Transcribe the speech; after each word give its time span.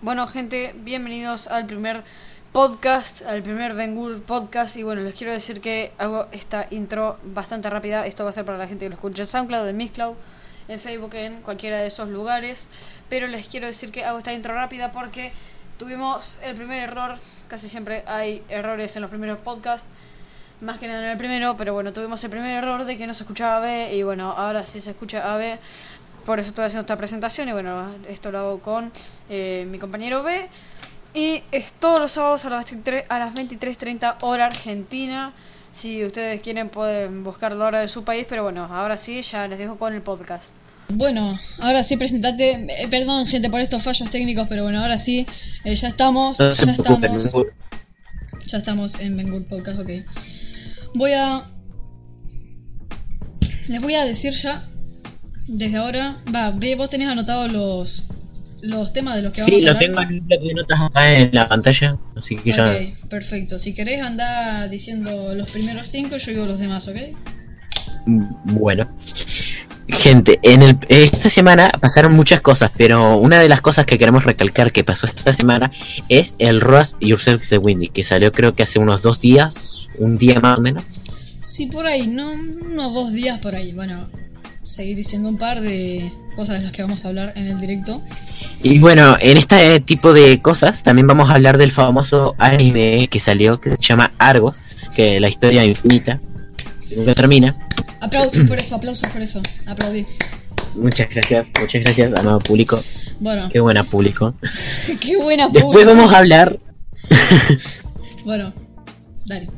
Bueno, 0.00 0.28
gente, 0.28 0.76
bienvenidos 0.76 1.48
al 1.48 1.66
primer 1.66 2.04
podcast, 2.52 3.22
al 3.22 3.42
primer 3.42 3.74
Bengur 3.74 4.22
podcast. 4.22 4.76
Y 4.76 4.84
bueno, 4.84 5.00
les 5.00 5.14
quiero 5.14 5.32
decir 5.32 5.60
que 5.60 5.90
hago 5.98 6.28
esta 6.30 6.68
intro 6.70 7.18
bastante 7.24 7.68
rápida. 7.68 8.06
Esto 8.06 8.22
va 8.22 8.30
a 8.30 8.32
ser 8.32 8.44
para 8.44 8.58
la 8.58 8.68
gente 8.68 8.84
que 8.84 8.90
lo 8.90 8.94
escucha 8.94 9.22
en 9.22 9.26
SoundCloud, 9.26 9.66
en 9.66 9.76
Mixcloud, 9.76 10.14
en 10.68 10.78
Facebook, 10.78 11.14
en 11.14 11.42
cualquiera 11.42 11.78
de 11.78 11.88
esos 11.88 12.08
lugares. 12.10 12.68
Pero 13.08 13.26
les 13.26 13.48
quiero 13.48 13.66
decir 13.66 13.90
que 13.90 14.04
hago 14.04 14.18
esta 14.18 14.32
intro 14.32 14.54
rápida 14.54 14.92
porque 14.92 15.32
tuvimos 15.80 16.38
el 16.44 16.54
primer 16.54 16.80
error. 16.80 17.18
Casi 17.48 17.68
siempre 17.68 18.04
hay 18.06 18.44
errores 18.48 18.94
en 18.94 19.02
los 19.02 19.10
primeros 19.10 19.40
podcasts. 19.40 19.88
Más 20.60 20.78
que 20.78 20.86
nada 20.86 21.02
en 21.02 21.10
el 21.10 21.18
primero, 21.18 21.56
pero 21.56 21.74
bueno, 21.74 21.92
tuvimos 21.92 22.22
el 22.22 22.30
primer 22.30 22.62
error 22.62 22.84
de 22.84 22.96
que 22.96 23.08
no 23.08 23.14
se 23.14 23.24
escuchaba 23.24 23.58
B 23.58 23.96
y 23.96 24.04
bueno, 24.04 24.30
ahora 24.30 24.64
sí 24.64 24.80
se 24.80 24.90
escucha 24.90 25.34
AB 25.34 25.58
por 26.28 26.38
eso 26.38 26.50
estoy 26.50 26.66
haciendo 26.66 26.82
esta 26.82 26.98
presentación 26.98 27.48
y 27.48 27.52
bueno, 27.52 27.88
esto 28.06 28.30
lo 28.30 28.38
hago 28.38 28.60
con 28.60 28.92
eh, 29.30 29.66
mi 29.70 29.78
compañero 29.78 30.22
B. 30.22 30.46
Y 31.14 31.42
es 31.52 31.72
todos 31.72 32.00
los 32.00 32.12
sábados 32.12 32.44
a 32.44 32.50
las 32.50 32.66
23.30 32.66 33.04
a 33.08 33.18
las 33.18 33.32
23.30 33.32 34.16
hora 34.20 34.44
argentina. 34.44 35.32
Si 35.72 36.04
ustedes 36.04 36.42
quieren 36.42 36.68
pueden 36.68 37.24
buscar 37.24 37.52
la 37.52 37.64
hora 37.64 37.80
de 37.80 37.88
su 37.88 38.04
país, 38.04 38.26
pero 38.28 38.42
bueno, 38.42 38.68
ahora 38.70 38.98
sí, 38.98 39.22
ya 39.22 39.48
les 39.48 39.58
dejo 39.58 39.78
con 39.78 39.94
el 39.94 40.02
podcast. 40.02 40.54
Bueno, 40.90 41.34
ahora 41.60 41.82
sí, 41.82 41.96
presentate. 41.96 42.66
Eh, 42.82 42.88
perdón, 42.88 43.26
gente, 43.26 43.48
por 43.48 43.60
estos 43.60 43.82
fallos 43.82 44.10
técnicos, 44.10 44.46
pero 44.50 44.64
bueno, 44.64 44.80
ahora 44.80 44.98
sí, 44.98 45.26
eh, 45.64 45.74
ya 45.74 45.88
estamos. 45.88 46.38
No 46.40 46.52
ya 46.52 46.72
estamos. 46.72 47.32
Ya 48.44 48.58
estamos 48.58 49.00
en 49.00 49.16
Bengur 49.16 49.46
Podcast, 49.46 49.80
ok. 49.80 49.90
Voy 50.94 51.12
a. 51.12 51.50
Les 53.68 53.80
voy 53.80 53.94
a 53.94 54.04
decir 54.04 54.34
ya. 54.34 54.62
Desde 55.48 55.76
ahora. 55.76 56.16
Va, 56.34 56.50
ve, 56.52 56.76
vos 56.76 56.88
tenés 56.90 57.08
anotados 57.08 57.50
los. 57.52 58.04
Los 58.60 58.92
temas 58.92 59.14
de 59.14 59.22
los 59.22 59.32
que 59.32 59.40
Sí, 59.42 59.52
vamos 59.52 59.62
a 59.62 59.66
lo 59.66 59.70
hablar. 59.72 59.84
tengo 59.86 60.00
en 60.02 60.20
un 60.20 60.26
bloque 60.26 60.48
de 60.48 60.54
notas 60.54 60.80
acá 60.80 61.14
en 61.16 61.30
la 61.32 61.48
pantalla, 61.48 61.96
así 62.16 62.36
que 62.36 62.50
ya... 62.50 62.72
Ok, 62.72 63.08
perfecto. 63.08 63.56
Si 63.56 63.72
querés 63.72 64.02
anda 64.02 64.66
diciendo 64.66 65.32
los 65.36 65.48
primeros 65.52 65.86
cinco, 65.86 66.16
yo 66.16 66.32
digo 66.32 66.46
los 66.46 66.58
demás, 66.58 66.88
¿ok? 66.88 66.96
Bueno. 68.06 68.88
Gente, 69.88 70.40
en 70.42 70.62
el, 70.62 70.76
esta 70.88 71.30
semana 71.30 71.70
pasaron 71.80 72.12
muchas 72.14 72.40
cosas, 72.40 72.72
pero 72.76 73.16
una 73.18 73.38
de 73.38 73.48
las 73.48 73.60
cosas 73.60 73.86
que 73.86 73.96
queremos 73.96 74.24
recalcar 74.24 74.70
que 74.72 74.82
pasó 74.84 75.06
esta 75.06 75.32
semana 75.32 75.70
es 76.08 76.34
el 76.40 76.60
Roast 76.60 76.96
Yourself 77.00 77.48
de 77.50 77.58
Windy, 77.58 77.88
que 77.88 78.02
salió 78.02 78.32
creo 78.32 78.54
que 78.56 78.64
hace 78.64 78.80
unos 78.80 79.02
dos 79.02 79.20
días, 79.20 79.88
un 79.98 80.18
día 80.18 80.40
más 80.40 80.58
o 80.58 80.60
menos. 80.60 80.82
Sí, 81.40 81.66
por 81.66 81.86
ahí, 81.86 82.08
no 82.08 82.32
unos 82.32 82.92
dos 82.92 83.12
días 83.12 83.38
por 83.38 83.54
ahí. 83.54 83.72
Bueno, 83.72 84.10
seguir 84.68 84.96
diciendo 84.96 85.28
un 85.28 85.38
par 85.38 85.60
de 85.60 86.12
cosas 86.36 86.58
de 86.58 86.64
las 86.64 86.72
que 86.72 86.82
vamos 86.82 87.04
a 87.04 87.08
hablar 87.08 87.32
en 87.36 87.46
el 87.46 87.58
directo. 87.58 88.02
Y 88.62 88.78
bueno, 88.78 89.16
en 89.20 89.36
este 89.36 89.80
tipo 89.80 90.12
de 90.12 90.40
cosas 90.42 90.82
también 90.82 91.06
vamos 91.06 91.30
a 91.30 91.34
hablar 91.34 91.56
del 91.58 91.70
famoso 91.70 92.34
anime 92.38 93.08
que 93.10 93.18
salió, 93.18 93.60
que 93.60 93.70
se 93.70 93.76
llama 93.80 94.12
Argos, 94.18 94.60
que 94.94 95.20
la 95.20 95.28
historia 95.28 95.64
infinita, 95.64 96.20
que 96.88 96.96
nunca 96.96 97.14
termina. 97.14 97.56
Aplausos 98.00 98.46
por 98.46 98.60
eso, 98.60 98.76
aplausos 98.76 99.08
por 99.08 99.22
eso. 99.22 99.40
Aplaudí. 99.66 100.04
Muchas 100.76 101.08
gracias, 101.08 101.46
muchas 101.60 101.82
gracias, 101.82 102.12
amado 102.18 102.38
público. 102.40 102.78
Bueno, 103.20 103.48
Qué 103.50 103.60
buena 103.60 103.82
público. 103.82 104.34
qué 105.00 105.16
buena 105.16 105.48
Después 105.48 105.64
pública. 105.64 105.86
vamos 105.92 106.12
a 106.12 106.18
hablar 106.18 106.58
Bueno, 108.24 108.52
dale. 109.26 109.48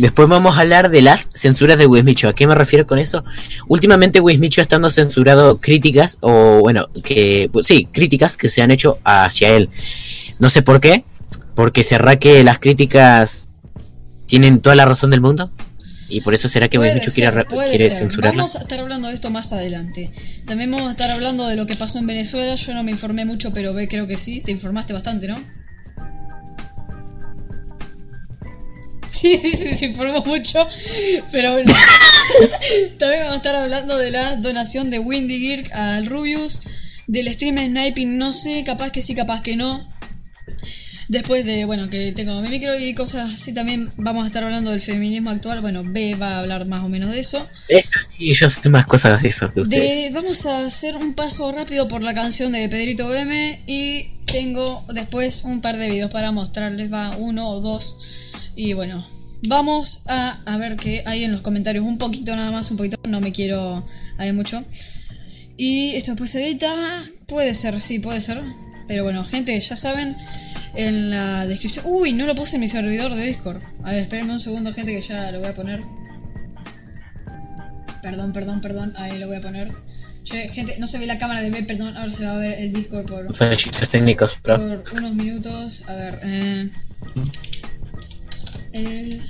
Después 0.00 0.28
vamos 0.28 0.56
a 0.56 0.62
hablar 0.62 0.90
de 0.90 1.02
las 1.02 1.30
censuras 1.34 1.76
de 1.76 1.86
Wismicho. 1.86 2.28
¿A 2.28 2.34
qué 2.34 2.46
me 2.46 2.54
refiero 2.54 2.86
con 2.86 2.98
eso? 2.98 3.22
Últimamente 3.68 4.20
Wismicho 4.20 4.62
estando 4.62 4.88
censurado 4.88 5.58
críticas, 5.58 6.16
o 6.20 6.60
bueno, 6.60 6.88
que 7.04 7.50
pues, 7.52 7.66
sí, 7.66 7.86
críticas 7.92 8.38
que 8.38 8.48
se 8.48 8.62
han 8.62 8.70
hecho 8.70 8.98
hacia 9.04 9.50
él. 9.50 9.68
No 10.38 10.48
sé 10.48 10.62
por 10.62 10.80
qué, 10.80 11.04
porque 11.54 11.84
será 11.84 12.18
que 12.18 12.42
las 12.42 12.58
críticas 12.58 13.50
tienen 14.26 14.60
toda 14.60 14.74
la 14.74 14.86
razón 14.86 15.10
del 15.10 15.20
mundo. 15.20 15.50
Y 16.08 16.22
por 16.22 16.34
eso 16.34 16.48
será 16.48 16.68
que 16.68 16.78
Puede 16.78 16.94
Wismicho 16.94 17.12
quiere, 17.12 17.32
ser, 17.32 17.46
quiere 17.46 17.88
ser. 17.88 17.98
censurarla. 17.98 18.38
Vamos 18.38 18.56
a 18.56 18.60
estar 18.60 18.80
hablando 18.80 19.08
de 19.08 19.14
esto 19.14 19.30
más 19.30 19.52
adelante. 19.52 20.10
También 20.46 20.70
vamos 20.70 20.88
a 20.88 20.92
estar 20.92 21.10
hablando 21.10 21.46
de 21.46 21.56
lo 21.56 21.66
que 21.66 21.76
pasó 21.76 21.98
en 21.98 22.06
Venezuela. 22.06 22.54
Yo 22.54 22.74
no 22.74 22.82
me 22.82 22.90
informé 22.90 23.26
mucho, 23.26 23.52
pero 23.52 23.74
ve, 23.74 23.86
creo 23.86 24.06
que 24.08 24.16
sí. 24.16 24.40
Te 24.40 24.50
informaste 24.50 24.92
bastante, 24.92 25.28
¿no? 25.28 25.36
Sí, 29.12 29.36
sí, 29.36 29.52
sí, 29.52 29.74
se 29.74 29.86
informó 29.86 30.22
mucho. 30.24 30.66
Pero 31.32 31.52
bueno. 31.52 31.72
También 32.98 33.20
vamos 33.20 33.34
a 33.34 33.36
estar 33.36 33.56
hablando 33.56 33.98
de 33.98 34.10
la 34.10 34.36
donación 34.36 34.90
de 34.90 34.98
Windy 34.98 35.40
Gear 35.40 35.72
al 35.72 36.06
Rubius. 36.06 36.60
Del 37.06 37.28
stream 37.32 37.58
sniping, 37.58 38.18
no 38.18 38.32
sé, 38.32 38.62
capaz 38.64 38.92
que 38.92 39.02
sí, 39.02 39.16
capaz 39.16 39.42
que 39.42 39.56
no. 39.56 39.84
Después 41.08 41.44
de, 41.44 41.64
bueno, 41.64 41.90
que 41.90 42.12
tengo 42.12 42.40
mi 42.40 42.48
micro 42.48 42.78
y 42.78 42.94
cosas 42.94 43.34
así, 43.34 43.52
también 43.52 43.90
vamos 43.96 44.22
a 44.22 44.26
estar 44.28 44.44
hablando 44.44 44.70
del 44.70 44.80
feminismo 44.80 45.30
actual. 45.30 45.60
Bueno, 45.60 45.82
B 45.84 46.14
va 46.14 46.36
a 46.36 46.38
hablar 46.38 46.66
más 46.66 46.84
o 46.84 46.88
menos 46.88 47.12
de 47.12 47.18
eso. 47.18 47.44
Eso 47.66 47.90
sí, 48.16 48.32
yo 48.32 48.48
sé 48.48 48.68
más 48.68 48.86
cosas 48.86 49.20
de 49.20 49.28
eso 49.28 49.52
que 49.52 49.62
ustedes. 49.62 50.04
De, 50.04 50.10
vamos 50.10 50.46
a 50.46 50.64
hacer 50.64 50.94
un 50.94 51.14
paso 51.14 51.50
rápido 51.50 51.88
por 51.88 52.00
la 52.00 52.14
canción 52.14 52.52
de 52.52 52.68
Pedrito 52.68 53.08
BM 53.08 53.64
y 53.66 54.10
tengo 54.24 54.84
después 54.94 55.42
un 55.42 55.60
par 55.60 55.78
de 55.78 55.88
videos 55.88 56.12
para 56.12 56.30
mostrarles, 56.30 56.92
va 56.92 57.16
uno 57.16 57.48
o 57.48 57.60
dos. 57.60 58.29
Y 58.62 58.74
bueno, 58.74 59.02
vamos 59.48 60.02
a, 60.06 60.42
a 60.44 60.58
ver 60.58 60.76
qué 60.76 61.02
hay 61.06 61.24
en 61.24 61.32
los 61.32 61.40
comentarios. 61.40 61.82
Un 61.82 61.96
poquito 61.96 62.36
nada 62.36 62.50
más, 62.50 62.70
un 62.70 62.76
poquito, 62.76 62.98
no 63.08 63.18
me 63.22 63.32
quiero 63.32 63.86
hay 64.18 64.34
mucho. 64.34 64.62
Y 65.56 65.96
esto 65.96 66.10
después 66.10 66.30
se 66.30 66.44
edita, 66.44 67.08
puede 67.26 67.54
ser, 67.54 67.80
sí, 67.80 68.00
puede 68.00 68.20
ser. 68.20 68.42
Pero 68.86 69.04
bueno, 69.04 69.24
gente, 69.24 69.58
ya 69.58 69.76
saben, 69.76 70.14
en 70.74 71.10
la 71.10 71.46
descripción... 71.46 71.86
Uy, 71.88 72.12
no 72.12 72.26
lo 72.26 72.34
puse 72.34 72.56
en 72.56 72.60
mi 72.60 72.68
servidor 72.68 73.14
de 73.14 73.28
Discord. 73.28 73.62
A 73.82 73.92
ver, 73.92 74.00
espérenme 74.00 74.34
un 74.34 74.40
segundo, 74.40 74.74
gente, 74.74 74.92
que 74.92 75.00
ya 75.00 75.32
lo 75.32 75.38
voy 75.38 75.48
a 75.48 75.54
poner. 75.54 75.80
Perdón, 78.02 78.32
perdón, 78.34 78.60
perdón. 78.60 78.92
Ahí 78.98 79.18
lo 79.18 79.26
voy 79.26 79.36
a 79.36 79.40
poner. 79.40 79.72
Che, 80.22 80.50
gente, 80.50 80.76
no 80.78 80.86
se 80.86 80.98
ve 80.98 81.06
la 81.06 81.16
cámara 81.16 81.40
de 81.40 81.48
B, 81.48 81.62
perdón. 81.62 81.96
Ahora 81.96 82.12
se 82.12 82.26
va 82.26 82.32
a 82.32 82.36
ver 82.36 82.60
el 82.60 82.74
Discord 82.74 83.06
por, 83.06 83.34
Fallitos 83.34 83.88
técnicos, 83.88 84.34
por 84.42 84.84
unos 84.98 85.14
minutos. 85.14 85.84
A 85.88 85.94
ver, 85.94 86.20
eh, 86.24 86.70
el 88.72 89.22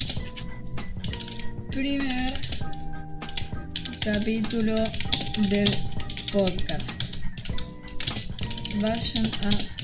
primer 1.71 2.33
capítulo 4.01 4.75
del 5.49 5.71
podcast. 6.33 7.17
Vayan 8.81 9.27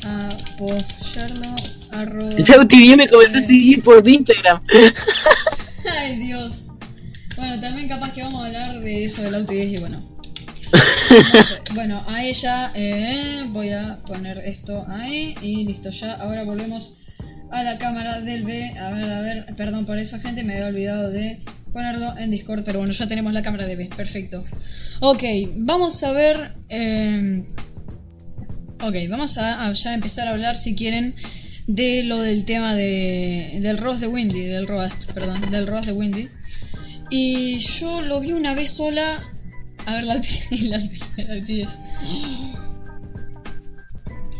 a 0.04 0.28
apoyarlo. 0.28 1.54
Arroba. 1.92 2.30
Lauti 2.48 2.96
me 2.96 3.08
comenzó 3.08 3.38
a 3.38 3.40
seguir 3.40 3.82
por 3.82 4.06
Instagram. 4.06 4.62
Ay, 6.00 6.16
Dios. 6.18 6.66
Bueno, 7.36 7.60
también 7.60 7.88
capaz 7.88 8.12
que 8.12 8.22
vamos 8.22 8.42
a 8.42 8.46
hablar 8.46 8.80
de 8.80 9.04
eso 9.04 9.22
del 9.22 9.34
auto 9.34 9.52
10 9.52 9.72
y 9.72 9.78
bueno. 9.78 10.00
No 10.72 10.80
sé. 11.32 11.60
Bueno, 11.74 12.02
ahí 12.06 12.32
ya 12.32 12.72
eh, 12.74 13.44
voy 13.48 13.70
a 13.70 14.02
poner 14.06 14.38
esto 14.38 14.84
ahí 14.88 15.36
y 15.40 15.64
listo 15.64 15.90
ya. 15.90 16.14
Ahora 16.14 16.44
volvemos 16.44 17.05
a 17.50 17.62
la 17.62 17.78
cámara 17.78 18.20
del 18.20 18.44
B. 18.44 18.78
A 18.78 18.90
ver, 18.90 19.10
a 19.10 19.20
ver, 19.20 19.54
perdón 19.56 19.84
por 19.86 19.98
eso, 19.98 20.18
gente, 20.20 20.44
me 20.44 20.54
había 20.54 20.66
olvidado 20.66 21.10
de 21.10 21.40
ponerlo 21.72 22.16
en 22.18 22.30
Discord, 22.30 22.64
pero 22.64 22.78
bueno, 22.78 22.92
ya 22.92 23.06
tenemos 23.06 23.32
la 23.32 23.42
cámara 23.42 23.66
de 23.66 23.76
B, 23.76 23.90
perfecto. 23.96 24.42
Ok, 25.00 25.22
vamos 25.56 26.02
a 26.02 26.12
ver. 26.12 26.52
eh, 26.68 27.44
ok, 28.80 28.94
vamos 29.08 29.38
a, 29.38 29.72
ya 29.72 29.94
empezar 29.94 30.28
a 30.28 30.32
hablar 30.32 30.56
si 30.56 30.74
quieren 30.74 31.14
de 31.66 32.04
lo 32.04 32.20
del 32.20 32.44
tema 32.44 32.74
de 32.74 33.58
del 33.60 33.78
roast 33.78 34.00
de 34.00 34.06
Windy, 34.06 34.44
del 34.44 34.68
roast, 34.68 35.10
perdón, 35.12 35.40
del 35.50 35.66
roast 35.66 35.86
de 35.86 35.92
Windy. 35.92 36.28
Y 37.10 37.58
yo 37.58 38.02
lo 38.02 38.20
vi 38.20 38.32
una 38.32 38.54
vez 38.54 38.70
sola. 38.70 39.22
A 39.84 39.94
ver, 39.94 40.04
la, 40.04 40.14
la, 40.62 40.78
la. 40.78 41.68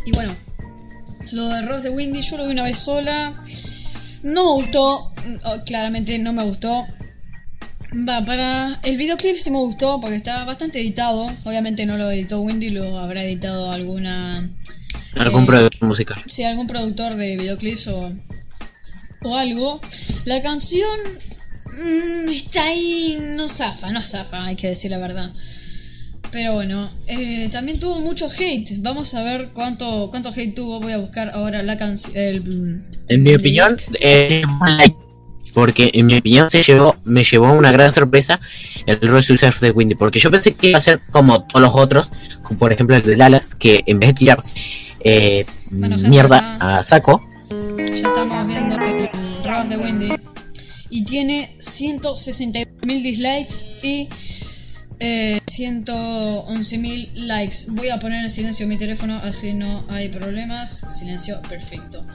Y 0.05 0.11
bueno, 0.13 0.35
lo 1.31 1.47
del 1.47 1.67
roast 1.67 1.83
de 1.83 1.89
Windy 1.89 2.21
yo 2.21 2.37
lo 2.37 2.45
vi 2.45 2.51
una 2.51 2.63
vez 2.63 2.77
sola. 2.79 3.39
No 4.23 4.43
me 4.45 4.51
gustó, 4.63 5.13
oh, 5.43 5.63
claramente 5.65 6.17
no 6.19 6.33
me 6.33 6.43
gustó. 6.43 6.85
Va, 8.07 8.23
para 8.25 8.79
el 8.83 8.97
videoclip 8.97 9.37
sí 9.37 9.49
me 9.49 9.57
gustó 9.59 9.99
porque 10.01 10.17
está 10.17 10.43
bastante 10.45 10.79
editado. 10.79 11.31
Obviamente 11.45 11.85
no 11.85 11.97
lo 11.97 12.11
editó 12.11 12.41
Windy, 12.41 12.69
lo 12.71 12.97
habrá 12.99 13.23
editado 13.23 13.71
alguna 13.71 14.49
Algún 15.15 15.43
Eh, 15.43 15.47
productor 15.47 15.87
musical. 15.87 16.21
si 16.27 16.43
algún 16.43 16.67
productor 16.67 17.15
de 17.15 17.37
videoclips 17.37 17.87
o, 17.87 18.11
o 19.23 19.35
algo. 19.37 19.79
La 20.25 20.41
canción 20.41 20.97
mm, 21.65 22.29
está 22.29 22.63
ahí, 22.65 23.17
no 23.35 23.47
zafa, 23.47 23.91
no 23.91 24.01
zafa, 24.01 24.45
hay 24.45 24.55
que 24.55 24.67
decir 24.67 24.91
la 24.91 24.97
verdad. 24.97 25.31
Pero 26.31 26.53
bueno, 26.53 26.91
eh, 27.07 27.49
también 27.51 27.79
tuvo 27.79 27.99
mucho 27.99 28.27
hate. 28.29 28.79
Vamos 28.79 29.13
a 29.13 29.23
ver 29.23 29.49
cuánto 29.53 30.09
cuánto 30.09 30.29
hate 30.29 30.53
tuvo. 30.53 30.79
Voy 30.79 30.91
a 30.91 30.97
buscar 30.97 31.31
ahora 31.33 31.63
la 31.63 31.77
canción. 31.77 32.83
En 33.07 33.23
mi 33.23 33.35
opinión, 33.35 33.77
eh. 33.99 34.43
Porque 35.53 35.89
en 35.95 36.05
mi 36.05 36.17
opinión 36.17 36.51
se 36.51 36.61
llevó, 36.61 36.95
me 37.05 37.23
llevó 37.23 37.51
una 37.51 37.71
gran 37.71 37.91
sorpresa 37.91 38.39
el 38.85 38.99
Royce 38.99 39.35
Surf 39.35 39.59
de 39.59 39.71
Windy. 39.71 39.95
Porque 39.95 40.19
yo 40.19 40.29
pensé 40.29 40.53
que 40.53 40.69
iba 40.69 40.77
a 40.77 40.81
ser 40.81 40.99
como 41.11 41.43
todos 41.43 41.61
los 41.61 41.75
otros, 41.75 42.11
como 42.43 42.59
por 42.59 42.71
ejemplo 42.71 42.95
el 42.95 43.01
de 43.01 43.15
Dallas, 43.15 43.55
que 43.55 43.83
en 43.87 43.99
vez 43.99 44.09
de 44.09 44.13
tirar 44.13 44.43
eh, 44.99 45.45
Bueno, 45.71 45.97
mierda 45.97 46.57
a 46.59 46.83
saco. 46.83 47.23
Ya 47.49 48.07
estamos 48.07 48.45
viendo 48.45 48.75
el 48.75 49.43
Rabas 49.43 49.69
de 49.69 49.77
Wendy. 49.77 50.09
Y 50.89 51.03
tiene 51.05 51.57
162.000 51.59 53.01
dislikes 53.01 53.65
y 53.81 54.09
eh, 54.99 55.39
111.000 55.45 57.13
likes. 57.13 57.57
Voy 57.69 57.89
a 57.89 57.99
poner 57.99 58.23
en 58.23 58.29
silencio 58.29 58.67
mi 58.67 58.77
teléfono, 58.77 59.15
así 59.17 59.53
no 59.53 59.85
hay 59.89 60.09
problemas. 60.09 60.83
Silencio, 60.89 61.41
perfecto. 61.43 62.05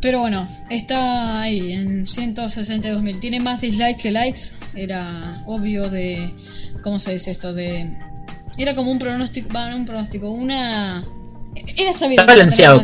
Pero 0.00 0.20
bueno, 0.20 0.46
está 0.70 1.40
ahí 1.40 1.72
en 1.72 2.06
162.000. 2.06 3.20
Tiene 3.20 3.40
más 3.40 3.60
dislikes 3.60 4.02
que 4.02 4.10
likes. 4.10 4.40
Era 4.74 5.42
obvio 5.46 5.88
de... 5.88 6.34
¿Cómo 6.82 6.98
se 6.98 7.12
dice 7.12 7.30
esto? 7.30 7.54
De... 7.54 7.90
Era 8.58 8.74
como 8.74 8.90
un 8.90 8.98
pronóstico... 8.98 9.48
Va, 9.54 9.70
no 9.70 9.76
un 9.76 9.86
pronóstico. 9.86 10.30
Una... 10.30 11.04
Era 11.76 11.92
sabido. 11.92 12.22
Está 12.22 12.32
balanceado. 12.32 12.82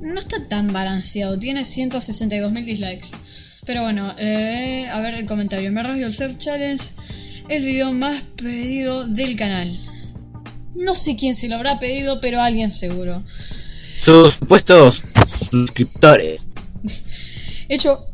No 0.00 0.18
está 0.18 0.48
tan 0.48 0.72
balanceado, 0.72 1.38
tiene 1.38 1.62
162.000 1.62 2.64
dislikes. 2.64 3.08
Pero 3.64 3.82
bueno, 3.82 4.14
eh, 4.18 4.86
a 4.90 5.00
ver 5.00 5.14
el 5.14 5.26
comentario. 5.26 5.72
Me 5.72 5.80
arrasgo 5.80 6.04
el 6.04 6.12
Surf 6.12 6.36
Challenge, 6.36 6.84
el 7.48 7.64
video 7.64 7.92
más 7.92 8.22
pedido 8.36 9.06
del 9.06 9.36
canal. 9.36 9.78
No 10.74 10.94
sé 10.94 11.16
quién 11.16 11.34
se 11.34 11.48
lo 11.48 11.56
habrá 11.56 11.78
pedido, 11.78 12.20
pero 12.20 12.40
alguien 12.40 12.70
seguro. 12.70 13.22
Sus 13.98 14.34
supuestos 14.34 15.02
suscriptores. 15.50 16.46
Hecho, 17.68 18.06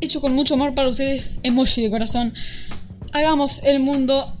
hecho 0.00 0.20
con 0.20 0.34
mucho 0.34 0.54
amor 0.54 0.74
para 0.74 0.88
ustedes, 0.88 1.32
emoji 1.42 1.82
de 1.82 1.90
corazón. 1.90 2.32
Hagamos 3.12 3.62
el 3.64 3.80
mundo 3.80 4.36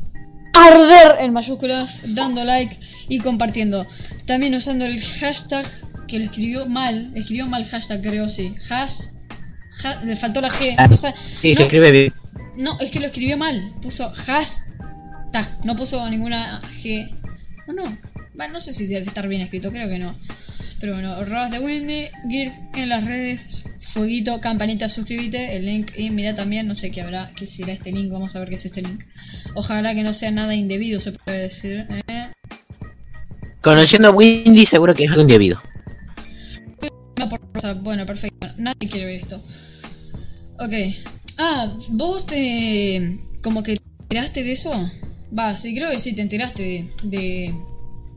arder 0.54 1.16
en 1.20 1.32
mayúsculas, 1.32 2.00
dando 2.14 2.44
like 2.44 2.76
y 3.08 3.18
compartiendo. 3.18 3.86
También 4.26 4.54
usando 4.54 4.84
el 4.86 5.00
hashtag 5.00 5.66
que 6.08 6.18
lo 6.18 6.24
escribió 6.24 6.66
mal, 6.66 7.12
escribió 7.14 7.46
mal 7.46 7.64
hashtag 7.66 8.02
creo, 8.02 8.28
sí. 8.28 8.54
Has, 8.70 9.18
ha- 9.84 10.02
le 10.04 10.16
faltó 10.16 10.40
la 10.40 10.48
G. 10.50 10.90
o 10.92 10.96
sea, 10.96 11.14
Sí, 11.36 11.50
no, 11.50 11.56
se 11.56 11.62
escribe 11.62 11.90
bien. 11.90 12.12
No, 12.60 12.78
es 12.80 12.90
que 12.90 13.00
lo 13.00 13.06
escribió 13.06 13.36
mal. 13.36 13.72
Puso 13.82 14.10
hashtag, 14.10 15.64
no 15.64 15.76
puso 15.76 16.08
ninguna 16.08 16.60
G. 16.62 17.16
O 17.68 17.72
no, 17.72 17.84
Va, 18.38 18.48
no 18.48 18.60
sé 18.60 18.72
si 18.72 18.86
debe 18.86 19.06
estar 19.06 19.28
bien 19.28 19.42
escrito, 19.42 19.70
creo 19.70 19.88
que 19.88 19.98
no. 19.98 20.14
Pero 20.80 20.94
bueno, 20.94 21.22
Rabas 21.24 21.50
de 21.50 21.58
Windy, 21.58 22.08
Gear 22.28 22.52
en 22.74 22.88
las 22.88 23.04
redes, 23.04 23.64
Fueguito, 23.80 24.40
campanita, 24.40 24.88
suscríbete, 24.88 25.56
el 25.56 25.66
link 25.66 25.90
y 25.96 26.10
mira 26.10 26.34
también, 26.34 26.66
no 26.66 26.74
sé 26.74 26.90
qué 26.90 27.02
habrá, 27.02 27.32
qué 27.36 27.44
será 27.44 27.72
este 27.72 27.92
link, 27.92 28.10
vamos 28.10 28.34
a 28.34 28.38
ver 28.38 28.48
qué 28.48 28.54
es 28.54 28.64
este 28.64 28.80
link. 28.80 29.04
Ojalá 29.54 29.94
que 29.94 30.02
no 30.02 30.14
sea 30.14 30.30
nada 30.30 30.54
indebido, 30.54 31.00
se 31.00 31.12
puede 31.12 31.40
decir. 31.40 31.86
¿eh? 32.08 32.30
Conociendo 33.60 34.08
a 34.08 34.10
Windy, 34.12 34.64
seguro 34.64 34.94
que 34.94 35.04
es 35.04 35.10
algo 35.10 35.22
indebido. 35.22 35.62
No. 37.18 37.74
Bueno, 37.82 38.06
perfecto. 38.06 38.48
Nadie 38.56 38.88
quiere 38.88 39.04
ver 39.04 39.16
esto. 39.16 39.42
Ok. 40.58 40.72
Ah, 41.42 41.72
¿vos 41.88 42.26
te... 42.26 43.18
como 43.42 43.62
que 43.62 43.76
te 43.76 43.82
enteraste 44.02 44.44
de 44.44 44.52
eso? 44.52 44.70
Va, 45.36 45.56
sí, 45.56 45.74
creo 45.74 45.90
que 45.90 45.98
sí, 45.98 46.14
te 46.14 46.20
enteraste 46.20 46.62
de... 46.62 46.90
de, 47.02 47.54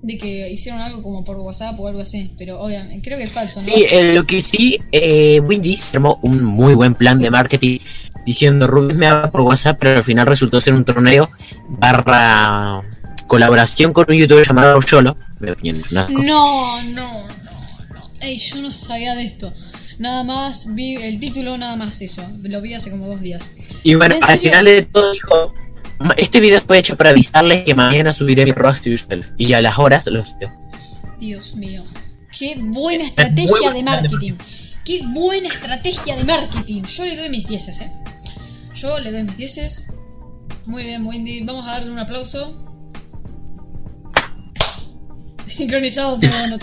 de 0.02 0.18
que 0.18 0.52
hicieron 0.52 0.82
algo 0.82 1.02
como 1.02 1.24
por 1.24 1.38
WhatsApp 1.38 1.80
o 1.80 1.88
algo 1.88 2.02
así. 2.02 2.34
Pero 2.38 2.60
obviamente, 2.60 3.02
creo 3.02 3.18
que 3.18 3.24
es 3.24 3.32
falso, 3.32 3.62
¿no? 3.62 3.66
Sí, 3.66 3.86
eh, 3.90 4.14
lo 4.14 4.26
que 4.26 4.42
sí, 4.42 4.78
eh, 4.92 5.40
Windy 5.40 5.80
armó 5.94 6.20
un 6.22 6.44
muy 6.44 6.74
buen 6.76 6.96
plan 6.96 7.20
de 7.20 7.32
marketing 7.32 7.80
diciendo 8.26 8.68
Rubén 8.68 8.98
me 8.98 9.08
habla 9.08 9.32
por 9.32 9.42
WhatsApp, 9.42 9.78
pero 9.80 9.98
al 9.98 10.04
final 10.04 10.28
resultó 10.28 10.60
ser 10.60 10.74
un 10.74 10.84
torneo 10.86 11.30
barra 11.68 12.82
colaboración 13.28 13.94
con 13.94 14.06
un 14.10 14.16
youtuber 14.16 14.46
llamado 14.46 14.80
Yolo. 14.82 15.18
No, 15.92 16.08
no, 16.10 16.82
no, 16.94 17.28
no. 17.28 17.28
Ey, 18.22 18.38
yo 18.38 18.58
no 18.58 18.72
sabía 18.72 19.16
de 19.16 19.26
esto. 19.26 19.54
Nada 20.04 20.26
más 20.26 20.76
vi 20.76 20.96
el 20.98 21.18
título, 21.18 21.58
nada 21.58 21.78
más 21.78 22.02
eso. 22.02 22.22
Lo 22.42 22.62
vi 22.62 22.74
hace 22.74 22.92
como 22.92 23.08
dos 23.08 23.22
días. 23.22 23.52
Y 23.84 23.96
bueno, 23.96 24.16
¿En 24.16 24.22
al 24.24 24.30
serio? 24.36 24.52
final 24.52 24.66
de 24.66 24.82
todo 24.82 25.12
dijo, 25.14 25.54
"Ma- 26.00 26.14
este 26.18 26.42
video 26.42 26.62
fue 26.68 26.78
hecho 26.80 26.98
para 26.98 27.12
avisarles 27.12 27.64
que 27.64 27.74
mañana 27.74 28.12
subiré 28.12 28.44
mi 28.44 28.52
Roast 28.52 28.84
to 28.84 28.90
Yourself. 28.90 29.30
Y 29.38 29.54
a 29.54 29.62
las 29.62 29.80
horas 29.80 30.06
lo 30.08 30.26
subió. 30.26 30.52
Dios 31.20 31.56
mío. 31.56 31.86
Qué 32.38 32.56
buena 32.60 33.06
estrategia 33.06 33.72
de 33.72 33.82
marketing. 33.82 34.34
Qué 34.84 35.04
buena 35.08 35.48
estrategia 35.48 36.18
de 36.18 36.26
marketing. 36.26 36.84
Yo 36.84 37.06
le 37.06 37.16
doy 37.16 37.30
mis 37.30 37.48
dieces, 37.48 37.80
eh. 37.80 37.90
Yo 38.76 39.00
le 39.00 39.10
doy 39.10 39.24
mis 39.24 39.38
dieces. 39.38 39.88
Muy 40.66 40.84
bien, 40.84 41.06
Wendy. 41.06 41.46
Vamos 41.46 41.66
a 41.66 41.76
darle 41.76 41.92
un 41.94 42.00
aplauso. 42.00 42.60
Sincronizado, 45.46 46.20
pero 46.20 46.38
bueno, 46.38 46.58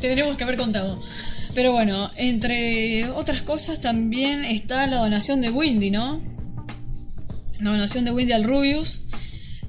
tendríamos 0.00 0.36
que 0.36 0.44
haber 0.44 0.56
contado. 0.56 1.00
Pero 1.58 1.72
bueno, 1.72 2.08
entre 2.14 3.08
otras 3.10 3.42
cosas 3.42 3.80
también 3.80 4.44
está 4.44 4.86
la 4.86 4.98
donación 4.98 5.40
de 5.40 5.50
Windy, 5.50 5.90
¿no? 5.90 6.20
La 7.60 7.70
donación 7.72 8.04
de 8.04 8.12
Windy 8.12 8.32
al 8.32 8.44
Rubius. 8.44 9.00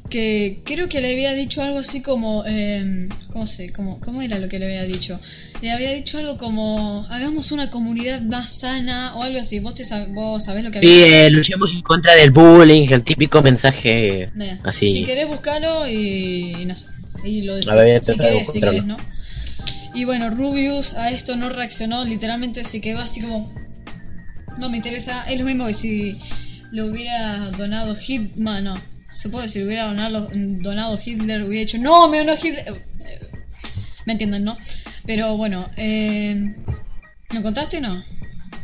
Que 0.08 0.62
creo 0.66 0.88
que 0.88 1.02
le 1.02 1.12
había 1.14 1.34
dicho 1.34 1.64
algo 1.64 1.80
así 1.80 2.02
como. 2.02 2.44
eh, 2.46 3.10
¿Cómo 3.32 3.48
sé? 3.48 3.72
¿Cómo, 3.74 4.00
¿Cómo 4.02 4.22
era 4.22 4.38
lo 4.38 4.48
que 4.50 4.60
le 4.60 4.66
había 4.68 4.84
dicho? 4.84 5.20
Le 5.64 5.72
había 5.72 5.92
dicho 5.92 6.20
algo 6.20 6.38
como. 6.38 7.08
Hagamos 7.10 7.52
una 7.52 7.72
comunidad 7.72 8.22
más 8.22 8.60
sana 8.60 9.16
o 9.16 9.24
algo 9.24 9.40
así. 9.40 9.60
¿Vos, 9.60 9.74
te 9.74 9.84
sab- 9.84 10.14
vos 10.14 10.44
sabés 10.44 10.64
lo 10.64 10.70
que 10.70 10.78
había 10.78 10.90
Sí, 10.92 11.02
eh, 11.12 11.30
luchemos 11.32 11.72
en 11.72 11.82
contra 11.82 12.14
del 12.14 12.30
bullying, 12.30 12.88
el 12.92 13.04
típico 13.04 13.42
mensaje 13.42 14.30
Eh, 14.40 14.60
así. 14.64 14.94
Si 14.94 15.04
querés 15.06 15.28
buscarlo 15.28 15.88
y, 15.90 16.54
y 16.60 16.66
no 16.66 16.76
sé. 16.76 16.86
Y 17.24 17.42
lo 17.42 17.56
decís. 17.56 17.72
Si 18.04 18.16
querés, 18.16 18.52
si 18.52 18.62
querés, 18.62 18.86
¿no? 18.86 18.98
Y 20.00 20.06
bueno, 20.06 20.30
Rubius 20.30 20.94
a 20.94 21.10
esto 21.10 21.36
no 21.36 21.50
reaccionó. 21.50 22.06
Literalmente 22.06 22.64
se 22.64 22.80
quedó 22.80 23.00
así 23.00 23.20
como. 23.20 23.54
No 24.58 24.70
me 24.70 24.78
interesa. 24.78 25.24
Es 25.30 25.38
lo 25.38 25.44
mismo 25.46 25.68
que 25.68 25.74
si 25.74 26.18
lo 26.72 26.86
hubiera 26.86 27.52
donado 27.52 27.94
Hitman. 27.96 28.64
No. 28.64 28.82
Se 29.12 29.28
puede 29.28 29.48
decir, 29.48 29.66
hubiera 29.66 29.88
donado, 29.88 30.30
donado 30.34 30.98
Hitler, 31.04 31.44
hubiera 31.44 31.62
dicho, 31.66 31.78
no, 31.80 32.08
me 32.08 32.20
donó 32.20 32.34
Hitler. 32.34 32.66
Eh, 32.70 33.30
Me 34.06 34.14
entienden, 34.14 34.46
¿no? 34.46 34.56
Pero 35.06 35.36
bueno, 35.36 35.70
eh, 35.76 36.56
¿lo 37.32 37.40
encontraste 37.40 37.80
o 37.80 37.82
no? 37.82 38.02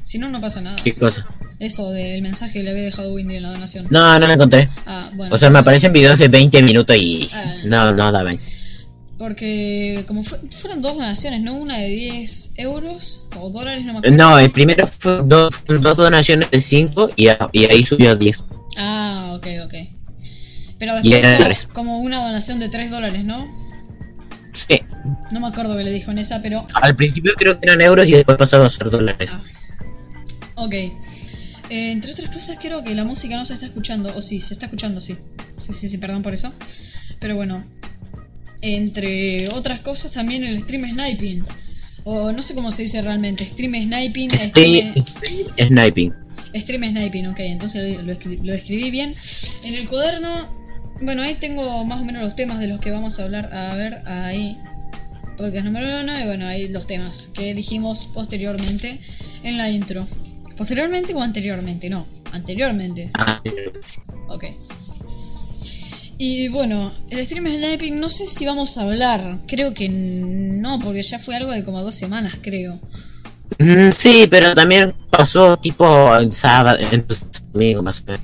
Si 0.03 0.19
no, 0.19 0.29
no 0.29 0.39
pasa 0.39 0.61
nada. 0.61 0.77
¿Qué 0.83 0.93
cosa? 0.93 1.25
Eso 1.59 1.89
del 1.91 2.21
mensaje 2.21 2.53
que 2.59 2.63
le 2.63 2.69
había 2.71 2.83
dejado 2.83 3.11
Windy 3.13 3.35
en 3.37 3.43
la 3.43 3.49
donación. 3.51 3.87
No, 3.89 4.19
no 4.19 4.25
lo 4.27 4.33
encontré. 4.33 4.69
Ah, 4.85 5.09
bueno. 5.15 5.35
O 5.35 5.37
sea, 5.37 5.49
me 5.49 5.59
aparecen 5.59 5.91
videos 5.91 6.17
de 6.17 6.29
20 6.29 6.61
minutos 6.63 6.95
y 6.95 7.27
Ah. 7.33 7.55
no, 7.65 7.91
no 7.91 8.11
daban. 8.11 8.37
Porque 9.17 10.03
como 10.07 10.23
fue- 10.23 10.39
fueron 10.51 10.81
dos 10.81 10.95
donaciones, 10.97 11.41
¿no? 11.41 11.55
Una 11.55 11.77
de 11.77 11.87
10 11.87 12.51
euros 12.57 13.21
o 13.39 13.49
dólares, 13.49 13.85
no 13.85 13.93
me 13.93 13.99
acuerdo. 13.99 14.17
No, 14.17 14.37
el 14.37 14.51
primero 14.51 14.85
fue 14.85 15.21
dos, 15.23 15.63
dos 15.67 15.95
donaciones 15.97 16.51
de 16.51 16.59
5 16.61 17.11
y, 17.15 17.27
y 17.53 17.65
ahí 17.65 17.85
subió 17.85 18.11
a 18.11 18.15
10. 18.15 18.43
Ah, 18.77 19.33
ok, 19.37 19.47
ok. 19.65 19.73
Pero 20.77 20.95
después 21.01 21.67
como 21.67 21.99
una 21.99 22.21
donación 22.25 22.59
de 22.59 22.67
3 22.67 22.91
dólares, 22.91 23.23
¿no? 23.23 23.47
Sí, 24.51 24.81
No 25.31 25.39
me 25.39 25.47
acuerdo 25.47 25.77
que 25.77 25.83
le 25.83 25.91
dijo 25.91 26.11
en 26.11 26.17
esa, 26.17 26.41
pero... 26.41 26.65
al 26.73 26.95
principio 26.95 27.33
creo 27.37 27.57
que 27.59 27.65
eran 27.67 27.81
euros 27.81 28.05
y 28.07 28.11
después 28.11 28.37
pasaron 28.37 28.65
a 28.65 28.69
ser 28.69 28.89
dólares. 28.89 29.31
Ah. 29.33 29.41
Ok. 30.55 30.73
Eh, 30.73 30.91
entre 31.69 32.11
otras 32.11 32.29
cosas, 32.29 32.57
creo 32.61 32.83
que 32.83 32.93
la 32.95 33.03
música 33.05 33.35
no 33.35 33.45
se 33.45 33.53
está 33.53 33.65
escuchando. 33.65 34.13
O 34.15 34.21
sí, 34.21 34.39
se 34.39 34.53
está 34.53 34.65
escuchando, 34.67 34.99
sí. 35.01 35.17
Sí, 35.57 35.73
sí, 35.73 35.89
sí, 35.89 35.97
perdón 35.97 36.21
por 36.21 36.33
eso. 36.33 36.53
Pero 37.19 37.35
bueno. 37.35 37.63
Entre 38.73 39.47
otras 39.49 39.79
cosas, 39.81 40.11
también 40.13 40.43
el 40.43 40.59
stream 40.59 40.89
sniping. 40.89 41.43
O 42.03 42.31
no 42.31 42.41
sé 42.41 42.55
cómo 42.55 42.71
se 42.71 42.81
dice 42.83 43.01
realmente. 43.01 43.45
Stream 43.45 43.73
sniping. 43.75 44.31
Este, 44.31 44.93
stream- 44.93 44.93
este 44.95 45.67
sniping. 45.67 46.13
Stream 46.55 46.83
sniping, 46.91 47.27
ok, 47.27 47.39
entonces 47.41 47.97
lo, 47.97 48.03
lo 48.03 48.13
escri- 48.13 48.39
lo 48.41 48.53
escribí 48.53 48.89
bien. 48.91 49.13
En 49.63 49.73
el 49.73 49.87
cuaderno, 49.87 50.29
bueno, 51.01 51.21
ahí 51.21 51.35
tengo 51.35 51.83
más 51.85 52.01
o 52.01 52.05
menos 52.05 52.23
los 52.23 52.35
temas 52.35 52.59
de 52.59 52.67
los 52.67 52.79
que 52.79 52.91
vamos 52.91 53.19
a 53.19 53.23
hablar. 53.23 53.49
A 53.53 53.75
ver, 53.75 54.01
ahí. 54.05 54.57
Podcast 55.37 55.65
número 55.65 55.85
uno, 56.01 56.17
y 56.17 56.23
bueno, 56.23 56.47
ahí 56.47 56.69
los 56.69 56.87
temas 56.87 57.29
que 57.33 57.53
dijimos 57.53 58.07
posteriormente 58.13 58.99
en 59.43 59.57
la 59.57 59.69
intro. 59.69 60.07
¿Posteriormente 60.57 61.13
o 61.13 61.21
anteriormente? 61.21 61.89
No, 61.89 62.07
anteriormente. 62.31 63.09
Ah, 63.15 63.41
Ok. 64.29 64.45
Y 66.17 66.47
bueno, 66.47 66.93
el 67.09 67.25
stream 67.25 67.47
sniping, 67.47 67.99
no 67.99 68.09
sé 68.09 68.25
si 68.25 68.45
vamos 68.45 68.77
a 68.77 68.83
hablar. 68.83 69.39
Creo 69.47 69.73
que 69.73 69.89
no, 69.89 70.79
porque 70.79 71.03
ya 71.03 71.19
fue 71.19 71.35
algo 71.35 71.51
de 71.51 71.63
como 71.63 71.81
dos 71.81 71.95
semanas, 71.95 72.37
creo. 72.41 72.79
mm, 73.59 73.91
sí, 73.97 74.27
pero 74.29 74.53
también 74.53 74.93
pasó 75.09 75.57
tipo 75.57 76.15
en 76.17 76.31
sábado, 76.31 76.79
entonces 76.91 77.27
domingo 77.51 77.83
más 77.83 78.01
o 78.01 78.11
menos. 78.11 78.21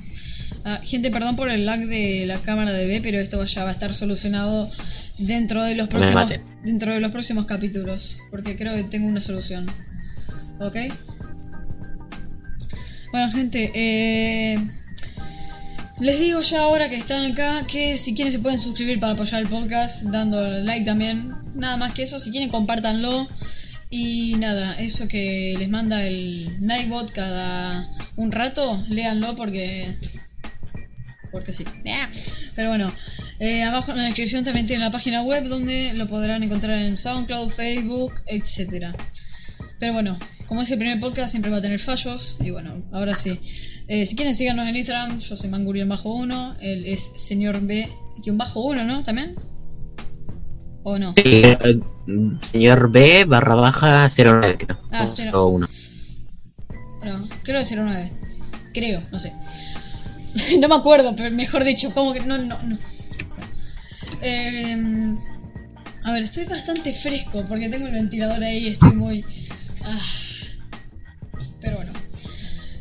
Ah, 0.64 0.80
gente, 0.82 1.10
perdón 1.10 1.36
por 1.36 1.48
el 1.48 1.66
lag 1.66 1.80
de 1.80 2.24
la 2.26 2.38
cámara 2.38 2.72
de 2.72 2.86
B, 2.86 3.00
pero 3.02 3.18
esto 3.18 3.42
ya 3.44 3.64
va 3.64 3.70
a 3.70 3.72
estar 3.72 3.92
solucionado 3.92 4.70
dentro 5.18 5.62
de 5.64 5.74
los 5.74 5.88
próximos 5.88 6.32
dentro 6.64 6.92
de 6.92 7.00
los 7.00 7.10
próximos 7.10 7.44
capítulos, 7.46 8.18
porque 8.30 8.56
creo 8.56 8.74
que 8.74 8.84
tengo 8.84 9.08
una 9.08 9.20
solución. 9.20 9.66
¿Ok? 10.60 10.76
Bueno, 13.10 13.30
gente, 13.32 13.72
eh, 13.74 14.58
les 16.00 16.18
digo 16.18 16.40
ya 16.40 16.62
ahora 16.62 16.88
que 16.88 16.96
están 16.96 17.30
acá 17.30 17.66
que 17.66 17.96
si 17.96 18.14
quieren 18.14 18.32
se 18.32 18.38
pueden 18.38 18.58
suscribir 18.58 18.98
para 18.98 19.12
apoyar 19.12 19.42
el 19.42 19.48
podcast, 19.48 20.02
dando 20.04 20.40
like 20.60 20.84
también. 20.84 21.34
Nada 21.54 21.76
más 21.76 21.92
que 21.92 22.04
eso, 22.04 22.18
si 22.18 22.30
quieren 22.30 22.50
compártanlo. 22.50 23.28
Y 23.90 24.36
nada, 24.36 24.74
eso 24.80 25.06
que 25.06 25.54
les 25.58 25.68
manda 25.68 26.06
el 26.06 26.48
Nightbot 26.60 27.10
cada 27.12 27.86
un 28.16 28.32
rato, 28.32 28.82
léanlo 28.88 29.36
porque. 29.36 29.94
Porque 31.30 31.52
sí. 31.52 31.64
Pero 32.54 32.70
bueno, 32.70 32.92
eh, 33.38 33.62
abajo 33.62 33.90
en 33.92 33.98
la 33.98 34.04
descripción 34.04 34.44
también 34.44 34.66
tiene 34.66 34.84
la 34.84 34.90
página 34.90 35.22
web 35.22 35.44
donde 35.44 35.92
lo 35.94 36.06
podrán 36.06 36.42
encontrar 36.42 36.78
en 36.78 36.96
SoundCloud, 36.96 37.50
Facebook, 37.50 38.14
etc. 38.26 38.96
Pero 39.82 39.94
bueno, 39.94 40.16
como 40.46 40.62
es 40.62 40.70
el 40.70 40.78
primer 40.78 41.00
podcast, 41.00 41.30
siempre 41.30 41.50
va 41.50 41.56
a 41.56 41.60
tener 41.60 41.80
fallos. 41.80 42.36
Y 42.38 42.52
bueno, 42.52 42.84
ahora 42.92 43.16
sí. 43.16 43.36
Eh, 43.88 44.06
si 44.06 44.14
quieren, 44.14 44.32
síganos 44.32 44.68
en 44.68 44.76
Instagram. 44.76 45.18
Yo 45.18 45.36
soy 45.36 45.50
Mangurion-1. 45.50 46.56
Él 46.60 46.84
es 46.86 47.10
señor 47.16 47.60
B-1, 47.62 48.86
¿no? 48.86 49.02
¿También? 49.02 49.34
¿O 50.84 51.00
no? 51.00 51.14
Sí, 51.16 51.22
eh, 51.26 51.80
señor 52.42 52.92
B 52.92 53.24
barra 53.24 53.56
baja 53.56 54.06
09, 54.06 54.56
creo. 54.56 54.78
Ah, 54.92 55.02
O- 55.04 55.08
cero. 55.08 55.42
o 55.42 55.48
uno. 55.48 55.66
Bueno, 57.00 57.28
creo 57.42 57.60
que 57.68 57.74
09. 57.74 58.12
Creo, 58.72 59.02
no 59.10 59.18
sé. 59.18 59.32
no 60.60 60.68
me 60.68 60.76
acuerdo, 60.76 61.12
pero 61.16 61.34
mejor 61.34 61.64
dicho, 61.64 61.92
como 61.92 62.12
que 62.12 62.20
no, 62.20 62.38
no, 62.38 62.56
no. 62.62 62.78
Eh, 64.22 65.16
a 66.04 66.12
ver, 66.12 66.22
estoy 66.22 66.44
bastante 66.44 66.92
fresco 66.92 67.44
porque 67.48 67.68
tengo 67.68 67.88
el 67.88 67.92
ventilador 67.94 68.44
ahí, 68.44 68.68
estoy 68.68 68.92
muy... 68.94 69.24
ah. 69.84 70.00
Pero 71.60 71.76
bueno. 71.76 71.92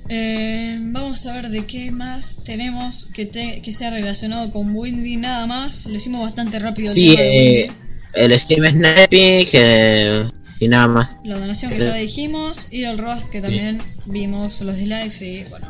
Eh, 0.10 0.77
vamos 0.81 1.25
a 1.25 1.34
ver 1.36 1.50
de 1.50 1.65
qué 1.65 1.89
más 1.91 2.43
tenemos 2.43 3.05
que, 3.13 3.25
te- 3.25 3.62
que 3.62 3.72
sea 3.72 3.91
relacionado 3.91 4.51
con 4.51 4.75
Windy, 4.75 5.15
nada 5.17 5.46
más. 5.48 5.86
Lo 5.86 5.96
hicimos 5.96 6.22
bastante 6.22 6.60
rápido 6.60 6.89
el 6.89 6.93
Sí, 6.93 7.10
tema 7.12 7.22
de 7.22 7.62
eh, 7.62 7.72
el 8.15 8.39
Steam 8.39 8.70
Sniping 8.70 9.48
eh, 9.53 10.29
y 10.60 10.67
nada 10.67 10.88
más. 10.88 11.15
La 11.24 11.38
donación 11.39 11.72
que 11.72 11.79
ya 11.79 11.93
dijimos 11.93 12.67
y 12.72 12.84
el 12.84 12.98
roast 12.98 13.29
que 13.29 13.39
también 13.41 13.81
vimos 14.05 14.60
los 14.62 14.75
dislikes 14.75 15.24
y 15.25 15.43
bueno. 15.50 15.67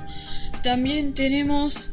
También 0.64 1.14
tenemos 1.14 1.92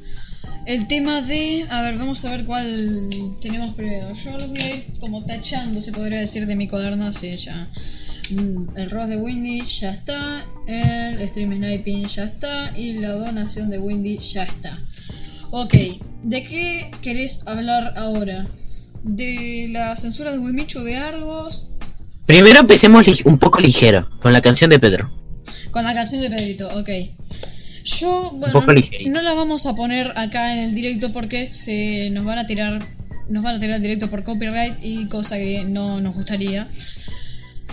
el 0.66 0.86
tema 0.88 1.20
de... 1.22 1.66
A 1.70 1.82
ver, 1.82 1.96
vamos 1.98 2.24
a 2.24 2.30
ver 2.30 2.44
cuál 2.46 3.08
tenemos 3.42 3.74
primero. 3.74 4.12
Yo 4.14 4.38
lo 4.38 4.48
voy 4.48 4.60
a 4.60 4.74
ir 4.74 4.86
como 5.00 5.24
tachando, 5.24 5.80
se 5.82 5.92
podría 5.92 6.20
decir, 6.20 6.46
de 6.46 6.56
mi 6.56 6.66
cuaderno. 6.66 7.06
Así 7.06 7.34
ya. 7.36 7.66
Mm, 8.30 8.76
El 8.76 8.90
roast 8.90 9.08
de 9.08 9.16
Windy 9.16 9.64
ya 9.64 9.90
está. 9.90 10.46
El 10.66 11.26
stream 11.28 11.56
sniping 11.56 12.06
ya 12.06 12.24
está. 12.24 12.76
Y 12.76 12.94
la 12.94 13.12
donación 13.12 13.70
de 13.70 13.78
Windy 13.78 14.18
ya 14.18 14.44
está. 14.44 14.78
Ok, 15.50 15.74
¿de 16.22 16.42
qué 16.42 16.90
querés 17.00 17.46
hablar 17.46 17.94
ahora? 17.96 18.46
¿De 19.02 19.68
la 19.70 19.96
censura 19.96 20.32
de 20.32 20.38
Wimichu 20.38 20.80
de 20.80 20.96
Argos? 20.96 21.74
Primero 22.26 22.60
empecemos 22.60 23.06
un 23.24 23.38
poco 23.38 23.58
ligero, 23.58 24.10
con 24.20 24.34
la 24.34 24.42
canción 24.42 24.68
de 24.68 24.78
Pedro. 24.78 25.10
Con 25.70 25.84
la 25.84 25.94
canción 25.94 26.20
de 26.20 26.28
Pedrito, 26.28 26.68
ok. 26.78 26.90
Yo, 27.84 28.32
bueno, 28.34 28.62
no 29.06 29.22
la 29.22 29.32
vamos 29.32 29.64
a 29.64 29.74
poner 29.74 30.12
acá 30.16 30.52
en 30.52 30.58
el 30.58 30.74
directo 30.74 31.10
porque 31.10 31.54
se 31.54 32.10
nos 32.10 32.26
van 32.26 32.38
a 32.38 32.46
tirar, 32.46 32.86
nos 33.30 33.42
van 33.42 33.54
a 33.54 33.58
tirar 33.58 33.76
el 33.76 33.82
directo 33.82 34.10
por 34.10 34.24
copyright 34.24 34.74
y 34.82 35.06
cosa 35.06 35.36
que 35.38 35.64
no 35.64 36.02
nos 36.02 36.14
gustaría. 36.14 36.68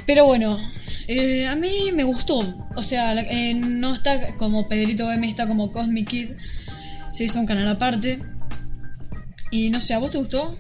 Pero 0.06 0.26
bueno, 0.26 0.58
eh, 1.08 1.48
a 1.48 1.56
mí 1.56 1.92
me 1.94 2.04
gustó. 2.04 2.44
O 2.76 2.84
sea, 2.84 3.20
eh, 3.20 3.54
no 3.56 3.94
está 3.94 4.36
como 4.38 4.68
Pedrito 4.68 5.12
M, 5.12 5.28
está 5.28 5.48
como 5.48 5.72
Cosmic 5.72 6.08
Kid. 6.08 6.30
Se 7.12 7.24
hizo 7.24 7.40
un 7.40 7.46
canal 7.46 7.68
aparte. 7.68 8.20
Y 9.52 9.70
no 9.70 9.80
sé, 9.80 9.94
¿a 9.94 10.00
vos 10.00 10.12
te 10.12 10.18
gustó? 10.18 10.58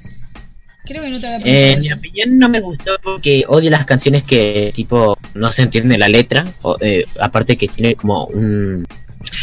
Creo 0.85 1.03
que 1.03 1.09
no 1.09 1.19
te 1.19 1.27
había 1.27 1.39
preguntado 1.39 1.67
Eh, 1.67 1.73
en 1.73 1.83
mi 1.83 1.91
opinión 1.91 2.37
no 2.37 2.49
me 2.49 2.61
gustó 2.61 2.91
porque 3.01 3.43
odio 3.47 3.71
las 3.71 3.85
canciones 3.85 4.23
que 4.23 4.71
tipo 4.73 5.17
no 5.33 5.49
se 5.49 5.63
entiende 5.63 5.97
la 5.97 6.07
letra, 6.07 6.45
o, 6.61 6.77
eh, 6.79 7.03
aparte 7.19 7.57
que 7.57 7.67
tiene 7.67 7.95
como 7.95 8.25
un, 8.25 8.85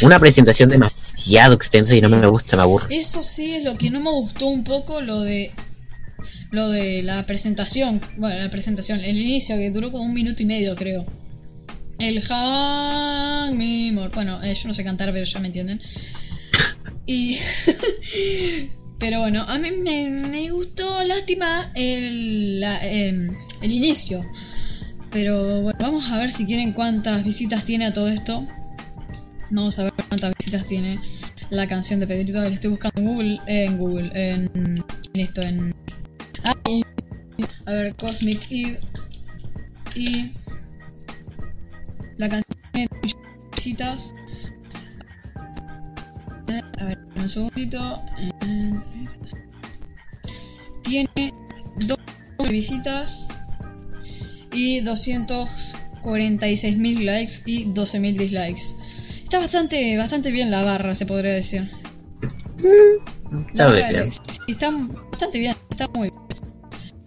una 0.02 0.18
presentación 0.21 0.71
demasiado 0.71 1.54
extensa 1.54 1.97
y 1.97 2.00
no 2.00 2.09
me 2.09 2.25
gusta, 2.28 2.56
me 2.56 2.62
aburre. 2.62 2.94
Eso 2.97 3.23
sí 3.23 3.56
es 3.56 3.64
lo 3.64 3.76
que 3.76 3.90
no 3.90 4.00
me 4.00 4.11
gustó 4.11 4.47
un 4.47 4.62
poco, 4.62 5.00
lo 5.00 5.21
de 5.21 5.52
lo 6.50 6.69
de 6.71 7.02
la 7.02 7.26
presentación, 7.26 8.00
bueno, 8.17 8.37
la 8.37 8.50
presentación, 8.50 9.00
el 9.00 9.17
inicio 9.17 9.57
que 9.57 9.71
duró 9.71 9.91
como 9.93 10.05
un 10.05 10.14
minuto 10.14 10.43
y 10.43 10.47
medio, 10.47 10.76
creo. 10.76 11.07
El 11.99 12.21
Hang 12.21 13.57
Me 13.57 13.93
More. 13.93 14.11
Bueno, 14.14 14.43
eh, 14.43 14.55
yo 14.55 14.67
no 14.67 14.75
sé 14.75 14.83
cantar, 14.83 15.12
pero 15.12 15.25
ya 15.25 15.41
me 15.41 15.47
entienden. 15.47 15.81
Y 17.07 17.37
pero 18.99 19.21
bueno, 19.21 19.43
a 19.43 19.59
mí 19.59 19.71
me, 19.71 20.50
gustó, 20.50 21.02
lástima 21.05 21.71
el, 21.75 22.62
em, 22.83 23.35
el 23.61 23.73
inicio. 23.73 24.25
Pero 25.11 25.62
bueno, 25.62 25.79
vamos 25.81 26.11
a 26.11 26.19
ver 26.19 26.31
si 26.31 26.47
quieren 26.47 26.73
cuántas 26.73 27.25
visitas 27.25 27.64
tiene 27.64 27.87
a 27.87 27.93
todo 27.93 28.09
esto. 28.09 28.47
Vamos 29.50 29.79
a 29.79 29.85
ver 29.85 29.93
cuántas 30.09 30.33
visitas 30.38 30.67
tiene 30.67 30.99
la 31.50 31.67
canción 31.67 32.00
de 32.00 32.07
Pedrito. 32.07 32.41
Ver, 32.41 32.52
estoy 32.52 32.71
buscando 32.71 33.00
en 33.00 33.07
Google, 33.07 33.41
en 33.47 33.79
Google, 33.79 34.11
en, 34.14 34.50
en 34.55 35.21
esto, 35.21 35.43
en... 35.43 35.81
a 37.66 37.72
ver, 37.72 37.94
Cosmic 37.96 38.46
Eve. 38.50 38.80
Y... 39.94 40.32
La 42.18 42.28
canción 42.28 42.60
tiene 42.72 42.88
visitas. 43.54 44.14
A 46.78 46.84
ver, 46.84 46.98
un 47.16 47.28
segundito. 47.28 48.00
Tiene 50.82 51.32
dos 51.86 51.98
visitas 52.50 53.28
y 54.52 54.80
246.000 54.82 57.04
likes 57.04 57.32
y 57.46 57.64
12.000 57.66 58.16
dislikes. 58.16 58.62
Está 59.22 59.38
bastante, 59.38 59.96
bastante 59.96 60.30
bien 60.30 60.50
la 60.50 60.62
barra, 60.62 60.94
se 60.94 61.06
podría 61.06 61.32
decir. 61.34 61.70
Está 63.52 63.70
La 63.70 63.90
bien. 63.90 64.08
está 64.46 64.70
bastante 65.10 65.38
bien, 65.38 65.56
está 65.70 65.88
muy 65.94 66.10
bien. 66.10 66.22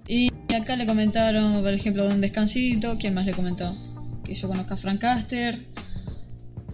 Y 0.07 0.29
acá 0.53 0.75
le 0.75 0.85
comentaron, 0.85 1.61
por 1.63 1.73
ejemplo, 1.73 2.03
Don 2.03 2.21
Descansito. 2.21 2.97
¿Quién 2.97 3.13
más 3.13 3.25
le 3.25 3.33
comentó? 3.33 3.75
Que 4.23 4.35
yo 4.35 4.47
conozca 4.47 4.75
a 4.75 4.77
Frank 4.77 5.01
Caster. 5.01 5.59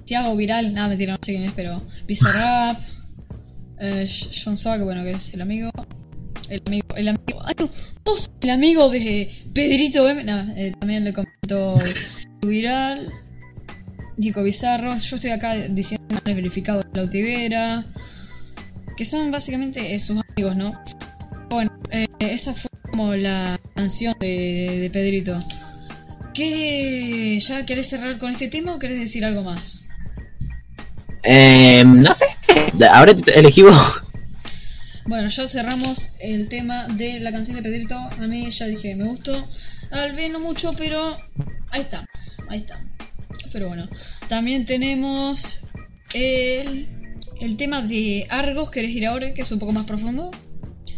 Tiago 0.05 0.35
Viral, 0.35 0.73
nada, 0.73 0.89
mentira, 0.89 1.13
no 1.13 1.19
sé 1.21 1.33
quién 1.33 1.43
es, 1.43 1.53
pero 1.53 1.81
Bizarrap. 2.07 2.77
Eh, 3.83 4.07
John 4.31 4.59
Sock, 4.59 4.83
bueno, 4.83 5.03
que 5.03 5.13
es 5.13 5.33
el 5.33 5.41
amigo. 5.41 5.71
El 6.49 6.61
amigo, 6.67 6.87
el 6.95 7.07
amigo. 7.07 7.41
¡Ay, 7.43 7.55
no! 7.57 7.67
El 8.43 8.49
amigo 8.51 8.89
de 8.91 9.27
Pedrito 9.55 10.07
M. 10.07 10.23
No, 10.23 10.53
eh, 10.55 10.71
también 10.79 11.03
le 11.03 11.13
comentó 11.13 11.81
Viral. 12.45 13.11
Nico 14.17 14.43
Bizarro. 14.43 14.95
Yo 14.95 15.15
estoy 15.15 15.31
acá 15.31 15.55
diciendo 15.69 16.05
canales 16.09 16.35
verificados 16.35 16.85
de 16.93 16.99
la 16.99 17.05
Utivera. 17.07 17.85
Que 18.95 19.03
son 19.03 19.31
básicamente 19.31 19.97
sus 19.97 20.21
amigos, 20.29 20.55
¿no? 20.55 20.79
Bueno, 21.51 21.69
eh, 21.91 22.07
esa 22.19 22.53
fue 22.53 22.69
como 22.89 23.13
la 23.13 23.59
canción 23.75 24.15
de, 24.21 24.79
de 24.79 24.89
Pedrito. 24.89 25.37
¿Qué? 26.33 27.37
¿Ya 27.41 27.65
querés 27.65 27.89
cerrar 27.89 28.17
con 28.19 28.31
este 28.31 28.47
tema 28.47 28.73
o 28.73 28.79
querés 28.79 28.99
decir 28.99 29.25
algo 29.25 29.43
más? 29.43 29.81
Eh, 31.23 31.83
no 31.85 32.13
sé, 32.13 32.25
ahora 32.89 33.13
te- 33.13 33.37
elegí 33.37 33.63
vos. 33.63 34.01
Bueno, 35.07 35.27
ya 35.27 35.45
cerramos 35.45 36.11
el 36.21 36.47
tema 36.47 36.87
de 36.87 37.19
la 37.19 37.33
canción 37.33 37.57
de 37.57 37.63
Pedrito. 37.63 37.95
A 37.97 38.27
mí 38.27 38.49
ya 38.49 38.65
dije, 38.67 38.95
me 38.95 39.03
gustó. 39.09 39.33
Al 39.91 40.13
B 40.15 40.29
no 40.29 40.39
mucho, 40.39 40.71
pero 40.77 41.17
ahí 41.71 41.81
está. 41.81 42.05
Ahí 42.47 42.59
está. 42.59 42.79
Pero 43.51 43.67
bueno. 43.67 43.89
También 44.29 44.63
tenemos 44.65 45.63
el, 46.13 46.87
el 47.41 47.57
tema 47.57 47.81
de 47.81 48.25
Argos. 48.29 48.71
¿Querés 48.71 48.91
ir 48.91 49.05
ahora? 49.05 49.33
Que 49.33 49.41
es 49.41 49.51
un 49.51 49.59
poco 49.59 49.73
más 49.73 49.85
profundo. 49.85 50.31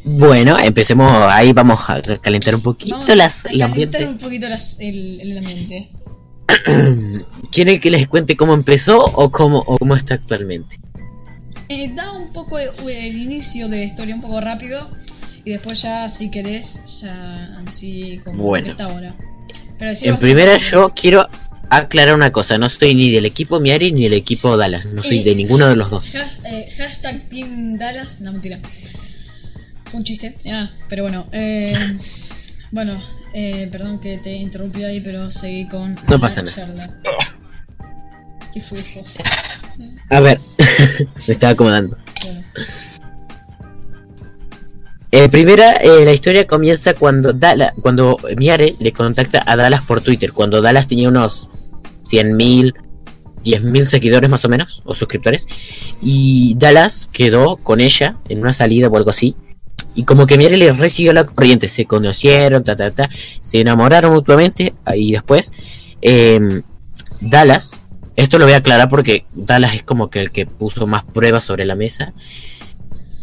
Bueno, 0.05 0.59
empecemos, 0.59 1.11
ahí 1.31 1.53
vamos 1.53 1.79
a 1.87 2.01
calentar 2.19 2.55
un 2.55 2.61
poquito 2.61 2.95
Vamos 2.97 3.15
las, 3.15 3.45
a 3.45 3.49
el 3.49 3.59
calentar 3.59 3.69
ambiente. 3.69 4.05
un 4.05 4.17
poquito 4.17 4.49
las- 4.49 4.77
el, 4.79 5.21
el 5.21 5.37
ambiente. 5.37 5.89
¿Quieren 7.51 7.79
que 7.79 7.89
les 7.91 8.07
cuente 8.07 8.35
cómo 8.35 8.53
empezó 8.53 8.99
o 9.03 9.31
cómo, 9.31 9.59
o 9.59 9.77
cómo 9.77 9.95
está 9.95 10.15
actualmente? 10.15 10.77
Eh, 11.69 11.91
da 11.95 12.11
un 12.11 12.33
poco 12.33 12.59
el, 12.59 12.69
el 12.89 13.17
inicio 13.21 13.69
de 13.69 13.77
la 13.77 13.83
historia 13.85 14.15
un 14.15 14.21
poco 14.21 14.41
rápido. 14.41 14.89
Y 15.45 15.51
después 15.51 15.81
ya, 15.81 16.07
si 16.09 16.31
querés, 16.31 17.01
ya 17.01 17.59
así 17.67 18.19
como 18.23 18.43
Bueno. 18.43 18.67
está 18.69 18.85
ahora. 18.85 19.15
Pero 19.77 19.91
En 20.03 20.17
primera 20.17 20.57
yo 20.57 20.93
quiero 20.95 21.27
aclarar 21.69 22.15
una 22.15 22.31
cosa, 22.31 22.57
no 22.57 22.69
soy 22.69 22.93
ni 22.95 23.09
del 23.09 23.25
equipo 23.25 23.59
Miari 23.59 23.91
ni 23.91 24.03
del 24.03 24.13
equipo 24.13 24.55
Dallas, 24.55 24.85
no 24.85 25.01
soy 25.03 25.19
Eh, 25.19 25.23
de 25.25 25.35
ninguno 25.35 25.67
de 25.67 25.75
los 25.75 25.89
dos. 25.89 26.13
Hash- 26.15 26.39
eh, 26.45 26.69
hashtag 26.77 27.27
Team 27.29 27.77
Dallas. 27.77 28.21
No, 28.21 28.31
mentira. 28.31 28.59
Fue 29.93 29.99
un 29.99 30.05
chiste. 30.05 30.35
Ah, 30.51 30.71
pero 30.89 31.03
bueno. 31.03 31.27
Eh, 31.31 31.75
bueno, 32.71 32.99
eh, 33.31 33.69
perdón 33.71 33.99
que 33.99 34.17
te 34.17 34.33
interrumpí 34.33 34.83
ahí, 34.83 35.01
pero 35.01 35.29
seguí 35.29 35.67
con 35.67 35.93
No 35.93 36.01
la 36.07 36.17
pasa 36.17 36.43
charla. 36.43 36.89
¿Qué 38.51 38.59
fue 38.59 38.79
eso? 38.79 39.03
A 40.09 40.19
ver, 40.19 40.39
me 41.27 41.33
estaba 41.33 41.53
acomodando. 41.53 41.95
Bueno. 42.23 42.43
En 45.11 45.29
primera, 45.29 45.73
eh, 45.73 46.03
la 46.05 46.11
historia 46.11 46.47
comienza 46.47 46.95
cuando 46.95 47.31
Dala, 47.31 47.71
cuando 47.83 48.17
Miare 48.35 48.73
le 48.79 48.93
contacta 48.93 49.43
a 49.45 49.55
Dallas 49.55 49.83
por 49.83 50.01
Twitter, 50.01 50.33
cuando 50.33 50.59
Dallas 50.59 50.87
tenía 50.87 51.07
unos 51.07 51.51
100.000, 52.09 52.73
10.000 53.45 53.85
seguidores 53.85 54.27
más 54.27 54.43
o 54.43 54.49
menos, 54.49 54.81
o 54.85 54.95
suscriptores, 54.95 55.45
y 56.01 56.55
Dallas 56.57 57.07
quedó 57.13 57.57
con 57.57 57.79
ella 57.79 58.15
en 58.27 58.39
una 58.39 58.53
salida 58.53 58.87
o 58.87 58.97
algo 58.97 59.11
así, 59.11 59.35
y 59.95 60.03
como 60.03 60.25
que 60.25 60.37
Miare 60.37 60.57
le 60.57 60.71
recibió 60.71 61.13
la 61.13 61.25
corriente, 61.25 61.67
se 61.67 61.85
conocieron, 61.85 62.63
ta, 62.63 62.75
ta, 62.75 62.91
ta, 62.91 63.09
se 63.43 63.61
enamoraron 63.61 64.13
mutuamente, 64.13 64.73
y 64.95 65.11
después 65.11 65.51
em, 66.01 66.63
Dallas, 67.21 67.71
esto 68.15 68.37
lo 68.39 68.45
voy 68.45 68.53
a 68.53 68.57
aclarar 68.57 68.89
porque 68.89 69.25
Dallas 69.33 69.75
es 69.75 69.83
como 69.83 70.09
que 70.09 70.19
el 70.19 70.31
que 70.31 70.45
puso 70.45 70.87
más 70.87 71.03
pruebas 71.03 71.43
sobre 71.43 71.65
la 71.65 71.75
mesa, 71.75 72.13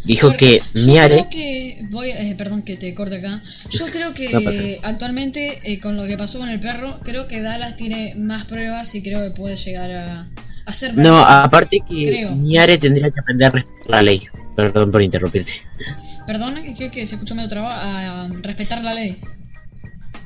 dijo 0.05 0.33
que 0.37 0.63
yo 0.75 0.87
Miare... 0.87 1.15
creo 1.17 1.31
que 1.31 1.87
voy 1.91 2.11
eh, 2.11 2.35
perdón 2.37 2.63
que 2.63 2.77
te 2.77 2.95
corte 2.95 3.17
acá 3.17 3.43
yo 3.71 3.85
creo 3.93 4.15
que 4.15 4.33
No 4.33 4.41
eh, 4.51 4.81
actualmente 4.83 5.61
eh, 5.63 5.79
con 5.79 5.97
lo 5.97 6.07
que 6.07 6.17
pasó 6.17 6.39
con 6.39 6.49
el 6.49 6.59
perro 6.59 7.01
creo 7.05 7.29
que 7.29 7.43
Dallas 7.43 7.77
tiene 7.77 8.15
más 8.17 8.45
pruebas 8.47 8.95
y 8.95 9.03
creo 9.03 9.21
que 9.23 9.31
puede 9.31 9.57
llegar 9.57 9.91
a, 9.91 10.29
a 10.65 10.73
ser 10.73 10.97
No, 10.97 11.17
verdad. 11.17 11.45
aparte 11.45 11.81
que 11.87 12.03
Creo. 12.03 12.35
Miare 12.35 12.79
tendría 12.79 13.11
que 13.11 13.21
aprender 13.21 13.49
a 13.49 13.51
respetar 13.51 13.91
la 13.91 14.03
ley. 14.03 14.23
Perdón 14.57 14.91
por 14.91 15.03
interrumpirte. 15.03 15.53
Perdón 16.27 16.55
que, 16.77 16.91
que 16.91 17.07
se 17.07 17.15
escuchó 17.15 17.35
medio 17.35 17.49
traba 17.49 18.25
a 18.25 18.29
respetar 18.43 18.83
la 18.83 18.95
ley 18.95 19.19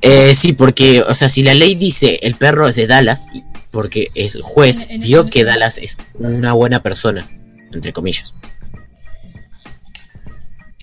Eh, 0.01 0.35
sí, 0.35 0.53
porque, 0.53 1.01
o 1.03 1.15
sea, 1.15 1.29
si 1.29 1.43
la 1.43 1.55
ley 1.55 1.75
dice 1.77 2.19
el 2.23 2.35
perro 2.35 2.69
es 2.69 2.77
de 2.77 2.87
Dallas, 2.87 3.25
porque 3.71 4.09
el 4.15 4.31
juez 4.43 4.83
En- 4.83 4.91
en 4.91 5.03
eso- 5.03 5.09
vio 5.09 5.21
en 5.23 5.31
que 5.31 5.45
Dallas 5.45 5.79
es 5.79 5.97
una 6.15 6.53
buena 6.53 6.81
persona, 6.83 7.29
entre 7.73 7.93
comillas. 7.93 8.35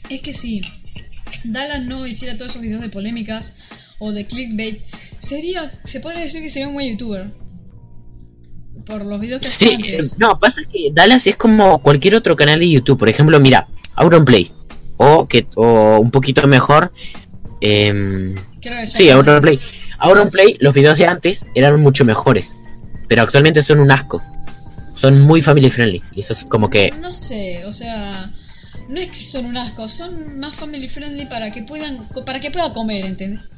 Es 0.10 0.22
que 0.22 0.34
si 0.34 0.62
Dallas 1.44 1.84
no 1.86 2.06
hiciera 2.06 2.36
todos 2.38 2.52
esos 2.52 2.62
videos 2.62 2.82
de 2.82 2.90
polémicas 2.90 3.54
o 4.00 4.12
de 4.12 4.26
clickbait, 4.26 4.82
sería, 5.20 5.72
se 5.84 6.00
podría 6.00 6.22
decir 6.24 6.42
que 6.42 6.50
sería 6.50 6.68
un 6.68 6.74
buen 6.74 6.90
youtuber. 6.92 7.32
Por 8.86 9.06
los 9.06 9.22
videos 9.22 9.42
que 9.42 9.48
Sí, 9.48 9.76
antes. 9.76 10.18
no, 10.18 10.40
pasa 10.40 10.62
que 10.70 10.90
Dallas 10.92 11.28
es 11.28 11.36
como 11.36 11.80
cualquier 11.84 12.16
otro 12.16 12.36
canal 12.36 12.60
de 12.60 12.70
YouTube. 12.72 12.98
Por 12.98 13.08
ejemplo, 13.10 13.40
mira, 13.40 13.68
Auronplay. 13.96 14.52
O 15.04 15.28
que 15.28 15.48
o 15.56 15.98
un 16.00 16.12
poquito 16.12 16.48
mejor. 16.48 16.92
ya- 18.62 18.86
sí, 18.86 19.10
Auronplay. 19.10 19.60
Auronplay, 19.98 20.58
los 20.60 20.74
videos 20.74 20.98
de 20.98 21.06
antes 21.08 21.46
eran 21.56 21.80
mucho 21.82 22.06
mejores. 22.06 22.56
Pero 23.08 23.24
actualmente 23.24 23.62
son 23.62 23.80
un 23.80 23.92
asco. 23.92 24.22
Son 24.96 25.22
muy 25.22 25.42
family 25.42 25.70
friendly. 25.70 26.02
Y 26.14 26.22
eso 26.22 26.34
es 26.34 26.46
como 26.46 26.70
que 26.70 26.92
No 27.02 27.12
sé, 27.12 27.66
o 27.66 27.72
sea, 27.72 28.32
no 28.90 29.00
es 29.00 29.08
que 29.08 29.20
son 29.22 29.46
un 29.46 29.58
asco, 29.58 29.88
son 29.88 30.40
más 30.40 30.56
family 30.56 30.88
friendly 30.88 31.26
para 31.26 31.50
que 31.52 31.64
puedan, 31.64 32.00
para 32.26 32.40
que 32.40 32.52
pueda 32.52 32.72
comer, 32.74 33.06
¿entiendes? 33.06 33.50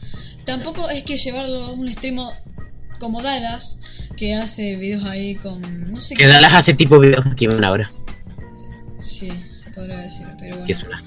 Tampoco 0.46 0.90
es 0.90 1.04
que 1.04 1.18
llevarlo 1.18 1.64
a 1.64 1.72
un 1.72 1.88
extremo 1.88 2.32
como 3.00 3.22
Dallas, 3.22 3.80
que 4.16 4.36
hace 4.36 4.76
videos 4.78 5.04
ahí 5.06 5.36
con, 5.36 5.62
no 5.92 6.00
sé 6.00 6.16
Que 6.16 6.28
Dallas 6.28 6.54
hace 6.54 6.74
tipo 6.74 7.00
videos 7.00 7.26
que 7.36 7.48
van 7.48 7.64
ahora. 7.64 7.90
Sí, 9.00 9.30
se 9.42 9.70
podría 9.72 9.98
decir, 10.00 10.28
pero 10.40 10.52
bueno. 10.56 10.66
Que 10.66 10.72
es 10.74 10.84
una. 10.84 11.02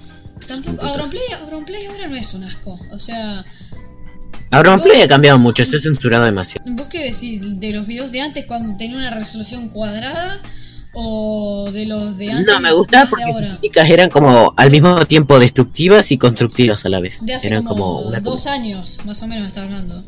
Tampoco, 0.47 0.85
Auronplay, 0.85 1.23
Auronplay 1.41 1.87
ahora 1.87 2.09
no 2.09 2.17
es 2.17 2.35
un 2.35 2.45
asco, 2.45 2.79
o 2.91 2.99
sea, 2.99 3.45
Auronplay 4.51 5.03
ha 5.03 5.09
cambiado 5.09 5.39
mucho, 5.39 5.65
se 5.65 5.77
ha 5.77 5.81
censurado 5.81 6.25
demasiado. 6.25 6.65
¿vos 6.75 6.89
qué 6.89 7.11
decís 7.11 7.41
de 7.43 7.73
los 7.73 7.87
videos 7.87 8.13
de 8.13 8.21
antes 8.21 8.45
cuando 8.45 8.77
tenía 8.77 8.97
una 8.97 9.11
resolución 9.11 9.69
cuadrada 9.69 10.41
o 10.95 11.71
de 11.73 11.87
los 11.87 12.17
de 12.17 12.31
antes? 12.31 12.55
No, 12.55 12.61
me 12.61 12.73
gustaba 12.73 13.09
porque 13.11 13.25
sus 13.25 13.59
críticas 13.59 13.91
eran 13.91 14.09
como 14.09 14.55
al 14.57 14.71
mismo 14.71 15.05
tiempo 15.07 15.39
destructivas 15.39 16.13
y 16.13 16.19
constructivas 16.19 16.85
a 16.87 16.89
la 16.89 17.01
vez. 17.01 17.25
De 17.27 17.35
hace 17.35 17.49
Eran 17.49 17.65
como, 17.65 18.11
dos 18.23 18.47
años, 18.47 19.01
más 19.05 19.23
o 19.23 19.27
menos, 19.27 19.43
me 19.43 19.49
está 19.49 19.63
hablando. 19.63 20.05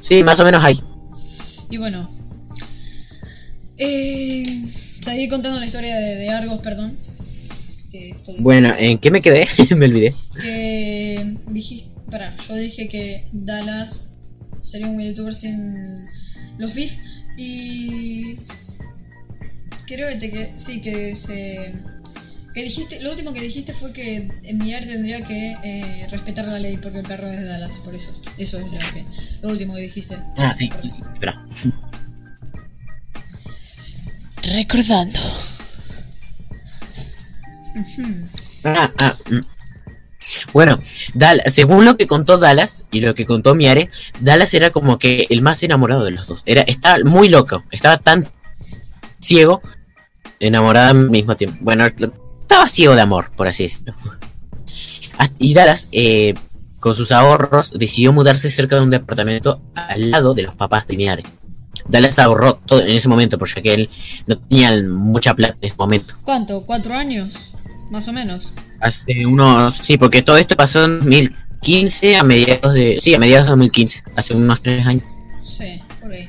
Sí, 0.00 0.22
más 0.22 0.38
o 0.40 0.44
menos 0.44 0.64
ahí. 0.64 0.80
Y 1.68 1.76
bueno. 1.78 2.08
Eh, 3.76 4.44
seguí 5.00 5.28
contando 5.28 5.60
la 5.60 5.66
historia 5.66 5.96
de, 5.96 6.16
de 6.16 6.30
Argos, 6.30 6.60
perdón. 6.60 6.96
Que. 7.90 8.14
Bueno, 8.40 8.74
¿en 8.78 8.98
qué 8.98 9.10
me 9.10 9.20
quedé? 9.20 9.46
me 9.76 9.86
olvidé. 9.86 10.14
que 10.40 11.36
dijiste. 11.48 11.90
Pará, 12.10 12.34
yo 12.36 12.54
dije 12.54 12.88
que 12.88 13.28
Dallas 13.32 14.08
sería 14.60 14.88
un 14.88 15.00
youtuber 15.00 15.34
sin 15.34 16.06
los 16.58 16.74
beef. 16.74 16.96
Y. 17.36 18.36
Creo 19.86 20.08
que 20.08 20.16
te 20.16 20.30
que. 20.30 20.52
Sí, 20.56 20.80
que 20.80 21.14
se. 21.14 21.74
Que 22.54 22.62
dijiste, 22.62 23.00
lo 23.00 23.10
último 23.10 23.32
que 23.32 23.40
dijiste 23.40 23.72
fue 23.72 23.92
que 23.92 24.30
Mier 24.54 24.86
tendría 24.86 25.22
que 25.22 25.56
eh, 25.62 26.06
respetar 26.10 26.46
la 26.48 26.58
ley 26.58 26.78
porque 26.78 27.00
el 27.00 27.06
perro 27.06 27.30
es 27.30 27.38
de 27.38 27.44
Dallas, 27.44 27.78
por 27.84 27.94
eso. 27.94 28.20
Eso 28.38 28.58
es 28.58 28.72
lo, 28.72 28.78
que, 28.78 29.04
lo 29.42 29.50
último 29.50 29.74
que 29.74 29.82
dijiste. 29.82 30.16
Ah, 30.36 30.54
sí. 30.56 30.70
Espera. 31.14 31.40
Recordando. 34.42 35.20
Ah, 38.64 38.90
ah, 38.98 39.14
mm. 39.30 39.40
Bueno, 40.52 40.80
según 41.46 41.84
lo 41.84 41.96
que 41.96 42.06
contó 42.06 42.38
Dallas 42.38 42.84
y 42.90 43.00
lo 43.00 43.14
que 43.14 43.24
contó 43.24 43.54
Miare, 43.54 43.88
Dallas 44.20 44.52
era 44.54 44.70
como 44.70 44.98
que 44.98 45.26
el 45.30 45.42
más 45.42 45.62
enamorado 45.62 46.04
de 46.04 46.10
los 46.10 46.26
dos. 46.26 46.42
Era, 46.44 46.62
estaba 46.62 46.98
muy 47.04 47.28
loco, 47.28 47.64
estaba 47.70 47.98
tan 47.98 48.26
ciego, 49.20 49.62
enamorado 50.38 50.90
al 50.90 51.10
mismo 51.10 51.36
tiempo. 51.36 51.56
Bueno, 51.60 51.86
estaba 51.86 52.68
ciego 52.68 52.94
de 52.94 53.00
amor, 53.00 53.30
por 53.36 53.48
así 53.48 53.64
decirlo. 53.64 53.94
Y 55.38 55.54
Dallas, 55.54 55.88
eh, 55.92 56.34
con 56.78 56.94
sus 56.94 57.10
ahorros, 57.10 57.72
decidió 57.76 58.12
mudarse 58.12 58.50
cerca 58.50 58.76
de 58.76 58.82
un 58.82 58.90
departamento 58.90 59.62
al 59.74 60.10
lado 60.10 60.34
de 60.34 60.42
los 60.42 60.54
papás 60.54 60.86
de 60.86 60.96
Miare. 60.96 61.24
Dallas 61.88 62.18
ahorró 62.18 62.54
todo 62.66 62.82
en 62.82 62.90
ese 62.90 63.08
momento, 63.08 63.38
porque 63.38 63.62
él 63.64 63.90
no 64.26 64.36
tenía 64.36 64.72
mucha 64.88 65.34
plata 65.34 65.56
en 65.60 65.66
ese 65.66 65.76
momento. 65.76 66.14
¿Cuánto? 66.22 66.64
¿Cuatro 66.66 66.94
años? 66.94 67.54
Más 67.90 68.08
o 68.08 68.12
menos. 68.12 68.52
Hace 68.80 69.26
unos. 69.26 69.76
Sí, 69.76 69.96
porque 69.96 70.22
todo 70.22 70.36
esto 70.36 70.56
pasó 70.56 70.84
en 70.84 70.98
2015, 70.98 72.16
a 72.16 72.22
mediados 72.22 72.74
de. 72.74 72.98
Sí, 73.00 73.14
a 73.14 73.18
mediados 73.18 73.46
de 73.46 73.50
2015, 73.50 74.02
hace 74.14 74.34
unos 74.34 74.62
tres 74.62 74.86
años. 74.86 75.04
Sí, 75.42 75.80
por 76.00 76.12
ahí. 76.12 76.28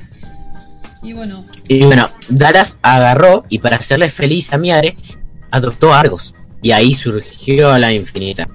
Y 1.02 1.12
bueno, 1.12 1.44
Y 1.68 1.84
bueno, 1.84 2.10
Dallas 2.28 2.78
agarró 2.82 3.44
y 3.48 3.58
para 3.58 3.76
hacerle 3.76 4.10
feliz 4.10 4.52
a 4.52 4.58
Miare, 4.58 4.96
adoptó 5.50 5.92
a 5.92 6.00
Argos. 6.00 6.34
Y 6.62 6.72
ahí 6.72 6.94
surgió 6.94 7.76
la 7.78 7.92
infinita. 7.92 8.48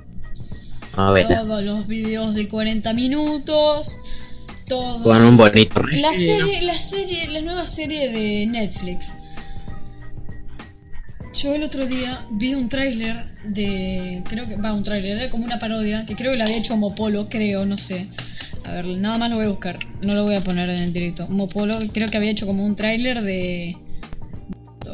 A 0.94 1.12
ver, 1.12 1.28
todos 1.28 1.64
los 1.64 1.88
videos 1.88 2.36
de 2.36 2.48
40 2.48 2.94
minutos. 2.94 3.98
Todo. 4.68 5.04
con 5.04 5.22
un 5.22 5.38
bonito 5.38 5.80
La 5.84 6.12
serie, 6.16 6.60
la 6.64 6.74
serie, 6.74 7.28
la 7.28 7.42
nueva 7.42 7.68
serie 7.68 8.10
de 8.10 8.48
Netflix. 8.48 9.14
Yo 11.36 11.54
el 11.54 11.64
otro 11.64 11.86
día 11.86 12.26
vi 12.32 12.56
un 12.56 12.70
tráiler 12.70 13.26
de. 13.44 14.24
Creo 14.30 14.48
que. 14.48 14.56
Va, 14.56 14.74
un 14.74 14.84
tráiler, 14.84 15.18
era 15.18 15.30
como 15.30 15.44
una 15.44 15.60
parodia. 15.60 16.06
Que 16.06 16.16
creo 16.16 16.32
que 16.32 16.38
la 16.38 16.46
había 16.46 16.58
hecho 16.58 16.78
Mopolo, 16.78 17.28
creo, 17.28 17.66
no 17.66 17.78
sé. 17.78 18.08
A 18.64 18.72
ver, 18.76 18.86
nada 18.86 19.18
más 19.18 19.30
lo 19.30 19.36
voy 19.36 19.46
a 19.46 19.50
buscar. 19.50 19.78
No 20.06 20.16
lo 20.16 20.24
voy 20.24 20.36
a 20.36 20.42
poner 20.42 20.70
en 20.70 20.82
el 20.82 20.94
directo. 20.94 21.28
Mopolo, 21.28 21.78
creo 21.92 22.10
que 22.10 22.16
había 22.16 22.32
hecho 22.32 22.48
como 22.48 22.66
un 22.66 22.78
tráiler 22.78 23.22
de. 23.22 23.76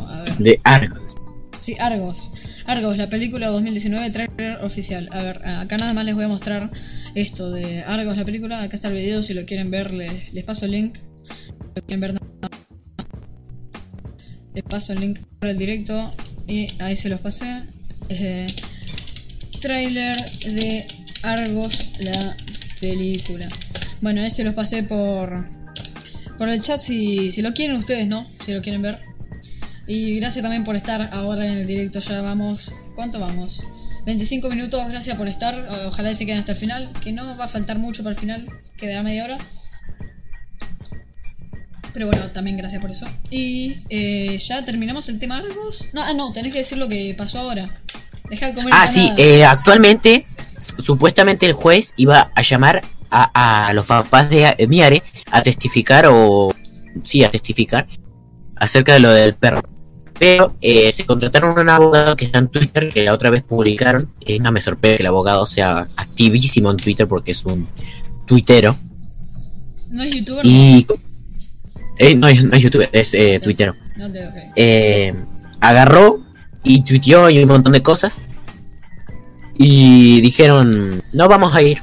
A 0.07 0.23
ver. 0.23 0.37
De 0.37 0.59
Argos. 0.63 1.13
Sí, 1.57 1.75
Argos. 1.79 2.31
Argos, 2.65 2.97
la 2.97 3.07
película 3.07 3.49
2019, 3.49 4.09
trailer 4.09 4.63
oficial. 4.63 5.09
A 5.11 5.21
ver, 5.21 5.47
acá 5.47 5.77
nada 5.77 5.93
más 5.93 6.05
les 6.05 6.15
voy 6.15 6.23
a 6.23 6.27
mostrar 6.27 6.71
esto 7.13 7.51
de 7.51 7.83
Argos, 7.83 8.17
la 8.17 8.25
película. 8.25 8.63
Acá 8.63 8.77
está 8.77 8.87
el 8.87 8.95
video, 8.95 9.21
si 9.21 9.35
lo 9.35 9.45
quieren 9.45 9.69
ver, 9.69 9.93
les, 9.93 10.33
les 10.33 10.43
paso 10.43 10.65
el 10.65 10.71
link. 10.71 10.97
Si 11.23 11.51
lo 11.75 11.85
quieren 11.85 11.99
ver, 11.99 12.13
nada 12.15 12.25
más. 12.41 12.51
les 14.55 14.63
paso 14.63 14.93
el 14.93 15.01
link 15.01 15.19
por 15.39 15.49
el 15.49 15.59
directo 15.59 16.11
y 16.51 16.67
ahí 16.79 16.95
se 16.95 17.09
los 17.09 17.21
pasé. 17.21 17.63
Eh, 18.09 18.47
trailer 19.61 20.17
de 20.41 20.85
Argos, 21.23 21.93
la 21.99 22.35
película. 22.79 23.47
Bueno, 24.01 24.21
ese 24.21 24.43
los 24.43 24.53
pasé 24.53 24.83
por 24.83 25.45
por 26.37 26.49
el 26.49 26.61
chat 26.61 26.79
si, 26.79 27.29
si 27.29 27.41
lo 27.41 27.53
quieren 27.53 27.77
ustedes, 27.77 28.07
¿no? 28.07 28.25
Si 28.41 28.53
lo 28.53 28.61
quieren 28.61 28.81
ver. 28.81 28.99
Y 29.87 30.15
gracias 30.19 30.41
también 30.41 30.63
por 30.63 30.75
estar 30.75 31.09
ahora 31.13 31.45
en 31.45 31.53
el 31.53 31.67
directo. 31.67 31.99
Ya 31.99 32.21
vamos. 32.21 32.73
¿Cuánto 32.95 33.19
vamos? 33.19 33.63
25 34.05 34.49
minutos. 34.49 34.85
Gracias 34.87 35.15
por 35.15 35.27
estar. 35.27 35.67
Ojalá 35.85 36.13
se 36.15 36.25
queden 36.25 36.39
hasta 36.39 36.53
el 36.53 36.57
final. 36.57 36.91
Que 37.01 37.11
no 37.11 37.37
va 37.37 37.45
a 37.45 37.47
faltar 37.47 37.77
mucho 37.77 38.03
para 38.03 38.15
el 38.15 38.19
final. 38.19 38.47
Quedará 38.75 39.03
media 39.03 39.23
hora. 39.23 39.37
Pero 41.93 42.07
bueno, 42.07 42.31
también 42.31 42.57
gracias 42.57 42.81
por 42.81 42.91
eso. 42.91 43.05
Y 43.29 43.77
eh, 43.89 44.37
ya 44.37 44.63
terminamos 44.63 45.09
el 45.09 45.19
tema 45.19 45.37
Argos. 45.37 45.89
No, 45.93 46.01
ah, 46.01 46.13
no, 46.13 46.31
tenés 46.31 46.53
que 46.53 46.59
decir 46.59 46.77
lo 46.77 46.87
que 46.87 47.13
pasó 47.17 47.39
ahora. 47.39 47.69
Deja 48.29 48.47
de 48.47 48.53
comer 48.53 48.73
Ah, 48.73 48.87
sí, 48.87 49.11
eh, 49.17 49.43
actualmente, 49.43 50.25
supuestamente 50.79 51.45
el 51.45 51.53
juez 51.53 51.93
iba 51.97 52.31
a 52.33 52.41
llamar 52.41 52.81
a, 53.09 53.67
a 53.67 53.73
los 53.73 53.85
papás 53.85 54.29
de 54.29 54.55
Miare 54.69 55.03
a 55.31 55.41
testificar 55.41 56.05
o. 56.07 56.53
Sí, 57.03 57.23
a 57.23 57.31
testificar 57.31 57.87
acerca 58.61 58.93
de 58.93 58.99
lo 58.99 59.09
del 59.09 59.33
perro. 59.33 59.63
Pero 60.19 60.55
eh, 60.61 60.91
se 60.91 61.03
contrataron 61.07 61.57
a 61.57 61.61
un 61.61 61.69
abogado 61.69 62.15
que 62.15 62.25
está 62.25 62.37
en 62.37 62.47
Twitter, 62.49 62.89
que 62.89 63.03
la 63.03 63.13
otra 63.13 63.31
vez 63.31 63.41
publicaron. 63.41 64.13
Y 64.19 64.39
no 64.39 64.51
me 64.51 64.61
sorprende 64.61 64.97
que 64.97 65.03
el 65.03 65.07
abogado 65.07 65.47
sea 65.47 65.87
activísimo 65.97 66.69
en 66.69 66.77
Twitter 66.77 67.07
porque 67.07 67.31
es 67.31 67.43
un 67.43 67.67
tuitero. 68.27 68.77
¿No 69.89 70.03
es 70.03 70.13
youtuber? 70.13 70.45
Y. 70.45 70.85
Eh, 72.03 72.15
no, 72.15 72.27
es, 72.27 72.43
no 72.43 72.55
es 72.55 72.63
youtuber, 72.63 72.89
es 72.91 73.13
eh, 73.13 73.39
tuitero. 73.43 73.75
No 73.95 74.11
te 74.11 74.27
ok. 74.27 74.33
Eh, 74.55 75.13
agarró 75.59 76.25
y 76.63 76.81
tuiteó 76.83 77.29
y 77.29 77.37
un 77.43 77.47
montón 77.49 77.73
de 77.73 77.83
cosas. 77.83 78.21
Y 79.55 80.19
dijeron, 80.21 81.03
no 81.13 81.27
vamos 81.27 81.53
a 81.55 81.61
ir. 81.61 81.77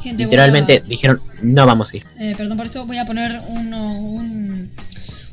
Gente, 0.00 0.24
voy 0.24 0.24
a- 0.24 0.26
Literalmente 0.46 0.82
dijeron, 0.88 1.20
no 1.42 1.66
vamos 1.66 1.92
a 1.92 1.96
ir. 1.98 2.04
Eh, 2.18 2.34
perdón 2.36 2.56
por 2.56 2.64
esto, 2.66 2.86
voy 2.86 2.96
a 2.96 3.04
poner 3.04 3.40
uno, 3.48 4.00
un, 4.00 4.70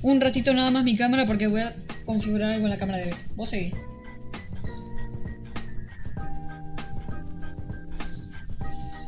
un 0.01 0.21
ratito 0.21 0.53
nada 0.53 0.69
más 0.71 0.83
mi 0.83 0.97
cámara 0.97 1.25
porque 1.25 1.47
voy 1.47 1.61
a 1.61 1.73
configurar 2.05 2.51
algo 2.51 2.65
en 2.65 2.71
la 2.71 2.77
cámara 2.77 2.97
de 2.97 3.05
B. 3.05 3.15
Vos 3.37 3.49
seguí. 3.49 3.71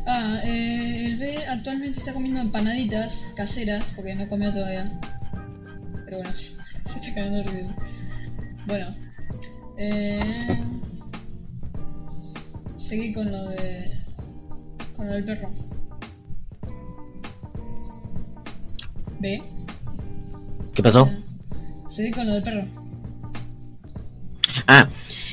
Ah, 0.05 0.39
eh, 0.43 1.05
el 1.07 1.17
B 1.17 1.45
actualmente 1.49 1.99
está 1.99 2.13
comiendo 2.13 2.39
empanaditas 2.39 3.33
caseras 3.35 3.91
porque 3.95 4.15
no 4.15 4.27
comió 4.29 4.51
todavía. 4.53 4.89
Pero 6.07 6.19
bueno, 6.19 6.37
se 6.37 6.99
está 6.99 7.13
cagando 7.13 7.43
ruido. 7.43 7.75
Bueno, 8.65 8.95
eh, 9.77 10.19
seguí 12.77 13.13
con 13.13 13.29
lo 13.29 13.49
de. 13.49 13.91
con 14.95 15.05
lo 15.05 15.13
del 15.13 15.25
perro. 15.25 15.49
B. 19.19 19.43
¿Qué 20.73 20.81
pasó? 20.81 21.09
Seguí 21.87 22.11
con 22.11 22.25
lo 22.25 22.35
del 22.35 22.43
perro. 22.43 22.65
Ah, 24.65 24.87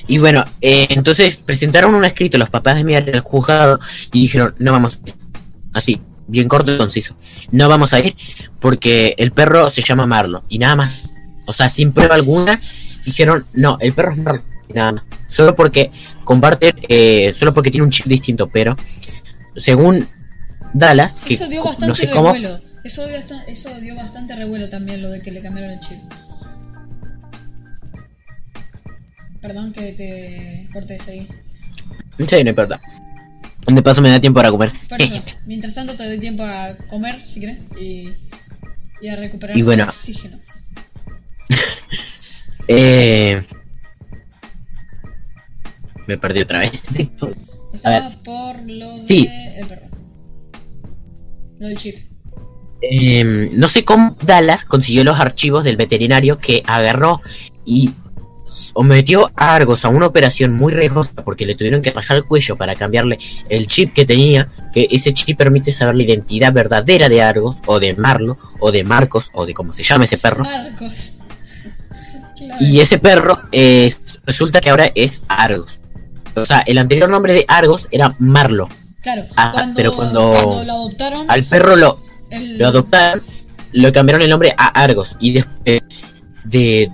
y 0.08 0.18
bueno, 0.18 0.44
eh, 0.60 0.88
entonces 0.90 1.36
presentaron 1.36 1.94
un 1.94 2.04
escrito 2.04 2.36
los 2.36 2.50
papás 2.50 2.76
de 2.76 2.84
mi 2.84 2.96
al 2.96 3.20
juzgado 3.20 3.78
y 4.12 4.22
dijeron, 4.22 4.56
no 4.58 4.72
vamos. 4.72 5.02
Así, 5.72 6.00
bien 6.26 6.48
corto 6.48 6.72
y 6.72 6.78
conciso. 6.78 7.16
No 7.50 7.68
vamos 7.68 7.92
a 7.92 8.00
ir 8.00 8.16
porque 8.60 9.14
el 9.18 9.32
perro 9.32 9.70
se 9.70 9.82
llama 9.82 10.06
Marlo 10.06 10.44
y 10.48 10.58
nada 10.58 10.76
más. 10.76 11.10
O 11.46 11.52
sea, 11.52 11.68
sin 11.68 11.92
prueba 11.92 12.14
alguna, 12.14 12.58
dijeron, 13.04 13.46
no, 13.52 13.78
el 13.80 13.92
perro 13.92 14.12
es 14.12 14.18
Marlo 14.18 14.42
y 14.68 14.72
nada 14.72 14.92
más. 14.92 15.04
Solo 15.28 15.54
porque 15.54 15.90
comparten, 16.24 16.74
eh, 16.88 17.32
solo 17.36 17.52
porque 17.52 17.70
tiene 17.70 17.84
un 17.84 17.90
chip 17.90 18.06
distinto, 18.06 18.48
pero 18.48 18.76
según 19.56 20.08
Dallas, 20.72 21.20
que 21.20 21.34
Eso 21.34 21.48
dio 21.48 21.62
bastante 21.62 21.86
no 21.88 21.94
sé 21.94 22.10
cómo, 22.10 22.32
revuelo. 22.32 22.60
Eso 22.82 23.06
dio, 23.06 23.16
eso 23.46 23.80
dio 23.80 23.94
bastante 23.94 24.36
revuelo 24.36 24.68
también 24.68 25.02
lo 25.02 25.10
de 25.10 25.22
que 25.22 25.30
le 25.30 25.40
cambiaron 25.40 25.70
el 25.70 25.80
chip. 25.80 25.98
Perdón 29.40 29.72
que 29.72 29.92
te 29.92 30.68
cortes 30.72 31.06
ahí. 31.08 31.28
sí, 32.18 32.44
no 32.44 32.50
importa. 32.50 32.80
De 33.66 33.82
paso 33.82 34.02
me 34.02 34.10
da 34.10 34.20
tiempo 34.20 34.38
para 34.38 34.50
comer. 34.50 34.72
Por 34.88 35.00
eso, 35.00 35.22
mientras 35.46 35.74
tanto 35.74 35.94
te 35.96 36.04
doy 36.04 36.18
tiempo 36.18 36.42
a 36.44 36.76
comer, 36.88 37.26
si 37.26 37.40
querés, 37.40 37.58
y, 37.80 38.10
y 39.00 39.08
a 39.08 39.16
recuperar 39.16 39.56
Y 39.56 39.62
bueno. 39.62 39.84
oxígeno. 39.84 40.38
Eh... 42.66 43.42
Me 46.06 46.16
perdí 46.18 46.40
otra 46.40 46.60
vez. 46.60 46.72
Estaba 47.74 48.10
por 48.22 48.56
lo 48.66 48.98
de 49.00 49.06
Sí. 49.06 49.28
el 49.56 49.66
perro. 49.66 49.86
Lo 51.58 51.66
del 51.68 51.76
chip. 51.76 51.96
Em, 52.80 53.50
no 53.58 53.68
sé 53.68 53.84
cómo 53.84 54.16
Dallas 54.22 54.64
consiguió 54.64 55.04
los 55.04 55.18
archivos 55.20 55.64
del 55.64 55.76
veterinario 55.76 56.38
que 56.38 56.62
agarró 56.66 57.20
y 57.64 57.90
sometió 58.54 59.30
a 59.36 59.54
Argos 59.54 59.84
a 59.84 59.88
una 59.88 60.06
operación 60.06 60.52
muy 60.54 60.72
riesgosa 60.72 61.12
porque 61.24 61.44
le 61.46 61.54
tuvieron 61.54 61.82
que 61.82 61.90
rajar 61.90 62.16
el 62.16 62.24
cuello 62.24 62.56
para 62.56 62.74
cambiarle 62.74 63.18
el 63.48 63.66
chip 63.66 63.92
que 63.92 64.04
tenía, 64.06 64.48
que 64.72 64.88
ese 64.90 65.12
chip 65.12 65.36
permite 65.36 65.72
saber 65.72 65.94
la 65.96 66.02
identidad 66.04 66.52
verdadera 66.52 67.08
de 67.08 67.22
Argos 67.22 67.56
o 67.66 67.80
de 67.80 67.94
Marlo 67.94 68.38
o 68.60 68.70
de 68.72 68.84
Marcos 68.84 69.30
o 69.34 69.44
de 69.46 69.54
cómo 69.54 69.72
se 69.72 69.82
llama 69.82 70.04
ese 70.04 70.18
perro. 70.18 70.44
Claro. 70.44 70.70
Y 72.60 72.80
ese 72.80 72.98
perro 72.98 73.40
eh, 73.52 73.92
resulta 74.26 74.60
que 74.60 74.70
ahora 74.70 74.90
es 74.94 75.22
Argos. 75.28 75.80
O 76.36 76.44
sea, 76.44 76.60
el 76.60 76.78
anterior 76.78 77.08
nombre 77.08 77.32
de 77.32 77.44
Argos 77.48 77.88
era 77.90 78.14
Marlo. 78.18 78.68
Claro, 79.02 79.24
Ah, 79.36 79.50
cuando, 79.52 79.76
pero 79.76 79.94
cuando- 79.94 80.32
cuando 80.32 80.64
lo 80.64 80.72
adoptaron, 80.72 81.30
Al 81.30 81.44
perro 81.46 81.76
lo, 81.76 81.98
el- 82.30 82.58
lo 82.58 82.68
adoptaron, 82.68 83.22
lo 83.72 83.92
cambiaron 83.92 84.22
el 84.22 84.30
nombre 84.30 84.54
a 84.56 84.66
Argos. 84.68 85.16
Y 85.20 85.32
después 85.34 85.82
de, 86.44 86.90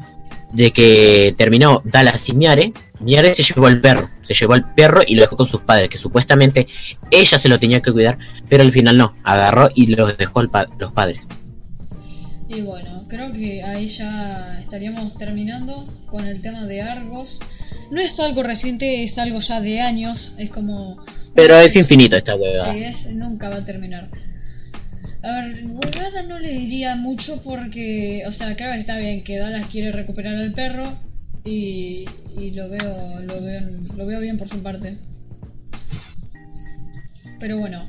de 0.53 0.71
que 0.73 1.35
terminó 1.39 1.81
Dallas 1.85 2.29
y 2.29 2.33
Miare, 2.35 2.73
Miare 3.01 3.35
se 3.35 3.43
llevó 3.43 3.67
al 3.67 3.81
perro. 3.81 4.11
Se 4.23 4.35
llevó 4.35 4.53
al 4.55 4.75
perro 4.75 5.01
y 5.07 5.15
lo 5.15 5.23
dejó 5.23 5.37
con 5.37 5.47
sus 5.47 5.63
padres, 5.63 5.89
que 5.89 5.99
supuestamente 5.99 6.67
ella 7.11 7.39
se 7.39 7.49
lo 7.49 7.59
tenía 7.59 7.81
que 7.81 7.93
cuidar, 7.93 8.19
pero 8.49 8.63
al 8.63 8.73
final 8.73 8.97
no. 8.99 9.17
Agarró 9.25 9.69
y 9.75 9.87
los 9.95 10.17
dejó 10.19 10.41
al 10.41 10.51
pa- 10.51 10.69
los 10.79 10.93
padres. 10.93 11.27
Y 12.49 12.63
bueno, 12.63 13.07
creo 13.09 13.33
que 13.33 13.63
ahí 13.63 13.89
ya 13.89 14.59
estaríamos 14.61 15.17
terminando 15.17 15.87
con 16.07 16.27
el 16.27 16.41
tema 16.43 16.65
de 16.67 16.83
Argos. 16.83 17.39
No 17.93 18.01
es 18.01 18.19
algo 18.21 18.43
reciente, 18.43 19.05
es 19.05 19.19
algo 19.19 19.39
ya 19.39 19.61
de 19.61 19.81
años. 19.81 20.35
Es 20.37 20.51
como. 20.51 21.03
Pero 21.35 21.57
es 21.57 21.77
infinito 21.77 22.17
esta 22.17 22.35
hueva. 22.35 22.73
Sí, 22.73 22.83
es, 22.83 23.07
nunca 23.15 23.51
va 23.51 23.57
a 23.57 23.65
terminar. 23.65 24.11
A 25.23 25.33
ver, 25.43 25.65
huevada 25.67 26.23
no 26.23 26.39
le 26.39 26.51
diría 26.53 26.97
mucho 26.97 27.43
porque, 27.43 28.23
o 28.27 28.33
sea, 28.33 28.57
creo 28.57 28.73
que 28.73 28.81
está 28.81 28.99
bien 28.99 29.23
que 29.23 29.39
Dallas 29.39 29.67
quiere 29.71 29.93
recuperar 29.93 30.35
al 30.35 30.53
perro 30.55 30.85
y, 31.45 32.07
y 32.39 32.53
lo 32.53 32.69
veo, 32.71 33.21
lo 33.23 33.43
veo, 33.43 33.61
lo 33.97 34.07
veo 34.07 34.21
bien 34.21 34.39
por 34.39 34.49
su 34.49 34.63
parte. 34.63 34.97
Pero 37.39 37.59
bueno, 37.59 37.87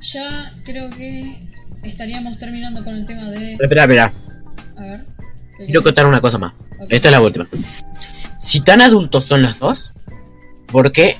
ya 0.00 0.52
creo 0.64 0.90
que 0.90 1.46
estaríamos 1.82 2.38
terminando 2.38 2.82
con 2.84 2.94
el 2.96 3.06
tema 3.06 3.30
de, 3.30 3.52
Espera, 3.54 3.82
espera. 3.82 4.12
a 4.76 4.82
ver. 4.82 5.04
¿qué 5.58 5.66
Quiero 5.66 5.82
contar 5.82 6.06
una 6.06 6.20
cosa 6.20 6.38
más. 6.38 6.54
Esta 6.88 7.08
es 7.08 7.12
la 7.12 7.20
última. 7.20 7.46
Si 8.40 8.60
tan 8.60 8.80
adultos 8.80 9.24
son 9.24 9.42
los 9.42 9.58
dos, 9.58 9.92
¿por 10.66 10.90
qué 10.90 11.16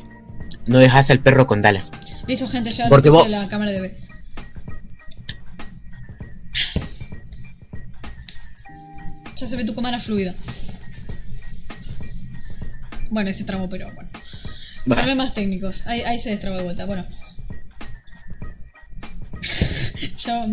no 0.67 0.79
dejas 0.79 1.11
al 1.11 1.21
perro 1.21 1.47
con 1.47 1.61
Dallas? 1.61 1.91
Listo, 2.27 2.47
gente, 2.49 2.71
ya 2.71 2.89
Porque 2.89 3.11
vos- 3.11 3.29
la 3.29 3.47
cámara 3.49 3.71
de 3.73 3.81
B. 3.83 3.97
Ya 9.37 9.47
se 9.47 9.57
ve 9.57 9.65
tu 9.65 9.75
cámara 9.75 9.99
fluida. 9.99 10.35
Bueno, 13.11 13.31
ese 13.31 13.45
tramo, 13.45 13.69
pero 13.69 13.93
bueno. 13.93 14.11
Va. 14.91 14.97
Problemas 14.97 15.35
técnicos. 15.35 15.87
Ahí, 15.87 16.01
ahí 16.03 16.19
se 16.19 16.31
destraba 16.31 16.57
de 16.57 16.65
vuelta. 16.65 16.87
Bueno. 16.87 17.07
ya, 20.17 20.47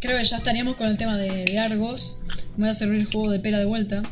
creo 0.00 0.18
que 0.18 0.24
ya 0.24 0.36
estaríamos 0.36 0.74
con 0.76 0.86
el 0.86 0.96
tema 0.96 1.16
de, 1.16 1.44
de 1.44 1.58
Argos. 1.58 2.16
Me 2.56 2.64
voy 2.64 2.70
a 2.70 2.74
servir 2.74 3.00
el 3.00 3.06
juego 3.06 3.30
de 3.30 3.40
pera 3.40 3.58
de 3.58 3.64
vuelta. 3.64 4.02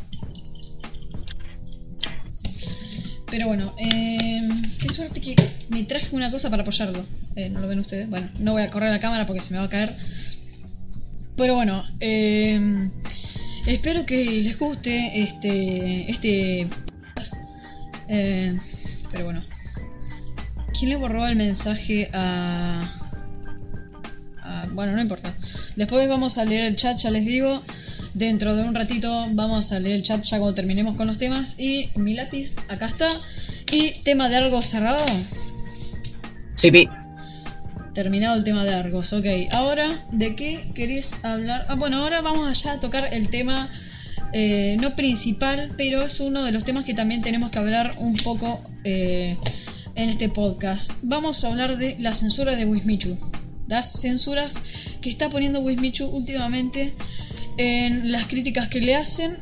Pero 3.30 3.46
bueno, 3.46 3.74
eh, 3.78 4.48
qué 4.80 4.88
suerte 4.88 5.20
que 5.20 5.36
me 5.68 5.84
traje 5.84 6.16
una 6.16 6.30
cosa 6.30 6.50
para 6.50 6.62
apoyarlo. 6.62 7.06
Eh, 7.36 7.48
¿No 7.48 7.60
lo 7.60 7.68
ven 7.68 7.78
ustedes? 7.78 8.08
Bueno, 8.08 8.28
no 8.40 8.52
voy 8.52 8.62
a 8.62 8.70
correr 8.70 8.90
la 8.90 8.98
cámara 8.98 9.24
porque 9.26 9.40
se 9.40 9.52
me 9.52 9.58
va 9.58 9.64
a 9.64 9.68
caer. 9.68 9.94
Pero 11.40 11.54
bueno, 11.54 11.82
eh, 12.00 12.90
espero 13.66 14.04
que 14.04 14.22
les 14.42 14.58
guste 14.58 15.22
este 15.22 16.10
este. 16.10 16.68
Eh, 18.08 18.58
pero 19.10 19.24
bueno, 19.24 19.42
¿quién 20.78 20.90
le 20.90 20.96
borró 20.96 21.26
el 21.26 21.36
mensaje 21.36 22.10
a, 22.12 22.82
a- 24.42 24.66
Bueno, 24.72 24.92
no 24.92 25.00
importa. 25.00 25.32
Después 25.76 26.06
vamos 26.08 26.36
a 26.36 26.44
leer 26.44 26.64
el 26.64 26.76
chat, 26.76 26.98
ya 26.98 27.10
les 27.10 27.24
digo. 27.24 27.62
Dentro 28.12 28.54
de 28.54 28.64
un 28.64 28.74
ratito 28.74 29.08
vamos 29.30 29.72
a 29.72 29.80
leer 29.80 29.96
el 29.96 30.02
chat 30.02 30.20
ya 30.22 30.38
cuando 30.38 30.52
terminemos 30.52 30.94
con 30.94 31.06
los 31.06 31.16
temas. 31.16 31.58
Y 31.58 31.88
mi 31.94 32.12
lápiz, 32.12 32.54
acá 32.68 32.84
está. 32.84 33.08
Y 33.72 34.02
tema 34.02 34.28
de 34.28 34.36
algo 34.36 34.60
cerrado. 34.60 35.02
Sí, 36.56 36.70
pi. 36.70 36.86
Terminado 37.94 38.36
el 38.36 38.44
tema 38.44 38.64
de 38.64 38.72
Argos, 38.72 39.12
ok. 39.12 39.26
Ahora, 39.52 40.06
¿de 40.12 40.36
qué 40.36 40.70
querés 40.74 41.24
hablar? 41.24 41.66
Ah, 41.68 41.74
bueno, 41.74 41.96
ahora 41.96 42.20
vamos 42.20 42.48
allá 42.48 42.74
a 42.74 42.80
tocar 42.80 43.12
el 43.12 43.30
tema, 43.30 43.68
eh, 44.32 44.76
no 44.80 44.94
principal, 44.94 45.74
pero 45.76 46.02
es 46.02 46.20
uno 46.20 46.44
de 46.44 46.52
los 46.52 46.62
temas 46.62 46.84
que 46.84 46.94
también 46.94 47.20
tenemos 47.20 47.50
que 47.50 47.58
hablar 47.58 47.96
un 47.98 48.14
poco 48.16 48.62
eh, 48.84 49.36
en 49.96 50.08
este 50.08 50.28
podcast. 50.28 50.92
Vamos 51.02 51.42
a 51.42 51.48
hablar 51.48 51.78
de 51.78 51.96
la 51.98 52.12
censura 52.12 52.54
de 52.54 52.64
Wismichu. 52.64 53.18
Las 53.66 54.00
censuras 54.00 54.62
que 55.00 55.10
está 55.10 55.28
poniendo 55.28 55.60
Wismichu 55.60 56.06
últimamente 56.06 56.94
en 57.56 58.12
las 58.12 58.26
críticas 58.26 58.68
que 58.68 58.80
le 58.80 58.94
hacen. 58.94 59.36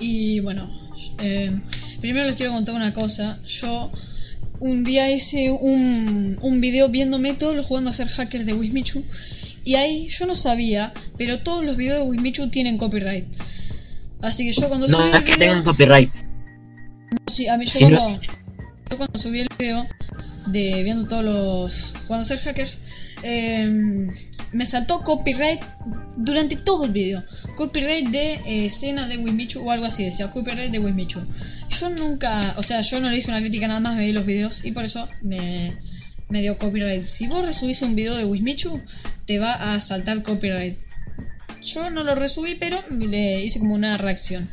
Y 0.00 0.40
bueno, 0.40 0.70
eh, 1.18 1.54
primero 2.00 2.26
les 2.26 2.36
quiero 2.36 2.52
contar 2.52 2.74
una 2.74 2.94
cosa. 2.94 3.40
Yo 3.46 3.92
un 4.60 4.84
día 4.84 5.10
hice 5.10 5.50
un, 5.50 6.38
un 6.42 6.60
video 6.60 6.88
viéndome 6.88 7.34
todos 7.34 7.56
los 7.56 7.66
jugando 7.66 7.90
a 7.90 7.92
ser 7.92 8.08
hackers 8.08 8.46
de 8.46 8.52
Wismichu. 8.54 9.02
Y 9.64 9.74
ahí 9.74 10.08
yo 10.08 10.26
no 10.26 10.34
sabía, 10.34 10.92
pero 11.18 11.40
todos 11.42 11.64
los 11.64 11.76
videos 11.76 11.98
de 11.98 12.10
Wismichu 12.10 12.48
tienen 12.48 12.78
copyright. 12.78 13.26
Así 14.22 14.44
que 14.44 14.52
yo 14.52 14.68
cuando 14.68 14.86
No, 14.86 14.96
subí 14.98 15.08
es 15.08 15.14
el 15.14 15.24
que 15.24 15.34
video. 15.34 15.48
tengan 15.48 15.64
copyright. 15.64 16.10
Sí, 17.26 17.48
a 17.48 17.56
mí 17.58 17.64
yo, 17.66 17.72
Si 17.72 17.86
no- 17.86 17.98
cuando, 17.98 18.22
yo 18.90 18.96
cuando 18.96 19.18
subí 19.18 19.40
el 19.40 19.48
video 19.58 19.86
de 20.46 20.82
viendo 20.82 21.06
todos 21.06 21.24
los 21.24 21.94
jugando 22.06 22.22
a 22.22 22.24
ser 22.24 22.38
hackers, 22.40 22.80
eh, 23.22 24.08
me 24.52 24.64
saltó 24.66 25.00
copyright 25.04 25.60
durante 26.16 26.56
todo 26.56 26.84
el 26.86 26.92
video. 26.92 27.22
Copyright 27.56 28.08
de 28.08 28.32
eh, 28.46 28.66
escena 28.66 29.06
de 29.08 29.16
Wismichu 29.18 29.60
o 29.60 29.70
algo 29.70 29.86
así, 29.86 30.04
decía 30.04 30.30
copyright 30.30 30.70
de 30.72 30.78
Wismichu. 30.80 31.20
Yo 31.70 31.88
nunca, 31.90 32.54
o 32.58 32.62
sea, 32.62 32.80
yo 32.80 33.00
no 33.00 33.10
le 33.10 33.16
hice 33.16 33.30
una 33.30 33.40
crítica 33.40 33.68
nada 33.68 33.80
más, 33.80 33.96
me 33.96 34.04
vi 34.04 34.12
los 34.12 34.26
videos 34.26 34.64
y 34.64 34.72
por 34.72 34.84
eso 34.84 35.08
me, 35.22 35.78
dio 36.28 36.58
copyright. 36.58 37.04
Si 37.04 37.28
vos 37.28 37.46
resubís 37.46 37.80
un 37.82 37.94
video 37.94 38.16
de 38.16 38.24
Wismichu, 38.24 38.80
te 39.24 39.38
va 39.38 39.74
a 39.74 39.80
saltar 39.80 40.22
copyright. 40.22 40.76
Yo 41.62 41.90
no 41.90 42.02
lo 42.02 42.14
resubí, 42.14 42.56
pero 42.56 42.82
le 42.90 43.44
hice 43.44 43.60
como 43.60 43.74
una 43.74 43.96
reacción. 43.98 44.50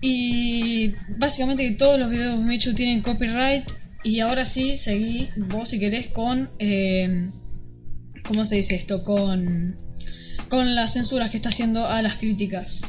Y 0.00 0.94
básicamente 1.16 1.70
todos 1.72 1.98
los 1.98 2.10
videos 2.10 2.38
de 2.38 2.44
Michu 2.44 2.74
tienen 2.74 3.00
copyright. 3.00 3.64
Y 4.02 4.20
ahora 4.20 4.44
sí, 4.44 4.76
seguí 4.76 5.30
vos 5.36 5.70
si 5.70 5.78
querés 5.78 6.08
con... 6.08 6.50
eh, 6.58 7.30
¿Cómo 8.26 8.44
se 8.44 8.56
dice 8.56 8.74
esto? 8.74 9.02
Con... 9.02 9.78
Con 10.48 10.74
las 10.74 10.92
censuras 10.92 11.30
que 11.30 11.36
está 11.36 11.48
haciendo 11.48 11.86
a 11.86 12.02
las 12.02 12.16
críticas. 12.16 12.82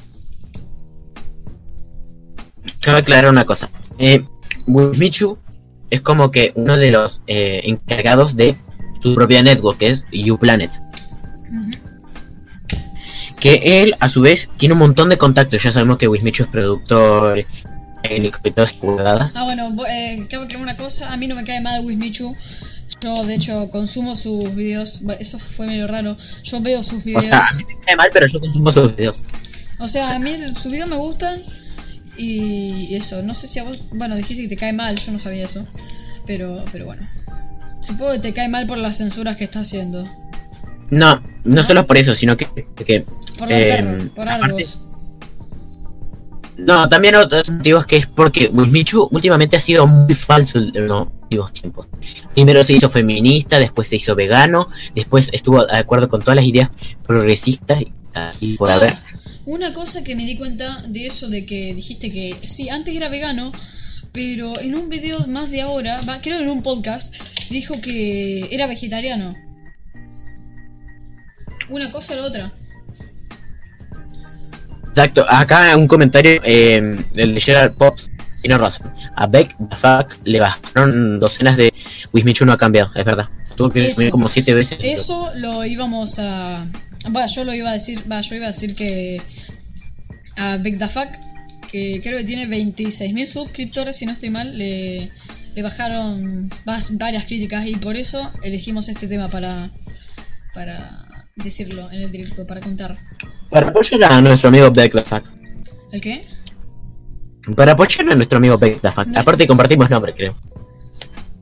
Cabe 2.86 3.00
aclarar 3.00 3.32
una 3.32 3.46
cosa. 3.46 3.72
Eh, 3.98 4.24
Wismichu 4.68 5.40
es 5.90 6.02
como 6.02 6.30
que 6.30 6.52
uno 6.54 6.78
de 6.78 6.92
los 6.92 7.24
eh, 7.26 7.62
encargados 7.64 8.36
de 8.36 8.56
su 9.02 9.16
propia 9.16 9.42
network, 9.42 9.80
que 9.80 9.88
es 9.90 10.06
UPlanet. 10.14 10.70
Que 13.40 13.82
él, 13.82 13.96
a 14.00 14.08
su 14.08 14.22
vez, 14.22 14.50
tiene 14.58 14.74
un 14.74 14.80
montón 14.80 15.10
de 15.10 15.18
contactos. 15.18 15.64
Ya 15.64 15.72
sabemos 15.72 15.98
que 15.98 16.08
Wismichu 16.08 16.44
es 16.44 16.50
productor, 16.50 17.44
técnico 18.04 18.40
y 18.44 18.52
todas. 18.52 18.76
Ah, 19.36 19.46
bueno, 19.46 19.76
eh, 19.90 20.28
cabe 20.30 20.46
aclarar 20.46 20.62
una 20.62 20.78
cosa. 20.78 21.12
A 21.12 21.18
mí 21.18 21.26
no 21.28 21.34
me 21.34 21.44
cae 21.44 21.62
mal 21.62 21.84
Wismichu. 21.84 22.36
Yo, 23.02 23.26
de 23.26 23.34
hecho, 23.34 23.68
consumo 23.72 24.16
sus 24.16 24.54
videos. 24.54 25.02
Eso 25.20 25.40
fue 25.40 25.66
medio 25.66 25.88
raro. 25.88 26.16
Yo 26.44 26.62
veo 26.62 26.84
sus 26.84 27.00
O 27.00 27.04
videos. 27.04 27.26
sea, 27.26 27.46
a 27.46 27.54
mí 27.58 27.64
me 27.64 27.84
cae 27.84 27.96
mal, 27.96 28.10
pero 28.14 28.28
yo 28.28 28.40
consumo 28.40 28.72
sus 28.72 28.96
videos. 28.96 29.16
O 29.80 29.88
sea, 29.88 30.14
a 30.14 30.20
mí 30.20 30.36
sus 30.54 30.72
videos 30.72 30.88
me 30.88 30.98
gustan 30.98 31.44
y 32.18 32.96
eso. 32.96 33.22
No 33.24 33.34
sé 33.34 33.48
si 33.48 33.60
a 33.60 33.64
vos, 33.64 33.90
bueno, 33.94 34.16
dijiste 34.16 34.44
que 34.44 34.50
te 34.50 34.58
cae 34.58 34.74
mal, 34.74 34.96
yo 34.98 35.12
no 35.12 35.20
sabía 35.20 35.46
eso, 35.46 35.66
pero, 36.26 36.64
pero 36.72 36.86
bueno. 36.86 37.08
Supongo 37.82 38.14
que 38.14 38.20
te 38.20 38.34
cae 38.34 38.50
mal 38.50 38.66
por 38.66 38.78
las 38.78 38.98
censuras 38.98 39.36
que 39.36 39.44
está 39.44 39.60
haciendo. 39.60 40.08
No, 40.90 41.22
no 41.44 41.64
solo 41.64 41.86
por 41.86 41.98
eso, 41.98 42.14
sino 42.14 42.38
que... 42.38 42.48
que 42.86 43.04
Por 43.38 43.52
Eh, 43.52 43.66
terror, 43.66 44.10
por 44.12 44.28
no, 46.58 46.88
también 46.88 47.16
otros 47.16 47.50
motivos 47.50 47.86
que 47.86 47.98
es 47.98 48.08
porque 48.08 48.50
Wismichu 48.54 49.10
últimamente 49.12 49.58
ha 49.58 49.60
sido 49.60 49.86
muy 49.88 50.14
falso 50.14 50.58
en 50.60 50.88
los 50.88 51.08
últimos 51.24 51.52
tiempos. 51.52 51.88
Primero 52.34 52.64
se 52.64 52.74
hizo 52.74 52.88
feminista, 52.88 53.60
después 53.60 53.90
se 53.90 53.98
hizo 53.98 54.16
vegano, 54.16 54.68
después 54.94 55.30
estuvo 55.34 55.66
de 55.66 55.78
acuerdo 55.78 56.08
con 56.08 56.22
todas 56.22 56.38
las 56.38 56.46
ideas 56.46 56.70
progresistas 57.06 57.82
y, 57.82 57.92
y 58.40 58.58
por 58.58 58.72
Ah, 58.72 58.76
haber. 58.76 58.98
Una 59.46 59.74
cosa 59.74 60.04
que 60.04 60.16
me 60.16 60.26
di 60.26 60.38
cuenta 60.38 60.84
de 60.88 61.06
eso 61.06 61.28
de 61.30 61.46
que 61.46 61.74
dijiste 61.74 62.10
que 62.12 62.36
sí, 62.42 62.70
antes 62.70 62.96
era 62.96 63.10
vegano, 63.10 63.52
pero 64.12 64.60
en 64.60 64.76
un 64.76 64.90
video 64.90 65.28
más 65.28 65.52
de 65.52 65.62
ahora, 65.62 66.02
va, 66.08 66.20
creo 66.22 66.40
en 66.40 66.50
un 66.50 66.64
podcast, 66.64 67.16
dijo 67.50 67.80
que 67.80 68.48
era 68.52 68.66
vegetariano. 68.66 69.36
Una 71.70 71.92
cosa 71.92 72.14
o 72.14 72.18
la 72.18 72.24
otra. 72.24 72.54
Exacto, 74.90 75.26
acá 75.28 75.76
un 75.76 75.88
comentario, 75.88 76.42
eh, 76.44 77.06
el 77.16 77.36
de 77.36 77.42
Gerard 77.42 77.74
Pops 77.74 78.10
tiene 78.42 78.58
razón. 78.58 78.92
A 79.16 79.28
Beck, 79.28 79.56
the 79.70 79.76
fuck, 79.76 80.26
le 80.26 80.40
bajaron 80.40 81.20
docenas 81.20 81.58
de 81.58 81.74
Wismichu 82.14 82.46
no 82.46 82.54
ha 82.54 82.58
cambiado, 82.58 82.92
es 82.96 83.04
verdad. 83.04 83.28
Tuvo 83.56 83.70
que 83.70 83.80
Eso. 83.80 83.96
subir 83.96 84.10
como 84.10 84.30
siete 84.30 84.54
veces. 84.54 84.78
Eso 84.82 85.32
lo 85.36 85.66
íbamos 85.66 86.20
a. 86.20 86.68
Va, 87.14 87.26
yo 87.28 87.44
lo 87.44 87.54
iba 87.54 87.70
a 87.70 87.74
decir. 87.74 88.02
Va, 88.10 88.22
yo 88.22 88.36
iba 88.36 88.46
a 88.46 88.52
decir 88.52 88.76
que. 88.76 89.22
A 90.38 90.58
Big 90.58 90.78
the 90.78 90.88
Fuck, 90.88 91.10
que 91.72 92.00
creo 92.04 92.18
que 92.18 92.24
tiene 92.26 92.46
26.000 92.48 93.26
suscriptores, 93.26 93.96
si 93.96 94.06
no 94.06 94.12
estoy 94.12 94.30
mal, 94.30 94.58
le, 94.58 95.10
le 95.56 95.62
bajaron 95.62 96.50
va- 96.68 96.82
varias 96.94 97.26
críticas 97.26 97.66
y 97.66 97.76
por 97.78 97.96
eso 97.96 98.32
elegimos 98.44 98.88
este 98.90 99.08
tema 99.08 99.30
para. 99.30 99.72
Para 100.54 101.06
decirlo 101.36 101.92
en 101.92 102.02
el 102.02 102.12
directo, 102.12 102.48
para 102.48 102.62
contar. 102.62 102.98
Para 103.50 103.68
apoyar 103.68 104.04
a 104.06 104.22
nuestro 104.22 104.48
amigo 104.50 104.72
Beck 104.72 104.94
the 104.94 105.04
fuck. 105.04 105.26
¿El 105.92 106.00
qué? 106.02 106.26
Para 107.58 107.74
apoyar 107.74 108.10
a 108.10 108.16
nuestro 108.16 108.38
amigo 108.38 108.58
Beck 108.58 108.80
the 108.82 108.92
fuck. 108.92 109.06
No 109.08 109.20
Aparte 109.20 109.46
compartimos 109.46 109.90
nombre, 109.90 110.14
creo. 110.14 110.36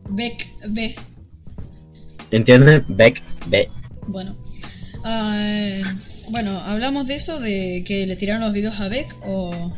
Beck 0.09 0.49
B. 0.69 0.95
¿Entienden? 2.31 2.83
Beck, 2.87 3.21
B. 3.47 3.69
Bueno. 4.07 4.35
Ah, 5.03 5.81
bueno, 6.29 6.57
hablamos 6.59 7.07
de 7.07 7.15
eso, 7.15 7.39
de 7.39 7.83
que 7.85 8.05
le 8.05 8.15
tiraron 8.15 8.41
los 8.41 8.53
videos 8.53 8.79
a 8.79 8.87
Beck 8.87 9.13
o, 9.25 9.73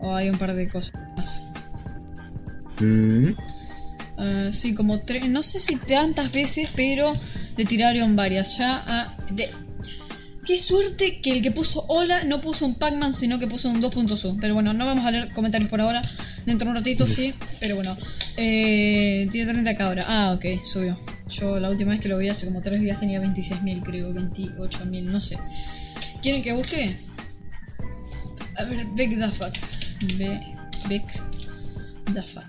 o 0.00 0.14
hay 0.14 0.30
un 0.30 0.38
par 0.38 0.54
de 0.54 0.68
cosas 0.68 0.92
más. 1.16 1.42
Mm, 2.80 3.32
Ah, 4.18 4.48
sí, 4.52 4.74
como 4.74 5.00
tres, 5.00 5.28
no 5.28 5.42
sé 5.42 5.58
si 5.58 5.76
tantas 5.76 6.32
veces, 6.32 6.68
pero 6.76 7.12
le 7.56 7.64
tiraron 7.64 8.14
varias. 8.14 8.56
Ya 8.58 8.82
a. 8.86 9.16
De... 9.32 9.50
Qué 10.44 10.58
suerte 10.58 11.20
que 11.20 11.32
el 11.32 11.40
que 11.42 11.52
puso 11.52 11.84
hola 11.86 12.24
no 12.24 12.40
puso 12.40 12.66
un 12.66 12.74
Pac-Man, 12.74 13.14
sino 13.14 13.38
que 13.38 13.46
puso 13.46 13.70
un 13.70 13.80
2.0. 13.80 14.38
Pero 14.40 14.54
bueno, 14.54 14.72
no 14.72 14.84
vamos 14.84 15.06
a 15.06 15.12
leer 15.12 15.32
comentarios 15.32 15.70
por 15.70 15.80
ahora. 15.80 16.02
Dentro 16.46 16.66
de 16.66 16.70
un 16.70 16.76
ratito 16.76 17.06
sí, 17.06 17.32
pero 17.60 17.76
bueno. 17.76 17.96
Eh, 18.36 19.28
tiene 19.30 19.52
30k 19.52 19.80
ahora. 19.80 20.04
Ah, 20.06 20.32
ok, 20.34 20.60
subió. 20.64 20.98
Yo 21.28 21.60
la 21.60 21.70
última 21.70 21.92
vez 21.92 22.00
que 22.00 22.08
lo 22.08 22.18
vi 22.18 22.28
hace 22.28 22.46
como 22.46 22.60
3 22.60 22.80
días 22.80 22.98
tenía 22.98 23.20
26.000, 23.22 23.82
creo. 23.82 24.12
28.000, 24.12 25.04
no 25.04 25.20
sé. 25.20 25.38
¿Quieren 26.22 26.42
que 26.42 26.52
busque? 26.52 26.96
A 28.58 28.64
ver, 28.64 28.84
Big 28.96 29.18
the 29.18 29.28
fuck. 29.28 29.54
Be 30.18 30.40
big 30.88 31.06
the 32.12 32.22
fuck. 32.22 32.44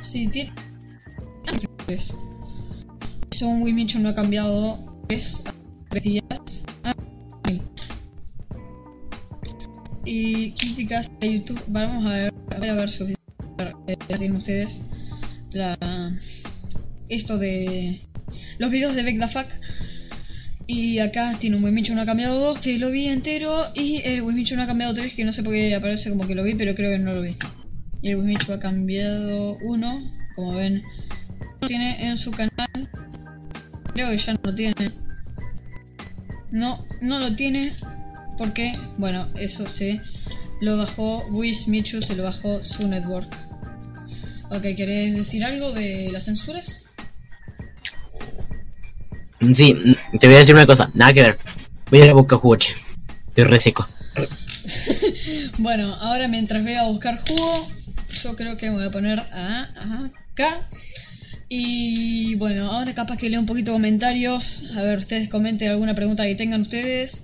Sí, 0.00 0.28
tiene... 0.28 0.52
Según 3.30 3.62
Wimichu 3.62 3.98
no 3.98 4.08
ha 4.08 4.14
cambiado. 4.14 5.04
Es... 5.08 5.44
Y 10.10 10.52
críticas 10.52 11.10
de 11.20 11.34
YouTube. 11.34 11.62
Vamos 11.66 12.06
a 12.06 12.14
ver, 12.14 12.34
voy 12.58 12.68
a 12.68 12.74
ver 12.74 12.88
su 12.88 13.04
video. 13.04 13.18
Eh, 13.86 13.96
tienen 14.06 14.36
ustedes 14.36 14.80
la 15.52 15.76
esto 17.10 17.36
de 17.36 18.00
los 18.58 18.70
videos 18.70 18.94
de 18.94 19.02
Beck 19.02 19.20
the 19.20 19.28
Fuck. 19.28 19.48
Y 20.66 20.98
acá 21.00 21.36
tiene 21.38 21.58
un 21.58 21.64
Wimichu 21.64 21.94
no 21.94 22.00
ha 22.00 22.06
cambiado 22.06 22.40
2 22.40 22.58
que 22.58 22.78
lo 22.78 22.90
vi 22.90 23.08
entero. 23.08 23.52
Y 23.74 24.00
el 24.02 24.22
Wimichu 24.22 24.56
no 24.56 24.62
ha 24.62 24.66
cambiado 24.66 24.94
3 24.94 25.12
que 25.12 25.24
no 25.26 25.34
sé 25.34 25.42
por 25.42 25.52
qué 25.52 25.74
aparece 25.74 26.08
como 26.08 26.26
que 26.26 26.34
lo 26.34 26.42
vi, 26.42 26.54
pero 26.54 26.74
creo 26.74 26.90
que 26.90 26.98
no 26.98 27.12
lo 27.12 27.20
vi. 27.20 27.36
Y 28.00 28.08
el 28.10 28.16
Wismichu 28.16 28.52
ha 28.52 28.58
cambiado 28.58 29.58
uno, 29.60 29.98
como 30.36 30.54
ven, 30.54 30.82
lo 31.60 31.68
tiene 31.68 32.08
en 32.08 32.16
su 32.16 32.30
canal. 32.30 32.90
Creo 33.92 34.10
que 34.10 34.16
ya 34.16 34.32
no 34.32 34.40
lo 34.42 34.54
tiene. 34.54 34.74
No, 36.50 36.82
no 37.02 37.18
lo 37.18 37.36
tiene 37.36 37.74
porque, 38.38 38.72
bueno, 38.96 39.28
eso 39.36 39.68
se 39.68 40.00
lo 40.60 40.76
bajó 40.78 41.26
Wismichu, 41.28 42.00
se 42.00 42.16
lo 42.16 42.22
bajó 42.22 42.62
su 42.64 42.86
network. 42.88 43.28
Ok, 44.50 44.62
¿querés 44.76 45.14
decir 45.16 45.44
algo 45.44 45.70
de 45.72 46.10
las 46.12 46.24
censuras? 46.24 46.84
Sí, 49.54 49.76
te 50.18 50.26
voy 50.26 50.36
a 50.36 50.38
decir 50.40 50.54
una 50.54 50.66
cosa, 50.66 50.90
nada 50.94 51.12
que 51.12 51.22
ver. 51.22 51.38
Voy 51.90 52.00
a 52.00 52.04
ir 52.06 52.10
a 52.10 52.14
buscar 52.14 52.38
jugo, 52.38 52.56
che. 52.56 52.72
Estoy 53.28 53.44
re 53.44 53.60
seco. 53.60 53.88
Bueno, 55.58 55.92
ahora 55.94 56.28
mientras 56.28 56.62
voy 56.62 56.74
a 56.74 56.84
buscar 56.84 57.18
jugo, 57.26 57.68
yo 58.22 58.36
creo 58.36 58.56
que 58.56 58.70
me 58.70 58.76
voy 58.76 58.84
a 58.86 58.90
poner 58.90 59.18
a- 59.18 60.04
acá. 60.04 60.68
Y 61.48 62.34
bueno, 62.36 62.70
ahora 62.70 62.94
capaz 62.94 63.16
que 63.16 63.28
leo 63.28 63.40
un 63.40 63.46
poquito 63.46 63.72
comentarios. 63.72 64.62
A 64.76 64.82
ver, 64.84 64.98
ustedes 64.98 65.28
comenten 65.28 65.70
alguna 65.70 65.94
pregunta 65.94 66.24
que 66.24 66.34
tengan 66.36 66.60
ustedes. 66.62 67.22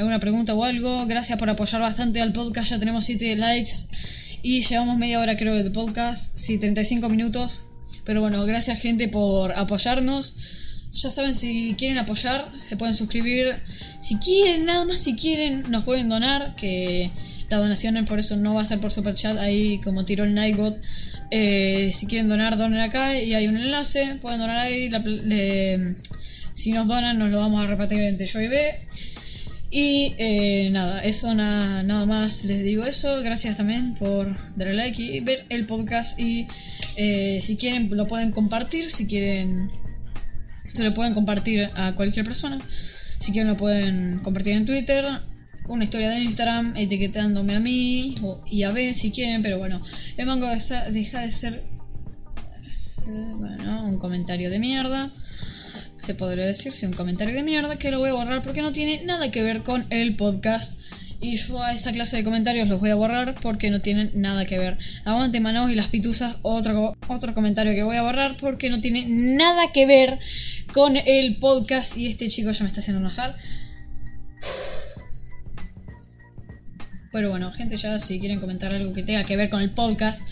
Alguna 0.00 0.18
pregunta 0.18 0.54
o 0.54 0.64
algo. 0.64 1.04
Gracias 1.04 1.38
por 1.38 1.50
apoyar 1.50 1.82
bastante 1.82 2.22
al 2.22 2.32
podcast. 2.32 2.70
Ya 2.70 2.78
tenemos 2.78 3.04
7 3.04 3.36
likes. 3.36 3.70
Y 4.40 4.62
llevamos 4.62 4.96
media 4.96 5.20
hora 5.20 5.36
creo 5.36 5.62
de 5.62 5.70
podcast. 5.70 6.34
Sí, 6.34 6.56
35 6.56 7.10
minutos. 7.10 7.66
Pero 8.06 8.22
bueno, 8.22 8.42
gracias 8.46 8.80
gente 8.80 9.08
por 9.08 9.52
apoyarnos. 9.52 10.34
Ya 10.90 11.10
saben, 11.10 11.34
si 11.34 11.74
quieren 11.76 11.98
apoyar, 11.98 12.50
se 12.60 12.78
pueden 12.78 12.94
suscribir. 12.94 13.48
Si 14.00 14.16
quieren, 14.16 14.64
nada 14.64 14.86
más 14.86 15.00
si 15.00 15.16
quieren, 15.16 15.70
nos 15.70 15.84
pueden 15.84 16.08
donar. 16.08 16.56
Que 16.56 17.10
la 17.50 17.58
donación 17.58 18.02
por 18.06 18.18
eso 18.18 18.38
no 18.38 18.54
va 18.54 18.62
a 18.62 18.64
ser 18.64 18.80
por 18.80 18.90
super 18.90 19.12
chat. 19.12 19.36
Ahí 19.36 19.82
como 19.82 20.06
tiró 20.06 20.24
el 20.24 20.32
Nightbot. 20.32 20.80
Eh, 21.30 21.90
si 21.92 22.06
quieren 22.06 22.30
donar, 22.30 22.56
donen 22.56 22.80
acá 22.80 23.20
y 23.20 23.34
hay 23.34 23.48
un 23.48 23.58
enlace. 23.58 24.16
Pueden 24.22 24.40
donar 24.40 24.56
ahí. 24.56 24.90
si 26.54 26.72
nos 26.72 26.86
donan, 26.86 27.18
nos 27.18 27.28
lo 27.28 27.38
vamos 27.38 27.62
a 27.62 27.66
repartir 27.66 28.00
entre 28.00 28.26
yo 28.26 28.40
y 28.40 28.48
B. 28.48 28.86
Y 29.72 30.16
eh, 30.18 30.68
nada, 30.72 31.00
eso 31.02 31.32
nada, 31.32 31.84
nada 31.84 32.04
más 32.04 32.44
les 32.44 32.62
digo 32.64 32.84
eso. 32.84 33.22
Gracias 33.22 33.56
también 33.56 33.94
por 33.94 34.36
darle 34.56 34.74
like 34.74 35.00
y 35.00 35.20
ver 35.20 35.46
el 35.48 35.66
podcast. 35.66 36.18
Y 36.18 36.48
eh, 36.96 37.38
si 37.40 37.56
quieren 37.56 37.88
lo 37.96 38.08
pueden 38.08 38.32
compartir, 38.32 38.90
si 38.90 39.06
quieren 39.06 39.70
se 40.64 40.84
lo 40.84 40.92
pueden 40.92 41.14
compartir 41.14 41.68
a 41.74 41.94
cualquier 41.94 42.24
persona. 42.24 42.60
Si 43.18 43.32
quieren 43.32 43.48
lo 43.48 43.56
pueden 43.56 44.18
compartir 44.20 44.54
en 44.54 44.66
Twitter, 44.66 45.04
una 45.68 45.84
historia 45.84 46.10
de 46.10 46.22
Instagram, 46.22 46.76
etiquetándome 46.76 47.54
a 47.54 47.60
mí 47.60 48.14
o, 48.22 48.42
y 48.46 48.64
a 48.64 48.72
B 48.72 48.92
si 48.94 49.12
quieren, 49.12 49.42
pero 49.42 49.58
bueno, 49.58 49.80
el 50.16 50.26
mango 50.26 50.46
deja 50.90 51.20
de 51.20 51.30
ser 51.30 51.64
eh, 53.06 53.32
bueno, 53.36 53.86
un 53.86 53.98
comentario 53.98 54.50
de 54.50 54.58
mierda 54.58 55.12
se 56.00 56.14
podría 56.14 56.46
decir, 56.46 56.72
si 56.72 56.86
un 56.86 56.92
comentario 56.92 57.34
de 57.34 57.42
mierda, 57.42 57.76
que 57.76 57.90
lo 57.90 57.98
voy 57.98 58.10
a 58.10 58.14
borrar 58.14 58.42
porque 58.42 58.62
no 58.62 58.72
tiene 58.72 59.02
nada 59.04 59.30
que 59.30 59.42
ver 59.42 59.62
con 59.62 59.86
el 59.90 60.16
podcast. 60.16 60.80
Y 61.22 61.36
yo 61.36 61.62
a 61.62 61.74
esa 61.74 61.92
clase 61.92 62.16
de 62.16 62.24
comentarios 62.24 62.68
los 62.68 62.80
voy 62.80 62.88
a 62.88 62.94
borrar 62.94 63.34
porque 63.42 63.70
no 63.70 63.82
tienen 63.82 64.10
nada 64.14 64.46
que 64.46 64.58
ver. 64.58 64.78
Aguante 65.04 65.38
Manos 65.40 65.70
y 65.70 65.74
las 65.74 65.88
pituzas, 65.88 66.36
otro, 66.40 66.96
otro 67.08 67.34
comentario 67.34 67.74
que 67.74 67.82
voy 67.82 67.96
a 67.96 68.02
borrar 68.02 68.36
porque 68.38 68.70
no 68.70 68.80
tiene 68.80 69.04
nada 69.06 69.70
que 69.70 69.84
ver 69.84 70.18
con 70.72 70.96
el 70.96 71.36
podcast. 71.38 71.98
Y 71.98 72.06
este 72.06 72.28
chico 72.28 72.50
ya 72.52 72.60
me 72.62 72.68
está 72.68 72.80
haciendo 72.80 73.00
enojar. 73.00 73.36
Pero 77.12 77.28
bueno, 77.28 77.52
gente, 77.52 77.76
ya 77.76 77.98
si 77.98 78.18
quieren 78.18 78.40
comentar 78.40 78.72
algo 78.72 78.94
que 78.94 79.02
tenga 79.02 79.24
que 79.24 79.36
ver 79.36 79.50
con 79.50 79.60
el 79.60 79.72
podcast, 79.72 80.26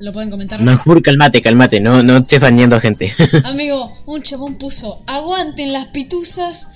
lo 0.00 0.12
pueden 0.12 0.30
comentar. 0.30 0.60
Mejor 0.60 1.02
calmate, 1.02 1.42
calmate, 1.42 1.80
no, 1.80 2.02
no 2.02 2.18
estés 2.18 2.40
bañando 2.40 2.76
a 2.76 2.80
gente. 2.80 3.12
Amigo, 3.44 3.92
un 4.06 4.22
chabón 4.22 4.56
puso, 4.56 5.02
aguanten 5.06 5.72
las 5.72 5.86
pituzas, 5.86 6.68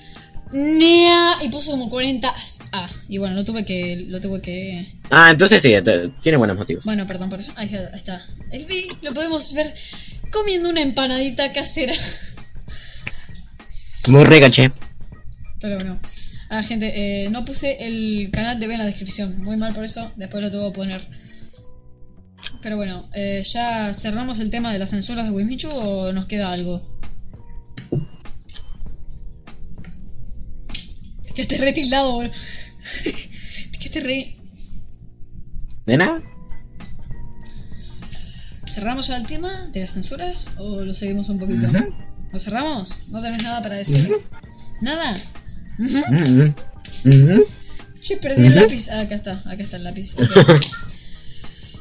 nea, 0.51 1.37
y 1.41 1.49
puso 1.49 1.71
como 1.71 1.89
40 1.89 2.33
Ah, 2.71 2.89
y 3.07 3.17
bueno, 3.17 3.35
lo 3.35 3.43
tuve 3.43 3.65
que, 3.65 4.05
lo 4.07 4.19
tuve 4.19 4.41
que... 4.41 4.93
Ah, 5.09 5.31
entonces 5.31 5.61
sí, 5.61 5.73
tiene 6.21 6.37
buenos 6.37 6.57
motivos. 6.57 6.83
Bueno, 6.85 7.05
perdón 7.05 7.29
por 7.29 7.39
eso. 7.39 7.51
Ahí 7.55 7.69
está. 7.93 8.25
El 8.51 8.65
B 8.65 8.87
lo 9.01 9.13
podemos 9.13 9.53
ver 9.53 9.73
comiendo 10.31 10.69
una 10.69 10.81
empanadita 10.81 11.51
casera. 11.53 11.93
Muy 14.07 14.23
regache. 14.23 14.71
Pero 15.59 15.77
bueno. 15.77 15.99
Ah, 16.49 16.63
gente, 16.63 17.25
eh, 17.25 17.29
no 17.29 17.43
puse 17.43 17.77
el 17.85 18.29
canal 18.31 18.59
de 18.59 18.67
B 18.67 18.73
en 18.73 18.79
la 18.79 18.85
descripción. 18.85 19.41
Muy 19.43 19.57
mal 19.57 19.73
por 19.73 19.83
eso. 19.83 20.11
Después 20.15 20.41
lo 20.41 20.49
tuve 20.49 20.67
que 20.67 20.75
poner. 20.75 21.07
Pero 22.61 22.77
bueno, 22.77 23.09
eh, 23.13 23.43
¿ya 23.43 23.93
cerramos 23.93 24.39
el 24.39 24.49
tema 24.49 24.71
de 24.71 24.79
las 24.79 24.91
censuras 24.91 25.25
de 25.25 25.31
Wismichu 25.31 25.69
o 25.69 26.11
nos 26.13 26.25
queda 26.25 26.51
algo? 26.51 26.99
Que 31.35 31.41
esté 31.43 31.57
re 31.57 31.71
tildado, 31.71 32.13
boludo. 32.13 32.33
que 33.79 33.87
esté 33.87 33.99
re... 33.99 34.35
¿De 35.85 35.97
nada? 35.97 36.21
¿Cerramos 38.65 39.07
ya 39.07 39.17
el 39.17 39.25
tema 39.25 39.67
de 39.67 39.81
las 39.81 39.91
censuras 39.91 40.49
o 40.57 40.81
lo 40.81 40.93
seguimos 40.93 41.29
un 41.29 41.39
poquito? 41.39 41.67
¿Lo 42.31 42.39
cerramos? 42.39 43.07
¿No 43.09 43.21
tenés 43.21 43.41
nada 43.43 43.61
para 43.61 43.75
decir? 43.75 44.11
¿Nada? 44.81 45.15
Che, 47.99 48.17
perdí 48.17 48.47
el 48.47 48.55
lápiz. 48.55 48.89
Ah, 48.89 49.01
acá 49.01 49.15
está, 49.15 49.41
acá 49.45 49.63
está 49.63 49.77
el 49.77 49.83
lápiz. 49.83 50.15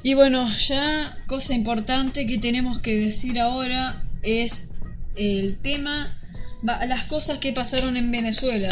Y 0.07 0.15
bueno, 0.15 0.47
ya 0.55 1.19
cosa 1.27 1.53
importante 1.53 2.27
que 2.27 2.39
tenemos 2.39 2.79
que 2.79 2.95
decir 2.95 3.41
ahora 3.41 4.05
es 4.23 4.71
el 5.17 5.57
tema, 5.59 6.17
las 6.63 7.07
cosas 7.07 7.39
que 7.39 7.53
pasaron 7.53 7.97
en 7.97 8.13
Venezuela. 8.13 8.69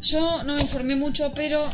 Yo 0.00 0.42
no 0.44 0.54
me 0.54 0.62
informé 0.62 0.96
mucho, 0.96 1.34
pero 1.34 1.68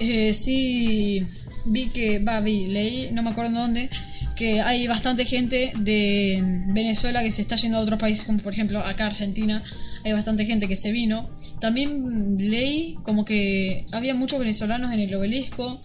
eh, 0.00 0.34
sí 0.34 1.24
vi 1.66 1.90
que, 1.90 2.18
va, 2.18 2.40
vi, 2.40 2.66
leí, 2.66 3.10
no 3.12 3.22
me 3.22 3.30
acuerdo 3.30 3.56
dónde, 3.56 3.88
que 4.34 4.60
hay 4.60 4.88
bastante 4.88 5.24
gente 5.24 5.70
de 5.76 6.42
Venezuela 6.66 7.22
que 7.22 7.30
se 7.30 7.42
está 7.42 7.54
yendo 7.54 7.78
a 7.78 7.82
otros 7.82 8.00
países, 8.00 8.24
como 8.24 8.40
por 8.40 8.52
ejemplo 8.52 8.80
acá 8.80 9.06
Argentina, 9.06 9.62
hay 10.04 10.12
bastante 10.12 10.44
gente 10.44 10.66
que 10.66 10.74
se 10.74 10.90
vino. 10.90 11.30
También 11.60 12.36
leí 12.36 12.98
como 13.04 13.24
que 13.24 13.86
había 13.92 14.16
muchos 14.16 14.40
venezolanos 14.40 14.92
en 14.92 14.98
el 14.98 15.14
obelisco, 15.14 15.80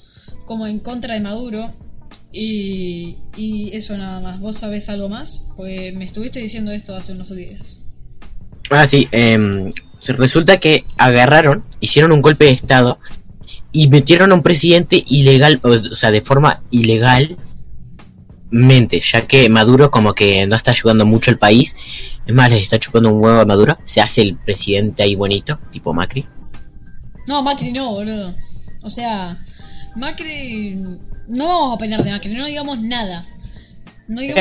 como 0.47 0.65
en 0.65 0.79
contra 0.79 1.13
de 1.13 1.21
Maduro, 1.21 1.71
y, 2.31 3.17
y 3.35 3.71
eso 3.73 3.97
nada 3.97 4.19
más. 4.21 4.39
¿Vos 4.39 4.57
sabés 4.57 4.89
algo 4.89 5.09
más? 5.09 5.49
Pues 5.55 5.93
me 5.95 6.05
estuviste 6.05 6.39
diciendo 6.39 6.71
esto 6.71 6.95
hace 6.95 7.13
unos 7.13 7.35
días. 7.35 7.81
Ah, 8.69 8.87
sí. 8.87 9.07
Eh, 9.11 9.71
resulta 10.07 10.57
que 10.57 10.85
agarraron, 10.97 11.63
hicieron 11.79 12.11
un 12.11 12.21
golpe 12.21 12.45
de 12.45 12.51
Estado 12.51 12.99
y 13.71 13.87
metieron 13.89 14.31
a 14.31 14.35
un 14.35 14.43
presidente 14.43 15.03
ilegal, 15.07 15.59
o 15.63 15.77
sea, 15.77 16.11
de 16.11 16.21
forma 16.21 16.61
ilegal 16.71 17.37
mente, 18.51 18.99
ya 18.99 19.25
que 19.25 19.49
Maduro 19.49 19.91
como 19.91 20.13
que 20.13 20.45
no 20.45 20.55
está 20.55 20.71
ayudando 20.71 21.05
mucho 21.05 21.31
al 21.31 21.37
país. 21.37 21.75
Es 22.25 22.35
más, 22.35 22.49
les 22.51 22.61
está 22.61 22.79
chupando 22.79 23.09
un 23.09 23.21
huevo 23.21 23.39
a 23.39 23.45
Maduro. 23.45 23.77
Se 23.85 24.01
hace 24.01 24.21
el 24.21 24.37
presidente 24.37 25.03
ahí 25.03 25.15
bonito, 25.15 25.57
tipo 25.71 25.93
Macri. 25.93 26.25
No, 27.27 27.41
Macri 27.43 27.71
no, 27.71 27.91
boludo. 27.91 28.35
O 28.83 28.89
sea, 28.89 29.41
Macri 29.95 30.99
no 31.31 31.47
vamos 31.47 31.71
a 31.71 31.73
opinar 31.75 32.03
de 32.03 32.11
Macri, 32.11 32.33
no 32.33 32.45
digamos 32.45 32.81
nada. 32.81 33.25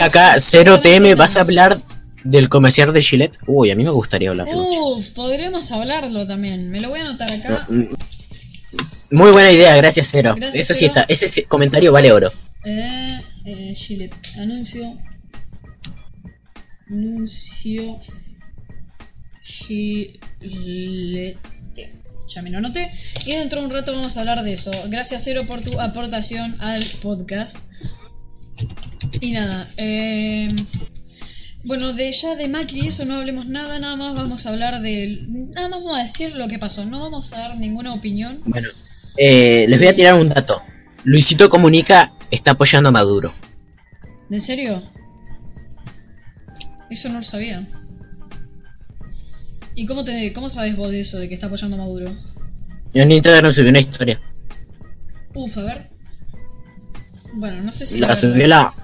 Acá, 0.03 0.35
0TM, 0.37 1.17
¿vas 1.17 1.37
a 1.37 1.43
hablar 1.43 1.81
del 2.25 2.49
comercial 2.49 2.93
de 2.93 3.01
Gillette? 3.01 3.39
Uy, 3.47 3.71
a 3.71 3.77
mí 3.77 3.85
me 3.85 3.91
gustaría 3.91 4.31
hablar. 4.31 4.49
Uf, 4.53 5.11
podríamos 5.11 5.71
hablarlo 5.71 6.27
también. 6.27 6.71
Me 6.71 6.81
lo 6.81 6.89
voy 6.89 7.01
a 7.01 7.03
anotar 7.03 7.31
acá. 7.31 7.67
Mm, 7.69 7.85
muy 9.13 9.31
buena 9.31 9.53
idea, 9.53 9.77
gracias 9.77 10.09
Cero. 10.11 10.35
Eso 10.53 10.75
sí 10.75 10.87
está, 10.87 11.07
ese 11.09 11.45
comentario 11.45 11.93
vale 11.93 12.11
oro. 12.11 12.33
Eh, 12.65 13.21
eh, 13.45 13.75
Gillette, 13.75 14.17
anuncio. 14.39 14.97
Anuncio. 16.89 18.01
Gillette 19.43 21.39
ya 22.31 22.43
me 22.43 22.51
lo 22.51 22.59
anoté. 22.59 22.91
Y 23.27 23.33
dentro 23.33 23.61
de 23.61 23.67
un 23.67 23.73
rato 23.73 23.93
vamos 23.93 24.17
a 24.17 24.21
hablar 24.21 24.43
de 24.43 24.53
eso. 24.53 24.71
Gracias, 24.89 25.25
Cero, 25.25 25.43
por 25.47 25.61
tu 25.61 25.81
aportación 25.81 26.55
al 26.61 26.83
podcast. 27.03 27.59
Y 29.21 29.33
nada, 29.33 29.69
eh, 29.77 30.55
bueno, 31.65 31.93
de 31.93 32.13
ya 32.13 32.37
de 32.37 32.49
Macri 32.49 32.89
eso 32.89 33.05
no 33.05 33.17
hablemos 33.17 33.47
nada, 33.47 33.79
nada 33.79 33.97
más 33.97 34.17
vamos 34.17 34.47
a 34.47 34.51
hablar 34.51 34.81
de... 34.81 35.27
Nada 35.55 35.69
más 35.69 35.81
vamos 35.81 35.99
a 35.99 36.03
decir 36.03 36.37
lo 36.37 36.49
que 36.49 36.59
pasó, 36.59 36.85
no 36.85 37.01
vamos 37.01 37.33
a 37.33 37.39
dar 37.39 37.59
ninguna 37.59 37.93
opinión. 37.93 38.41
Bueno, 38.47 38.69
eh, 39.17 39.67
les 39.69 39.79
voy 39.79 39.89
a 39.89 39.95
tirar 39.95 40.15
un 40.15 40.29
dato. 40.29 40.61
Luisito 41.05 41.49
Comunica 41.49 42.13
está 42.31 42.53
apoyando 42.53 42.91
a 42.91 42.93
Maduro. 42.93 43.33
¿En 44.31 44.41
serio? 44.41 44.83
Eso 46.91 47.09
no 47.09 47.17
lo 47.17 47.23
sabía. 47.23 47.67
¿Y 49.81 49.87
cómo, 49.87 50.05
te, 50.05 50.31
cómo 50.35 50.51
sabes 50.51 50.77
vos 50.77 50.91
de 50.91 51.01
eso, 51.01 51.19
de 51.19 51.27
que 51.27 51.33
está 51.33 51.47
apoyando 51.47 51.77
a 51.77 51.79
Maduro? 51.79 52.15
Yo 52.93 53.03
en 53.03 53.13
Instagram 53.13 53.51
subí 53.51 53.71
una 53.71 53.79
historia. 53.79 54.21
Uf, 55.33 55.57
a 55.57 55.63
ver. 55.63 55.89
Bueno, 57.37 57.63
no 57.63 57.73
sé 57.73 57.87
si... 57.87 57.99
La 57.99 58.15
subí, 58.15 58.47
la, 58.47 58.75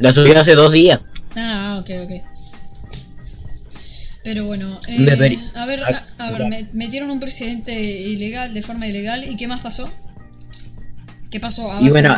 la 0.00 0.12
subí 0.12 0.32
hace 0.32 0.56
dos 0.56 0.72
días. 0.72 1.06
Ah, 1.36 1.80
ok, 1.80 1.90
ok. 2.02 2.22
Pero 4.24 4.44
bueno, 4.44 4.80
eh, 4.88 5.38
a 5.54 5.66
ver, 5.66 5.84
a, 6.18 6.32
ver, 6.32 6.68
metieron 6.72 7.12
un 7.12 7.20
presidente 7.20 7.72
ilegal, 7.80 8.52
de 8.52 8.62
forma 8.62 8.88
ilegal, 8.88 9.30
¿y 9.30 9.36
qué 9.36 9.46
más 9.46 9.60
pasó? 9.60 9.88
¿Qué 11.30 11.38
pasó? 11.38 11.64
y 11.80 11.90
bueno, 11.90 12.16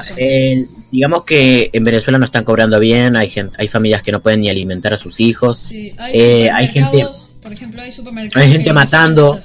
digamos 0.90 1.24
que 1.24 1.68
en 1.72 1.84
Venezuela 1.84 2.18
no 2.18 2.24
están 2.24 2.44
cobrando 2.44 2.80
bien, 2.80 3.14
hay 3.14 3.28
gente, 3.28 3.54
hay 3.58 3.68
familias 3.68 4.02
que 4.02 4.10
no 4.10 4.22
pueden 4.22 4.40
ni 4.40 4.48
alimentar 4.48 4.94
a 4.94 4.96
sus 4.96 5.20
hijos. 5.20 5.58
Sí, 5.58 5.92
hay, 5.98 6.12
eh, 6.14 6.50
hay 6.50 6.66
gente, 6.66 7.06
por 7.42 7.52
ejemplo, 7.52 7.82
hay 7.82 7.92
supermercados. 7.92 8.46
Hay 8.46 8.52
gente 8.52 8.72
matando. 8.72 9.38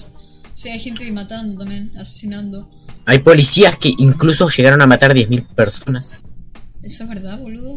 Sí, 0.54 0.70
hay 0.70 0.80
gente 0.80 1.12
matando 1.12 1.60
también, 1.60 1.92
asesinando. 1.98 2.72
Hay 3.06 3.20
policías 3.20 3.78
que 3.78 3.94
incluso 3.98 4.48
llegaron 4.48 4.82
a 4.82 4.88
matar 4.88 5.14
10.000 5.14 5.48
personas. 5.54 6.14
¿Eso 6.82 7.04
es 7.04 7.10
verdad, 7.10 7.38
boludo? 7.40 7.76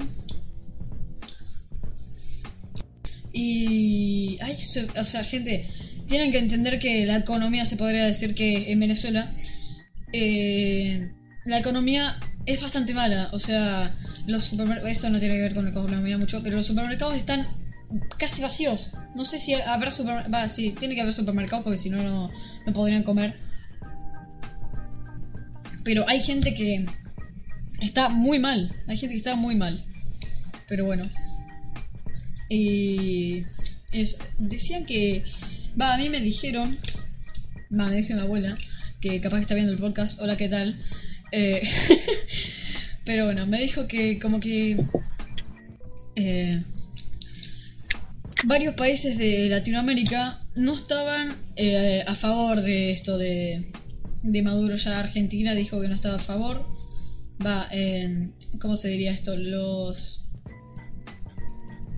Y... 3.33 4.39
Ay, 4.43 4.55
o 4.97 5.05
sea, 5.05 5.25
gente, 5.25 5.69
tienen 6.07 6.31
que 6.31 6.39
entender 6.39 6.79
que 6.79 7.05
la 7.07 7.17
economía 7.17 7.67
se 7.67 7.77
podría 7.77 8.07
decir 8.07 8.35
que 8.35 8.71
en 8.73 8.79
Venezuela... 8.79 9.33
Eh, 10.13 11.13
la 11.45 11.59
economía 11.59 12.19
es 12.47 12.61
bastante 12.61 12.95
mala. 12.95 13.31
O 13.33 13.39
sea, 13.39 13.95
los 14.27 14.45
supermercados. 14.45 14.91
Esto 14.91 15.11
no 15.11 15.19
tiene 15.19 15.37
que 15.37 15.43
ver 15.43 15.55
con 15.55 15.65
la 15.65 15.71
economía 15.71 16.19
mucho, 16.19 16.43
pero 16.43 16.57
los 16.57 16.67
supermercados 16.67 17.17
están 17.17 17.47
casi 18.19 18.43
vacíos. 18.43 18.93
No 19.15 19.25
sé 19.25 19.39
si 19.39 19.55
habrá 19.55 19.91
supermercados. 19.91 20.53
Sí, 20.53 20.75
tiene 20.79 20.95
que 20.95 21.01
haber 21.01 21.13
supermercados 21.13 21.65
porque 21.65 21.79
si 21.79 21.91
no, 21.91 22.03
no 22.67 22.73
podrían 22.73 23.03
comer. 23.03 23.39
Pero 25.85 26.09
hay 26.09 26.21
gente 26.21 26.55
que 26.55 26.87
está 27.81 28.09
muy 28.11 28.39
mal. 28.39 28.73
Hay 28.87 28.97
gente 28.97 29.15
que 29.15 29.19
está 29.19 29.37
muy 29.37 29.55
mal. 29.55 29.85
Pero 30.69 30.85
bueno. 30.85 31.05
Y. 32.49 33.45
Es, 33.93 34.19
decían 34.39 34.85
que. 34.85 35.25
Va, 35.81 35.95
a 35.95 35.99
mí 35.99 36.09
me 36.09 36.21
dijeron. 36.21 36.77
Va, 37.73 37.87
me 37.87 37.97
dijo 37.97 38.15
mi 38.15 38.21
abuela 38.21 38.57
que 39.01 39.21
capaz 39.21 39.39
que 39.39 39.43
está 39.43 39.55
viendo 39.55 39.73
el 39.73 39.79
podcast. 39.79 40.21
Hola, 40.21 40.37
¿qué 40.37 40.49
tal? 40.49 40.77
Eh, 41.33 41.63
pero 43.05 43.27
bueno, 43.27 43.47
me 43.47 43.61
dijo 43.61 43.87
que 43.87 44.19
como 44.19 44.41
que 44.41 44.77
eh, 46.17 46.63
varios 48.45 48.75
países 48.75 49.19
de 49.19 49.49
Latinoamérica 49.49 50.45
no 50.57 50.73
estaban 50.73 51.37
eh, 51.57 52.03
a 52.07 52.15
favor 52.15 52.61
de 52.61 52.93
esto 52.93 53.19
de, 53.19 53.71
de 54.23 54.43
Maduro. 54.43 54.75
Ya 54.77 54.99
Argentina 54.99 55.55
dijo 55.55 55.81
que 55.81 55.89
no 55.89 55.95
estaba 55.95 56.17
a 56.17 56.21
favor. 56.21 56.67
Va, 57.45 57.69
¿cómo 58.61 58.77
se 58.77 58.89
diría 58.89 59.13
esto? 59.13 59.37
Los... 59.37 60.25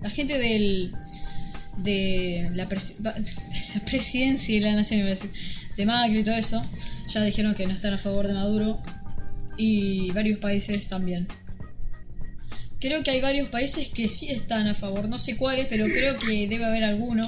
La 0.01 0.09
gente 0.09 0.37
del... 0.37 0.93
De 1.77 2.51
la, 2.53 2.65
de 2.99 3.25
la 3.75 3.85
presidencia 3.85 4.55
y 4.55 4.59
la 4.59 4.75
nación, 4.75 4.99
iba 4.99 5.07
a 5.07 5.09
decir, 5.09 5.31
de 5.75 5.85
Macri 5.87 6.19
y 6.19 6.23
todo 6.23 6.35
eso, 6.35 6.61
ya 7.07 7.23
dijeron 7.23 7.55
que 7.55 7.65
no 7.65 7.73
están 7.73 7.93
a 7.93 7.97
favor 7.97 8.27
de 8.27 8.33
Maduro 8.33 8.79
y 9.57 10.11
varios 10.11 10.39
países 10.39 10.87
también. 10.87 11.27
Creo 12.79 13.01
que 13.03 13.11
hay 13.11 13.21
varios 13.21 13.47
países 13.49 13.89
que 13.89 14.09
sí 14.09 14.29
están 14.29 14.67
a 14.67 14.73
favor, 14.73 15.07
no 15.07 15.17
sé 15.17 15.37
cuáles, 15.37 15.67
pero 15.67 15.85
creo 15.85 16.17
que 16.19 16.47
debe 16.47 16.65
haber 16.65 16.83
alguno 16.83 17.23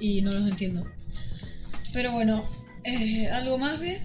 y 0.00 0.22
no 0.22 0.32
los 0.32 0.48
entiendo. 0.48 0.86
Pero 1.92 2.12
bueno, 2.12 2.44
eh, 2.84 3.28
¿algo 3.30 3.58
más, 3.58 3.78
ve? 3.80 4.00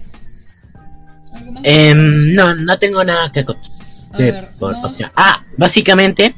¿Algo 1.32 1.52
más? 1.52 1.62
Em, 1.64 2.34
no, 2.34 2.54
no 2.54 2.78
tengo 2.78 3.02
nada 3.02 3.32
que 3.32 3.44
contar. 3.44 3.70
A 4.12 4.18
ver, 4.18 4.48
Por- 4.58 4.72
vamos- 4.74 5.02
Ah, 5.16 5.42
básicamente, 5.56 6.34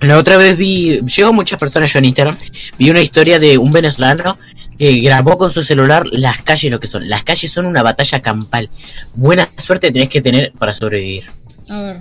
la 0.00 0.16
otra 0.18 0.36
vez 0.36 0.56
vi, 0.56 1.00
llegó 1.00 1.32
muchas 1.32 1.58
personas 1.58 1.92
yo 1.92 1.98
en 1.98 2.04
Instagram, 2.06 2.36
vi 2.78 2.90
una 2.90 3.00
historia 3.00 3.38
de 3.40 3.58
un 3.58 3.72
venezolano 3.72 4.38
que 4.80 4.98
grabó 5.00 5.36
con 5.36 5.50
su 5.50 5.62
celular 5.62 6.06
las 6.10 6.40
calles, 6.40 6.72
lo 6.72 6.80
que 6.80 6.86
son. 6.86 7.06
Las 7.06 7.22
calles 7.22 7.52
son 7.52 7.66
una 7.66 7.82
batalla 7.82 8.20
campal. 8.22 8.70
Buena 9.14 9.46
suerte 9.58 9.92
tenés 9.92 10.08
que 10.08 10.22
tener 10.22 10.52
para 10.52 10.72
sobrevivir. 10.72 11.24
A 11.68 11.82
ver. 11.82 12.00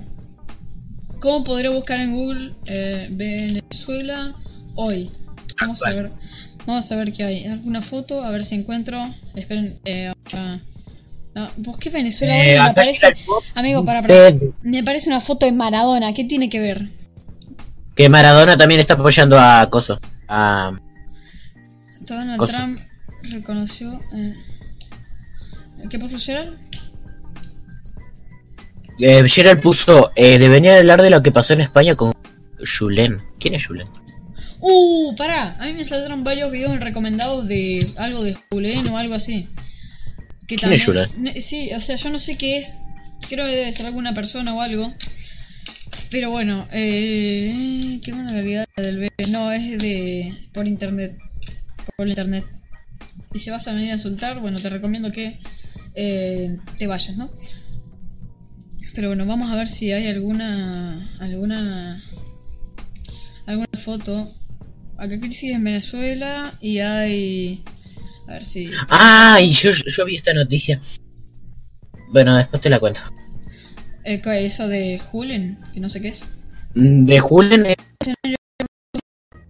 ¿Cómo 1.19 1.43
podré 1.43 1.67
buscar 1.67 1.99
en 1.99 2.15
Google 2.15 2.53
eh, 2.67 3.09
Venezuela 3.11 4.33
hoy? 4.75 5.11
Vamos 5.59 5.85
a 5.85 5.89
ver. 5.89 6.09
Vamos 6.65 6.89
a 6.89 6.95
ver 6.95 7.11
qué 7.11 7.25
hay. 7.25 7.45
¿Alguna 7.47 7.81
foto? 7.81 8.23
A 8.23 8.31
ver 8.31 8.45
si 8.45 8.55
encuentro. 8.55 8.97
Esperen. 9.35 9.77
Eh, 9.83 10.13
Ah, 11.35 11.51
busqué 11.57 11.89
Venezuela 11.89 12.33
hoy 12.33 12.41
Eh, 12.41 12.53
me 12.53 12.59
aparece. 12.69 13.07
Amigo, 13.55 13.83
para, 13.83 14.01
para. 14.01 14.33
Me 14.63 14.79
aparece 14.79 15.09
una 15.09 15.19
foto 15.19 15.45
de 15.45 15.51
Maradona. 15.51 16.13
¿Qué 16.13 16.23
tiene 16.23 16.47
que 16.47 16.61
ver? 16.61 16.81
Que 17.93 18.07
Maradona 18.07 18.55
también 18.55 18.79
está 18.79 18.93
apoyando 18.93 19.37
a 19.37 19.67
Coso. 19.69 19.99
A, 20.29 20.71
Donald 22.15 22.37
Cosa. 22.37 22.57
Trump 22.57 22.79
reconoció. 23.31 24.01
eh, 24.15 24.35
¿Qué 25.89 25.99
pasó, 25.99 26.17
Gerald? 26.17 26.57
eh, 28.99 29.23
Gerald 29.27 29.61
puso, 29.61 30.11
eh, 30.15 30.37
deberían 30.37 30.77
hablar 30.77 31.01
de 31.01 31.09
lo 31.09 31.23
que 31.23 31.31
pasó 31.31 31.53
en 31.53 31.61
España 31.61 31.95
con 31.95 32.13
Julen. 32.77 33.21
¿Quién 33.39 33.55
es 33.55 33.65
Julen? 33.65 33.87
Uh, 34.59 35.15
pará. 35.15 35.55
A 35.59 35.67
mí 35.67 35.73
me 35.73 35.85
saldrán 35.85 36.23
varios 36.23 36.51
videos 36.51 36.77
recomendados 36.79 37.47
de 37.47 37.93
algo 37.97 38.23
de 38.23 38.37
Julen 38.51 38.87
o 38.89 38.97
algo 38.97 39.15
así. 39.15 39.47
Que 40.47 40.57
¿Quién 40.57 40.73
es 40.73 40.85
Julen? 40.85 41.09
Sí, 41.39 41.69
o 41.73 41.79
sea, 41.79 41.95
yo 41.95 42.09
no 42.09 42.19
sé 42.19 42.37
qué 42.37 42.57
es. 42.57 42.79
Creo 43.29 43.45
que 43.45 43.55
debe 43.55 43.71
ser 43.71 43.85
alguna 43.85 44.13
persona 44.13 44.53
o 44.53 44.61
algo. 44.61 44.93
Pero 46.11 46.31
bueno, 46.31 46.67
eh, 46.71 47.99
qué 48.03 48.11
buena 48.11 48.29
calidad 48.33 48.65
la 48.75 48.83
del 48.83 48.97
bebé. 48.97 49.11
No, 49.29 49.51
es 49.51 49.77
de 49.79 50.33
por 50.53 50.67
internet. 50.67 51.17
Por 51.99 52.07
internet. 52.07 52.45
Y 53.33 53.39
si 53.39 53.49
vas 53.49 53.67
a 53.67 53.73
venir 53.73 53.89
a 53.89 53.95
insultar, 53.95 54.39
bueno, 54.39 54.57
te 54.57 54.69
recomiendo 54.69 55.11
que 55.11 55.37
eh, 55.95 56.57
te 56.77 56.87
vayas, 56.87 57.17
¿no? 57.17 57.29
Pero 58.95 59.09
bueno, 59.09 59.25
vamos 59.25 59.51
a 59.51 59.57
ver 59.57 59.67
si 59.67 59.91
hay 59.91 60.07
alguna 60.07 61.05
alguna 61.19 62.01
alguna 63.47 63.67
foto. 63.77 64.33
Acá 64.97 65.19
crisis 65.19 65.51
en 65.53 65.61
Venezuela 65.65 66.57
y 66.61 66.79
hay 66.79 67.65
a 68.29 68.31
ver 68.31 68.45
si 68.45 68.71
Ah, 68.87 69.39
y 69.41 69.51
yo, 69.51 69.71
yo 69.71 70.05
vi 70.05 70.15
esta 70.15 70.33
noticia. 70.33 70.79
Bueno, 72.13 72.37
después 72.37 72.61
te 72.61 72.69
la 72.69 72.79
cuento. 72.79 73.01
eh, 74.05 74.21
¿qué 74.21 74.45
es 74.45 74.53
eso 74.53 74.69
de 74.69 74.99
Julen, 74.99 75.57
que 75.73 75.81
no 75.81 75.89
sé 75.89 75.99
qué 75.99 76.07
es. 76.07 76.25
Mm, 76.75 77.03
De 77.07 77.19
Julen, 77.19 77.65
eh, 77.65 77.75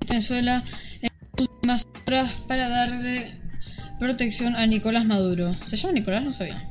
Venezuela 0.07 0.63
en 1.01 1.09
últimas 1.39 1.87
horas 2.07 2.43
para 2.47 2.67
darle 2.69 3.37
protección 3.99 4.55
a 4.55 4.65
Nicolás 4.65 5.05
Maduro. 5.05 5.51
¿Se 5.63 5.75
llama 5.77 5.93
Nicolás? 5.93 6.23
No 6.23 6.31
sabía. 6.31 6.63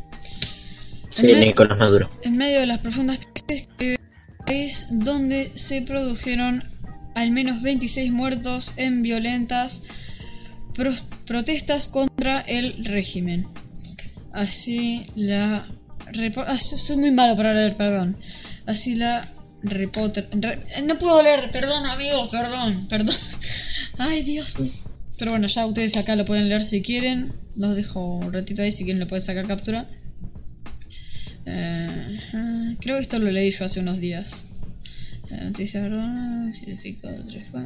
sí, 1.11 1.27
Nicolás 1.35 1.79
Maduro. 1.79 2.11
En 2.23 2.37
medio 2.37 2.61
de 2.61 2.67
las 2.67 2.79
profundas 2.79 3.19
crisis 3.47 3.69
que 3.79 3.97
país, 4.47 4.87
donde 4.91 5.53
se 5.55 5.83
produjeron 5.83 6.65
al 7.15 7.31
menos 7.33 7.63
26 7.63 8.13
muertos 8.13 8.73
en 8.77 9.03
violentas 9.03 9.83
protestas 11.27 11.89
contra 11.89 12.41
el 12.43 12.85
régimen. 12.85 13.49
Así 14.33 15.03
la... 15.17 15.67
ah, 16.47 16.57
so- 16.59 16.79
soy 16.79 16.97
muy 16.97 17.11
malo 17.11 17.37
para 17.37 17.53
leer, 17.55 17.77
perdón. 17.77 18.17
Así 18.67 18.95
la... 18.95 19.29
Reporter... 19.63 20.29
re- 20.33 20.59
no 20.85 20.99
puedo 20.99 21.23
leer, 21.23 21.51
perdón 21.51 21.85
amigos, 21.87 22.29
perdón, 22.31 22.87
perdón. 22.89 23.15
Ay 23.99 24.23
Dios. 24.23 24.57
Pero 25.19 25.33
bueno, 25.33 25.49
ya 25.49 25.67
ustedes 25.67 25.97
acá 25.97 26.15
lo 26.17 26.25
pueden 26.25 26.49
leer 26.49 26.63
si 26.63 26.81
quieren. 26.83 27.33
Los 27.57 27.75
dejo 27.75 28.19
un 28.19 28.33
ratito 28.33 28.63
ahí 28.63 28.71
si 28.71 28.85
quieren 28.85 29.01
le 29.01 29.07
pueden 29.07 29.25
sacar 29.25 29.47
captura. 29.49 29.89
Eh, 31.47 32.77
creo 32.81 32.97
que 32.97 33.03
esto 33.03 33.19
lo 33.19 33.31
leí 33.31 33.51
yo 33.51 33.65
hace 33.65 33.81
unos 33.81 33.99
días. 33.99 34.45
La 35.31 35.45
noticia. 35.45 35.81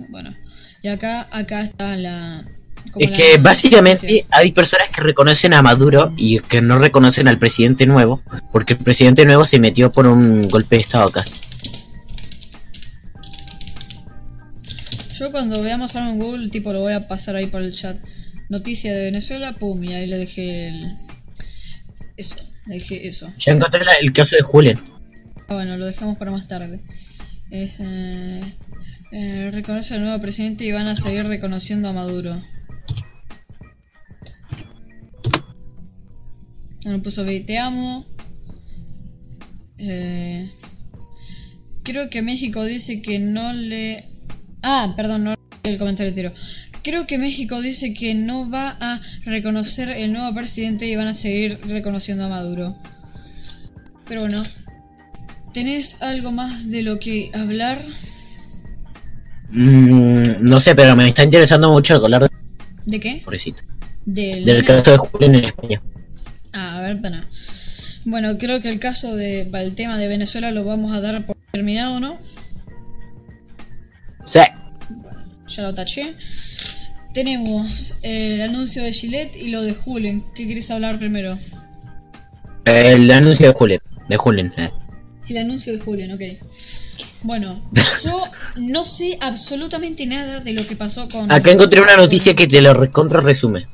Bueno, 0.08 0.34
y 0.82 0.88
acá, 0.88 1.28
acá 1.30 1.62
está 1.62 1.96
la. 1.96 2.44
como 2.92 3.04
Es 3.04 3.10
la 3.10 3.16
que 3.16 3.36
básicamente 3.38 4.06
noticia. 4.06 4.26
hay 4.30 4.52
personas 4.52 4.88
que 4.88 5.00
reconocen 5.02 5.52
a 5.54 5.62
Maduro 5.62 6.12
y 6.16 6.38
que 6.40 6.60
no 6.62 6.78
reconocen 6.78 7.28
al 7.28 7.38
presidente 7.38 7.86
nuevo, 7.86 8.22
porque 8.50 8.72
el 8.74 8.80
presidente 8.80 9.24
nuevo 9.26 9.44
se 9.44 9.58
metió 9.58 9.92
por 9.92 10.06
un 10.06 10.48
golpe 10.48 10.76
de 10.76 10.82
estado 10.82 11.10
casi. 11.10 11.36
Yo 15.22 15.30
cuando 15.30 15.62
veamos 15.62 15.94
algo 15.94 16.10
en 16.10 16.18
Google, 16.18 16.50
tipo 16.50 16.72
lo 16.72 16.80
voy 16.80 16.94
a 16.94 17.06
pasar 17.06 17.36
ahí 17.36 17.46
por 17.46 17.62
el 17.62 17.72
chat. 17.72 17.96
Noticia 18.48 18.92
de 18.92 19.04
Venezuela, 19.04 19.52
pum, 19.52 19.84
y 19.84 19.94
ahí 19.94 20.08
le 20.08 20.18
dejé 20.18 20.66
el. 20.66 20.96
Eso, 22.16 22.38
le 22.66 22.74
dejé 22.74 23.06
eso. 23.06 23.32
Ya 23.38 23.52
encontré 23.52 23.84
la- 23.84 23.94
el 23.94 24.12
caso 24.12 24.34
de 24.34 24.42
Julen. 24.42 24.80
Ah, 25.48 25.54
bueno, 25.54 25.76
lo 25.76 25.86
dejamos 25.86 26.18
para 26.18 26.32
más 26.32 26.48
tarde. 26.48 26.80
Es, 27.52 27.76
eh, 27.78 28.40
eh, 29.12 29.50
reconoce 29.52 29.94
al 29.94 30.00
nuevo 30.02 30.20
presidente 30.20 30.64
y 30.64 30.72
van 30.72 30.88
a 30.88 30.96
seguir 30.96 31.24
reconociendo 31.24 31.88
a 31.88 31.92
Maduro. 31.92 32.42
Bueno, 36.82 37.00
puso 37.00 37.24
"Ve, 37.24 37.38
te 37.38 37.58
amo. 37.58 38.04
Eh, 39.78 40.50
creo 41.84 42.10
que 42.10 42.22
México 42.22 42.64
dice 42.64 43.02
que 43.02 43.20
no 43.20 43.52
le... 43.52 44.08
Ah, 44.62 44.92
perdón, 44.96 45.24
no 45.24 45.34
el 45.62 45.78
comentario 45.78 46.12
tiro. 46.12 46.32
Creo 46.82 47.06
que 47.06 47.18
México 47.18 47.60
dice 47.60 47.94
que 47.94 48.14
no 48.14 48.50
va 48.50 48.76
a 48.80 49.00
reconocer 49.24 49.90
el 49.90 50.12
nuevo 50.12 50.34
presidente 50.34 50.86
y 50.86 50.96
van 50.96 51.06
a 51.06 51.14
seguir 51.14 51.60
reconociendo 51.68 52.24
a 52.24 52.28
Maduro. 52.28 52.76
Pero 54.08 54.22
bueno, 54.22 54.42
¿Tenés 55.52 56.00
algo 56.00 56.30
más 56.30 56.70
de 56.70 56.82
lo 56.82 56.98
que 56.98 57.30
hablar? 57.34 57.78
Mm, 59.50 60.40
no 60.40 60.60
sé, 60.60 60.74
pero 60.74 60.96
me 60.96 61.06
está 61.08 61.24
interesando 61.24 61.70
mucho 61.70 61.96
hablar 61.96 62.22
de 62.22 62.30
¿De 62.86 62.98
qué? 62.98 63.20
pobrecito. 63.22 63.62
Del, 64.06 64.44
Del 64.44 64.64
caso 64.64 64.92
de 64.92 64.96
Julen 64.96 65.34
en 65.36 65.44
España. 65.44 65.82
Ah, 66.54 66.78
a 66.78 66.82
ver, 66.82 67.00
para. 67.00 67.26
Bueno, 68.04 68.38
creo 68.38 68.60
que 68.60 68.68
el 68.70 68.78
caso 68.78 69.14
de 69.14 69.42
el 69.42 69.74
tema 69.74 69.98
de 69.98 70.08
Venezuela 70.08 70.50
lo 70.50 70.64
vamos 70.64 70.92
a 70.92 71.00
dar 71.00 71.24
por 71.24 71.36
terminado, 71.52 72.00
¿no? 72.00 72.18
Sí. 74.26 74.40
Ya 75.48 75.62
lo 75.62 75.74
taché. 75.74 76.14
Tenemos 77.12 77.98
el 78.02 78.40
anuncio 78.40 78.82
de 78.82 78.92
Gillette 78.92 79.36
y 79.36 79.48
lo 79.48 79.62
de 79.62 79.74
Julen. 79.74 80.24
¿Qué 80.34 80.46
querés 80.46 80.70
hablar 80.70 80.98
primero? 80.98 81.36
El 82.64 83.10
anuncio 83.10 83.46
de 83.48 83.52
Julen. 83.52 83.80
De 84.08 84.16
Julen. 84.16 84.52
eh. 84.56 84.70
El 85.28 85.36
anuncio 85.38 85.72
de 85.72 85.78
Julen, 85.78 86.12
ok. 86.12 86.22
Bueno, 87.22 87.70
yo 88.04 88.22
no 88.56 88.84
sé 88.84 89.18
absolutamente 89.20 90.06
nada 90.06 90.40
de 90.40 90.52
lo 90.54 90.66
que 90.66 90.74
pasó 90.76 91.08
con. 91.08 91.30
Acá 91.30 91.50
encontré 91.52 91.80
una 91.80 91.96
noticia 91.96 92.34
que 92.34 92.46
te 92.46 92.60
lo 92.62 92.74
recontra 92.74 93.20
resume. 93.20 93.66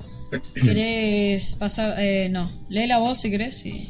¿Querés 0.55 1.55
pasar? 1.55 1.95
Eh, 1.99 2.29
no, 2.31 2.67
lee 2.69 2.87
la 2.87 2.99
voz 2.99 3.21
si 3.21 3.31
querés 3.31 3.65
y. 3.65 3.89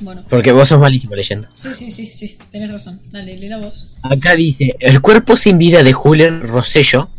Bueno. 0.00 0.24
Porque 0.28 0.52
vos 0.52 0.68
sos 0.68 0.80
malísimo 0.80 1.14
leyendo. 1.14 1.48
Sí, 1.52 1.74
sí, 1.74 1.90
sí, 1.90 2.06
sí, 2.06 2.38
tenés 2.50 2.70
razón. 2.70 3.00
Dale, 3.10 3.36
lee 3.36 3.48
la 3.48 3.58
voz. 3.58 3.96
Acá 4.02 4.34
dice, 4.34 4.76
el 4.80 5.00
cuerpo 5.00 5.36
sin 5.36 5.58
vida 5.58 5.82
de 5.82 5.92
Julen 5.92 6.42
Rosello. 6.46 7.10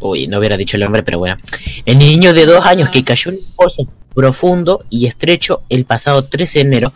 Uy, 0.00 0.26
no 0.26 0.38
hubiera 0.38 0.56
dicho 0.56 0.76
el 0.76 0.82
nombre, 0.82 1.02
pero 1.02 1.18
bueno. 1.18 1.36
El 1.84 1.98
niño 1.98 2.34
de 2.34 2.46
dos 2.46 2.66
años 2.66 2.90
que 2.90 3.02
cayó 3.04 3.30
en 3.30 3.38
un 3.38 3.54
pozo 3.56 3.88
profundo 4.14 4.84
y 4.90 5.06
estrecho 5.06 5.62
el 5.68 5.84
pasado 5.84 6.24
13 6.24 6.58
de 6.58 6.64
enero 6.64 6.92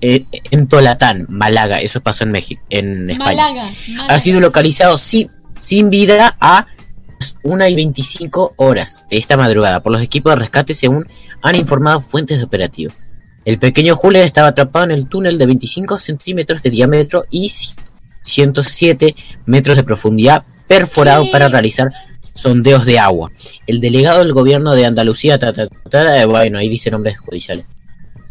eh, 0.00 0.24
en 0.50 0.68
Tolatán, 0.68 1.26
Málaga. 1.28 1.80
Eso 1.80 2.00
pasó 2.00 2.24
en 2.24 2.30
México, 2.30 2.62
en 2.70 3.10
España. 3.10 3.42
Málaga, 3.42 3.70
Málaga. 3.88 4.14
Ha 4.14 4.18
sido 4.20 4.40
localizado 4.40 4.96
sin, 4.96 5.30
sin 5.58 5.90
vida 5.90 6.36
a 6.40 6.66
las 7.18 7.34
1 7.42 7.66
y 7.68 7.74
25 7.74 8.54
horas 8.56 9.06
de 9.10 9.18
esta 9.18 9.36
madrugada 9.36 9.82
por 9.82 9.92
los 9.92 10.02
equipos 10.02 10.32
de 10.32 10.36
rescate, 10.36 10.74
según 10.74 11.06
han 11.42 11.56
informado 11.56 12.00
fuentes 12.00 12.38
de 12.38 12.44
operativo. 12.44 12.92
El 13.48 13.58
pequeño 13.58 13.96
Julian 13.96 14.24
estaba 14.24 14.48
atrapado 14.48 14.84
en 14.84 14.90
el 14.90 15.08
túnel 15.08 15.38
de 15.38 15.46
25 15.46 15.96
centímetros 15.96 16.62
de 16.62 16.68
diámetro 16.68 17.24
y 17.30 17.50
107 18.20 19.14
metros 19.46 19.78
de 19.78 19.84
profundidad, 19.84 20.44
perforado 20.66 21.24
¿Qué? 21.24 21.30
para 21.32 21.48
realizar 21.48 21.90
sondeos 22.34 22.84
de 22.84 22.98
agua. 22.98 23.32
El 23.66 23.80
delegado 23.80 24.18
del 24.18 24.34
gobierno 24.34 24.74
de 24.74 24.84
Andalucía, 24.84 25.38
ta, 25.38 25.54
ta, 25.54 25.66
ta, 25.66 25.88
ta, 25.88 26.20
eh, 26.22 26.26
bueno, 26.26 26.58
ahí 26.58 26.68
dice 26.68 26.90
nombres 26.90 27.16
judiciales. 27.16 27.64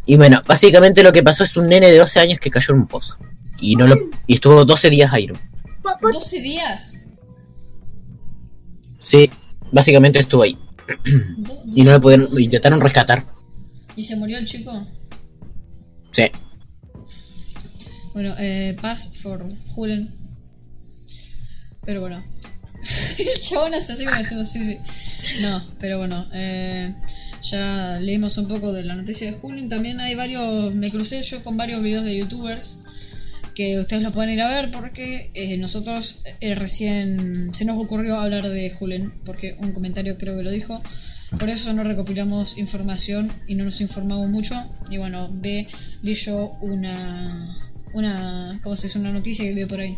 Y 0.05 0.17
bueno, 0.17 0.39
básicamente 0.47 1.01
lo 1.01 1.11
que 1.11 1.23
pasó 1.23 1.43
es 1.43 1.57
un 1.57 1.67
nene 1.67 1.89
de 1.89 1.97
12 1.97 2.19
años 2.19 2.39
que 2.39 2.51
cayó 2.51 2.75
en 2.75 2.81
un 2.81 2.87
pozo. 2.87 3.17
Y 3.59 3.75
no 3.75 3.87
lo 3.87 3.95
y 4.27 4.35
estuvo 4.35 4.63
12 4.65 4.91
días 4.91 5.11
ahí. 5.13 5.25
¿no? 5.25 5.33
12 5.99 6.41
días. 6.43 6.99
Sí, 9.01 9.31
básicamente 9.71 10.19
estuvo 10.19 10.43
ahí. 10.43 10.55
Do- 11.37 11.59
Y 11.73 11.81
no 11.83 11.89
lo 11.93 11.99
pudieron, 12.01 12.27
12. 12.27 12.43
intentaron 12.43 12.79
rescatar. 12.81 13.25
¿Y 13.95 14.03
se 14.03 14.15
murió 14.15 14.37
el 14.37 14.45
chico? 14.45 14.85
Bueno, 18.13 18.35
eh, 18.39 18.75
pass 18.81 19.17
for 19.19 19.45
Julen. 19.73 20.11
Pero 21.85 22.01
bueno. 22.01 22.23
el 23.17 23.41
chabón 23.41 23.73
hace 23.73 23.93
así 23.93 24.05
como 24.05 24.17
diciendo 24.17 24.45
sí, 24.45 24.63
sí. 24.63 24.77
No, 25.41 25.63
pero 25.79 25.97
bueno. 25.97 26.27
eh, 26.33 26.93
ya 27.41 27.99
leímos 28.01 28.37
un 28.37 28.47
poco 28.47 28.73
de 28.73 28.83
la 28.83 28.95
noticia 28.95 29.27
de 29.27 29.37
Julen. 29.37 29.69
También 29.69 29.99
hay 29.99 30.15
varios. 30.15 30.73
Me 30.73 30.89
crucé 30.91 31.21
yo 31.21 31.43
con 31.43 31.57
varios 31.57 31.81
videos 31.81 32.03
de 32.05 32.17
youtubers. 32.17 32.79
Que 33.55 33.79
ustedes 33.79 34.03
lo 34.03 34.11
pueden 34.11 34.31
ir 34.31 34.41
a 34.41 34.49
ver 34.49 34.69
porque 34.69 35.31
eh, 35.33 35.57
nosotros 35.57 36.21
eh, 36.41 36.53
recién 36.53 37.53
se 37.53 37.65
nos 37.65 37.77
ocurrió 37.77 38.15
hablar 38.17 38.47
de 38.49 38.69
Julen. 38.71 39.13
Porque 39.25 39.55
un 39.59 39.71
comentario 39.71 40.17
creo 40.17 40.37
que 40.37 40.43
lo 40.43 40.51
dijo. 40.51 40.81
Por 41.37 41.49
eso 41.49 41.73
no 41.73 41.83
recopilamos 41.83 42.57
información 42.57 43.31
y 43.47 43.55
no 43.55 43.65
nos 43.65 43.81
informamos 43.81 44.29
mucho. 44.29 44.55
Y 44.89 44.97
bueno, 44.97 45.29
ve, 45.31 45.67
leyó 46.01 46.51
una. 46.61 47.57
Una. 47.93 48.59
¿Cómo 48.63 48.75
se 48.75 48.87
dice? 48.87 48.99
Una 48.99 49.11
noticia 49.11 49.43
que 49.45 49.53
vio 49.53 49.67
por 49.67 49.79
ahí. 49.81 49.97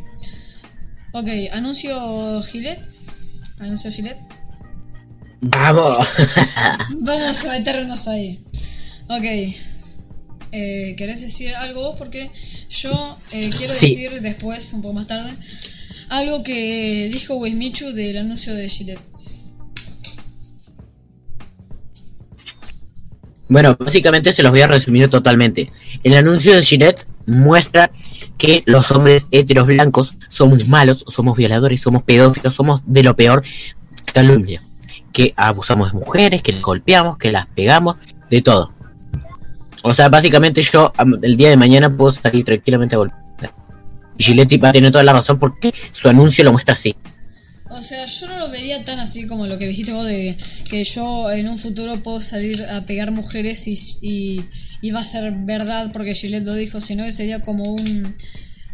Ok, 1.14 1.28
anuncio 1.52 2.42
Gillette. 2.44 2.82
Anuncio 3.60 3.92
Gillette. 3.92 4.20
Vamos. 5.42 6.08
Vamos 7.02 7.46
a 7.46 7.50
meternos 7.52 8.08
ahí. 8.08 8.40
Ok. 9.08 9.26
Eh, 10.52 10.96
¿Querés 10.98 11.22
decir 11.22 11.54
algo 11.56 11.82
vos? 11.92 11.96
Porque 12.00 12.32
yo 12.72 13.18
eh, 13.32 13.50
quiero 13.56 13.74
Sí. 13.74 13.90
decir 13.96 14.22
después, 14.22 14.74
un 14.74 14.82
poco 14.82 14.96
más 14.96 15.08
tarde, 15.08 15.32
algo 16.10 16.42
que 16.44 17.10
dijo 17.14 17.36
Wismichu 17.36 17.92
del 17.92 18.18
anuncio 18.18 18.54
de 18.56 18.68
Gillette. 18.68 19.00
Bueno, 23.50 23.76
básicamente 23.80 24.32
se 24.32 24.44
los 24.44 24.52
voy 24.52 24.62
a 24.62 24.68
resumir 24.68 25.10
totalmente. 25.10 25.72
El 26.04 26.16
anuncio 26.16 26.54
de 26.54 26.62
Gillette 26.62 27.08
muestra 27.26 27.90
que 28.38 28.64
los 28.68 28.92
hombres 28.92 29.28
heteros 29.32 29.66
blancos 29.66 30.14
somos 30.30 30.68
malos, 30.68 31.04
somos 31.08 31.36
violadores, 31.36 31.82
somos 31.82 32.04
pedófilos, 32.04 32.54
somos 32.54 32.84
de 32.86 33.04
lo 33.04 33.16
peor 33.16 33.42
calumnia. 34.14 34.62
Que 35.12 35.34
abusamos 35.36 35.92
de 35.92 35.98
mujeres, 35.98 36.44
que 36.44 36.54
las 36.54 36.62
golpeamos, 36.62 37.18
que 37.18 37.32
las 37.32 37.48
pegamos, 37.48 37.96
de 38.30 38.44
todo. 38.44 38.72
O 39.82 39.96
sea, 39.96 40.10
básicamente 40.10 40.62
yo 40.62 40.94
el 41.24 41.36
día 41.36 41.50
de 41.50 41.58
mañana 41.58 41.90
puedo 41.96 42.12
salir 42.12 42.46
tranquilamente 42.46 42.94
a 42.96 43.00
golpear. 43.00 43.20
Y 44.16 44.24
Gillette 44.26 44.64
va 44.64 44.70
a 44.70 44.74
tener 44.74 44.92
toda 44.92 45.04
la 45.04 45.14
razón 45.14 45.40
porque 45.40 45.74
su 45.92 46.08
anuncio 46.08 46.44
lo 46.44 46.52
muestra 46.52 46.74
así. 46.74 46.96
O 47.72 47.82
sea, 47.82 48.06
yo 48.06 48.28
no 48.28 48.40
lo 48.40 48.50
vería 48.50 48.84
tan 48.84 49.00
así 49.00 49.28
como 49.28 49.46
lo 49.46 49.60
que 49.60 49.68
dijiste 49.68 49.92
vos 49.92 50.06
de 50.06 50.36
que 50.70 50.84
yo 50.84 51.32
en 51.32 51.48
un 51.48 51.58
futuro 51.58 52.02
puedo 52.02 52.20
salir 52.20 52.62
a 52.64 52.86
pegar 52.86 53.12
mujeres 53.12 53.68
y, 53.68 54.44
y, 54.82 54.92
va 54.92 55.00
a 55.00 55.04
ser 55.04 55.32
verdad 55.32 55.92
porque 55.94 56.16
Gillette 56.16 56.46
lo 56.46 56.56
dijo, 56.56 56.82
sino 56.82 57.06
que 57.06 57.12
sería 57.12 57.42
como 57.42 57.74
un... 57.74 58.16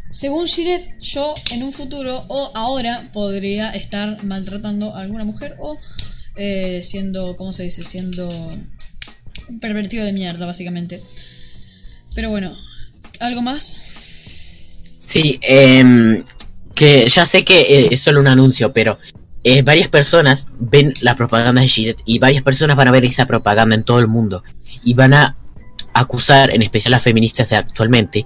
Según 0.10 0.48
Gillette, 0.48 0.98
yo 1.02 1.34
en 1.52 1.64
un 1.64 1.74
futuro 1.74 2.26
o 2.30 2.52
ahora 2.56 3.10
podría 3.12 3.72
estar 3.72 4.24
maltratando 4.24 4.96
a 4.96 5.02
alguna 5.02 5.26
mujer 5.26 5.58
o 5.60 5.78
eh, 6.38 6.82
siendo, 6.82 7.36
¿cómo 7.36 7.52
se 7.52 7.64
dice? 7.64 7.84
Siendo 7.84 8.30
pervertido 9.60 10.06
de 10.06 10.14
mierda, 10.14 10.46
básicamente. 10.46 11.02
Pero 12.14 12.30
bueno, 12.30 12.56
¿algo 13.20 13.42
más? 13.42 13.82
Sí, 15.00 15.40
em, 15.42 16.24
que 16.76 17.08
ya 17.08 17.26
sé 17.26 17.46
que 17.46 17.62
eh, 17.62 17.90
es 17.92 18.02
solo 18.02 18.20
un 18.20 18.28
anuncio, 18.28 18.74
pero 18.74 19.00
eh, 19.44 19.62
varias 19.62 19.88
personas 19.88 20.48
ven 20.60 20.94
la 21.02 21.16
propaganda 21.16 21.62
de 21.62 21.68
Gillette 21.68 22.02
y 22.06 22.20
varias 22.20 22.44
personas 22.44 22.76
van 22.76 22.90
a 22.90 22.92
ver 22.92 23.06
esa 23.06 23.26
propaganda 23.26 23.76
en 23.76 23.84
todo 23.84 24.00
el 24.00 24.08
mundo 24.08 24.44
y 24.84 24.94
van 24.94 25.14
a 25.14 25.38
acusar, 25.94 26.52
en 26.52 26.62
especial 26.62 26.92
las 26.92 27.04
feministas 27.04 27.50
de 27.50 27.56
actualmente, 27.56 28.26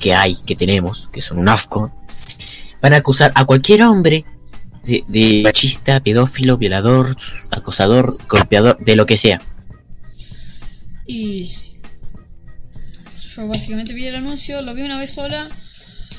que 0.00 0.14
hay, 0.14 0.36
que 0.44 0.56
tenemos, 0.56 1.08
que 1.12 1.20
son 1.20 1.38
un 1.38 1.48
asco, 1.48 1.94
van 2.82 2.92
a 2.92 2.96
acusar 2.96 3.30
a 3.34 3.44
cualquier 3.44 3.82
hombre 3.82 4.24
de, 4.84 5.04
de 5.06 5.42
machista, 5.44 6.00
pedófilo, 6.00 6.58
violador, 6.58 7.16
acosador, 7.52 8.18
golpeador, 8.28 8.78
de 8.78 8.96
lo 8.96 9.06
que 9.06 9.16
sea. 9.16 9.40
Y 11.06 11.44
yo 11.44 13.46
básicamente 13.46 13.94
vi 13.94 14.06
el 14.06 14.16
anuncio, 14.16 14.60
lo 14.62 14.74
vi 14.74 14.82
una 14.82 14.98
vez 14.98 15.14
sola, 15.14 15.48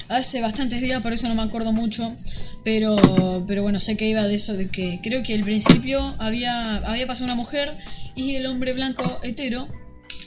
hace 0.09 0.41
bastantes 0.41 0.81
días, 0.81 1.01
por 1.01 1.13
eso 1.13 1.27
no 1.27 1.35
me 1.35 1.43
acuerdo 1.43 1.71
mucho, 1.71 2.15
pero, 2.63 3.43
pero 3.47 3.61
bueno, 3.61 3.79
sé 3.79 3.95
que 3.95 4.09
iba 4.09 4.27
de 4.27 4.35
eso, 4.35 4.53
de 4.57 4.67
que 4.67 4.99
creo 5.01 5.23
que 5.23 5.35
al 5.35 5.43
principio 5.43 6.15
había, 6.17 6.77
había 6.77 7.07
pasado 7.07 7.25
una 7.25 7.35
mujer 7.35 7.77
y 8.15 8.35
el 8.35 8.45
hombre 8.47 8.73
blanco 8.73 9.19
hetero, 9.23 9.67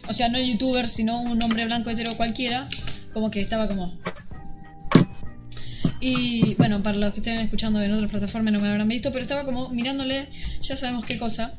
o 0.08 0.12
sea, 0.12 0.28
no 0.28 0.38
el 0.38 0.50
youtuber, 0.52 0.88
sino 0.88 1.20
un 1.20 1.42
hombre 1.42 1.64
blanco 1.64 1.90
hetero 1.90 2.16
cualquiera, 2.16 2.68
como 3.12 3.30
que 3.30 3.40
estaba 3.40 3.68
como... 3.68 3.92
Y 6.00 6.54
bueno, 6.56 6.82
para 6.82 6.96
los 6.96 7.12
que 7.12 7.20
estén 7.20 7.38
escuchando 7.38 7.80
en 7.80 7.92
otras 7.92 8.10
plataformas 8.10 8.52
no 8.52 8.60
me 8.60 8.68
habrán 8.68 8.88
visto, 8.88 9.12
pero 9.12 9.22
estaba 9.22 9.44
como 9.44 9.68
mirándole, 9.68 10.28
ya 10.60 10.76
sabemos 10.76 11.04
qué 11.04 11.16
cosa. 11.16 11.56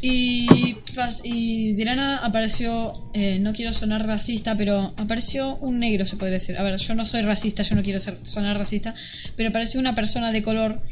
Y, 0.00 0.76
y 1.24 1.72
de 1.74 1.84
la 1.84 1.96
nada 1.96 2.18
apareció, 2.18 2.92
eh, 3.14 3.38
no 3.40 3.52
quiero 3.52 3.72
sonar 3.72 4.06
racista, 4.06 4.56
pero 4.56 4.94
apareció 4.96 5.56
un 5.56 5.78
negro, 5.78 6.04
se 6.04 6.16
podría 6.16 6.34
decir. 6.34 6.58
A 6.58 6.62
ver, 6.62 6.76
yo 6.76 6.94
no 6.94 7.04
soy 7.04 7.22
racista, 7.22 7.62
yo 7.62 7.74
no 7.76 7.82
quiero 7.82 8.00
ser, 8.00 8.18
sonar 8.22 8.56
racista, 8.58 8.94
pero 9.36 9.48
apareció 9.48 9.80
una 9.80 9.94
persona 9.94 10.32
de 10.32 10.42
color 10.42 10.82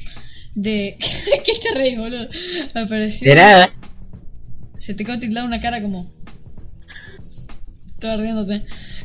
de... 0.54 0.96
¿Qué 1.44 1.52
te 1.62 1.74
reís, 1.74 1.98
boludo? 1.98 2.28
Apareció... 2.74 3.28
De 3.28 3.36
nada. 3.36 3.72
Se 4.76 4.94
te 4.94 5.04
quedó 5.04 5.18
tildada 5.18 5.46
una 5.46 5.60
cara 5.60 5.82
como... 5.82 6.12
Estaba 7.88 8.16
riéndote. 8.16 8.62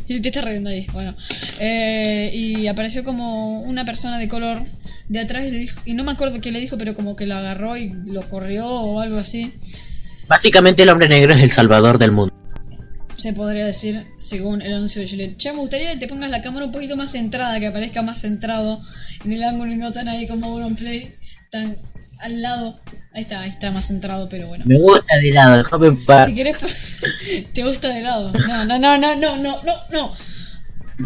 Y 0.08 0.20
te 0.20 0.30
estás 0.30 0.46
riendo 0.46 0.70
ahí. 0.70 0.88
Bueno. 0.92 1.16
Eh, 1.60 2.32
y 2.34 2.68
apareció 2.68 3.04
como 3.04 3.62
una 3.62 3.86
persona 3.86 4.18
de 4.18 4.28
color 4.28 4.64
de 5.08 5.20
atrás 5.20 5.46
y 5.46 5.52
le 5.52 5.58
dijo... 5.58 5.82
Y 5.86 5.94
no 5.94 6.04
me 6.04 6.12
acuerdo 6.12 6.42
qué 6.42 6.52
le 6.52 6.60
dijo, 6.60 6.78
pero 6.78 6.96
como 6.96 7.16
que 7.16 7.28
lo 7.28 7.36
agarró 7.36 7.78
y 7.78 7.94
lo 8.08 8.28
corrió 8.28 8.68
o 8.68 9.00
algo 9.00 9.18
así. 9.18 9.54
Básicamente 10.30 10.84
el 10.84 10.90
hombre 10.90 11.10
negro 11.10 11.34
es 11.34 11.42
el 11.42 11.50
salvador 11.50 11.98
del 11.98 12.12
mundo. 12.12 12.34
Se 13.18 13.34
podría 13.34 13.66
decir, 13.66 14.06
según 14.20 14.62
el 14.62 14.76
anuncio 14.76 15.02
de 15.02 15.08
Gillette. 15.08 15.38
Che, 15.38 15.52
me 15.52 15.60
gustaría 15.60 15.92
que 15.92 15.98
te 15.98 16.08
pongas 16.08 16.30
la 16.30 16.42
cámara 16.42 16.68
un 16.68 16.72
poquito 16.72 16.96
más 16.96 17.12
centrada, 17.12 17.60
que 17.60 17.66
aparezca 17.66 18.04
más 18.04 18.22
centrado 18.22 18.80
en 19.26 19.34
el 19.34 19.44
ángulo 19.44 19.74
y 19.74 19.78
no 19.78 19.92
tan 19.92 20.08
ahí 20.08 20.28
como 20.28 20.76
play 20.76 21.16
tan 21.50 21.76
al 22.20 22.42
lado. 22.44 22.80
Ahí 23.12 23.24
está, 23.24 23.42
ahí 23.42 23.50
está 23.50 23.72
más 23.72 23.88
centrado, 23.88 24.30
pero 24.30 24.48
bueno. 24.48 24.66
Me 24.68 24.78
gusta 24.78 25.18
de 25.18 25.32
lado, 25.32 25.58
déjame 25.58 25.88
en 25.88 26.06
paz. 26.06 26.28
Si 26.28 26.36
querés, 26.36 26.58
te 27.54 27.64
gusta 27.64 27.90
de 27.90 28.02
lado. 28.02 28.32
No, 28.32 28.66
no, 28.66 28.78
no, 28.78 28.98
no, 29.00 29.16
no, 29.16 29.38
no, 29.38 29.64
no, 29.64 29.76
no. 29.92 30.14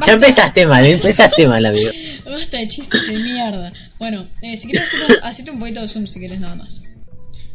Ya 0.05 0.13
empezaste 0.13 0.67
mal, 0.67 0.86
empezaste 0.86 1.47
mal, 1.47 1.65
amigo. 1.65 1.91
Basta 2.26 2.57
de 2.57 2.67
chistes 2.67 3.07
de 3.07 3.17
mierda. 3.19 3.71
Bueno, 3.99 4.28
eh, 4.41 4.57
si 4.57 4.67
quieres, 4.67 4.93
hacete 5.24 5.51
un, 5.51 5.59
poquito 5.59 5.82
de 5.82 5.88
zoom 5.88 6.07
si 6.07 6.19
querés, 6.19 6.41
nada 6.41 6.55
más. 6.55 6.82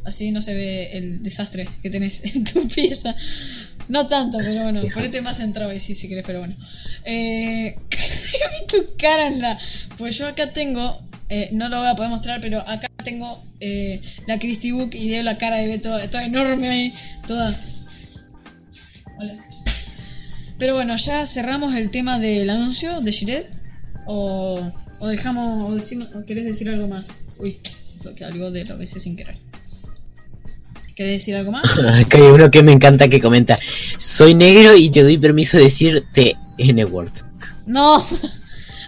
Así 0.09 0.31
no 0.33 0.41
se 0.43 0.55
ve 0.55 0.91
el 0.93 1.23
desastre 1.23 1.69
que 1.83 1.91
tenés 1.91 2.23
en 2.35 2.45
tu 2.45 2.67
pieza. 2.69 3.15
No 3.89 4.07
tanto, 4.07 4.39
pero 4.39 4.63
bueno, 4.65 4.83
ponete 4.93 5.23
más 5.23 5.39
centrado 5.39 5.71
ahí 5.71 5.81
sí, 5.81 5.95
si 5.95 6.09
querés, 6.09 6.25
pero 6.27 6.41
bueno. 6.41 6.55
Eh, 7.05 7.75
vi 7.91 8.67
tu 8.67 8.85
cara 8.99 9.29
en 9.29 9.41
la. 9.41 9.59
Pues 9.97 10.19
yo 10.19 10.27
acá 10.27 10.53
tengo. 10.53 11.01
eh, 11.31 11.49
no 11.53 11.69
lo 11.69 11.79
voy 11.79 11.89
a 11.89 11.95
poder 11.95 12.11
mostrar, 12.11 12.41
pero 12.41 12.61
acá 12.61 12.89
tengo 13.03 13.43
eh, 13.61 14.01
la 14.27 14.39
Christie 14.39 14.73
Book 14.73 14.91
y 14.95 15.09
veo 15.11 15.23
la 15.23 15.39
cara 15.39 15.57
de 15.57 15.69
Beto 15.69 15.91
toda 16.11 16.25
enorme 16.25 16.69
ahí, 16.69 16.95
toda. 17.27 17.55
Hola. 19.19 19.35
Pero 20.59 20.75
bueno, 20.75 20.97
ya 20.97 21.25
cerramos 21.25 21.75
el 21.75 21.91
tema 21.91 22.19
del 22.19 22.51
anuncio 22.51 23.01
de 23.01 23.13
Gillette. 23.13 23.49
O, 24.07 24.71
o 25.01 25.07
dejamos, 25.07 25.71
o 25.71 25.75
decimos, 25.75 26.09
o 26.15 26.25
querés 26.25 26.45
decir 26.45 26.69
algo 26.69 26.89
más. 26.89 27.21
Uy, 27.39 27.59
algo 28.25 28.51
de 28.51 28.65
lo 28.65 28.77
que 28.77 28.85
hice 28.85 29.01
sin 29.01 29.17
querer. 29.17 29.39
¿Querés 30.99 31.13
decir 31.13 31.37
algo 31.37 31.53
más? 31.53 31.79
Acá 32.01 32.19
hay 32.19 32.25
uno 32.25 32.51
que 32.51 32.61
me 32.61 32.73
encanta 32.73 33.07
que 33.07 33.21
comenta. 33.21 33.57
Soy 33.99 34.35
negro 34.35 34.77
y 34.77 34.91
te 34.91 35.05
doy 35.05 35.17
permiso 35.17 35.57
de 35.57 35.63
decirte 35.65 36.37
N-word. 36.59 37.13
No. 37.67 38.05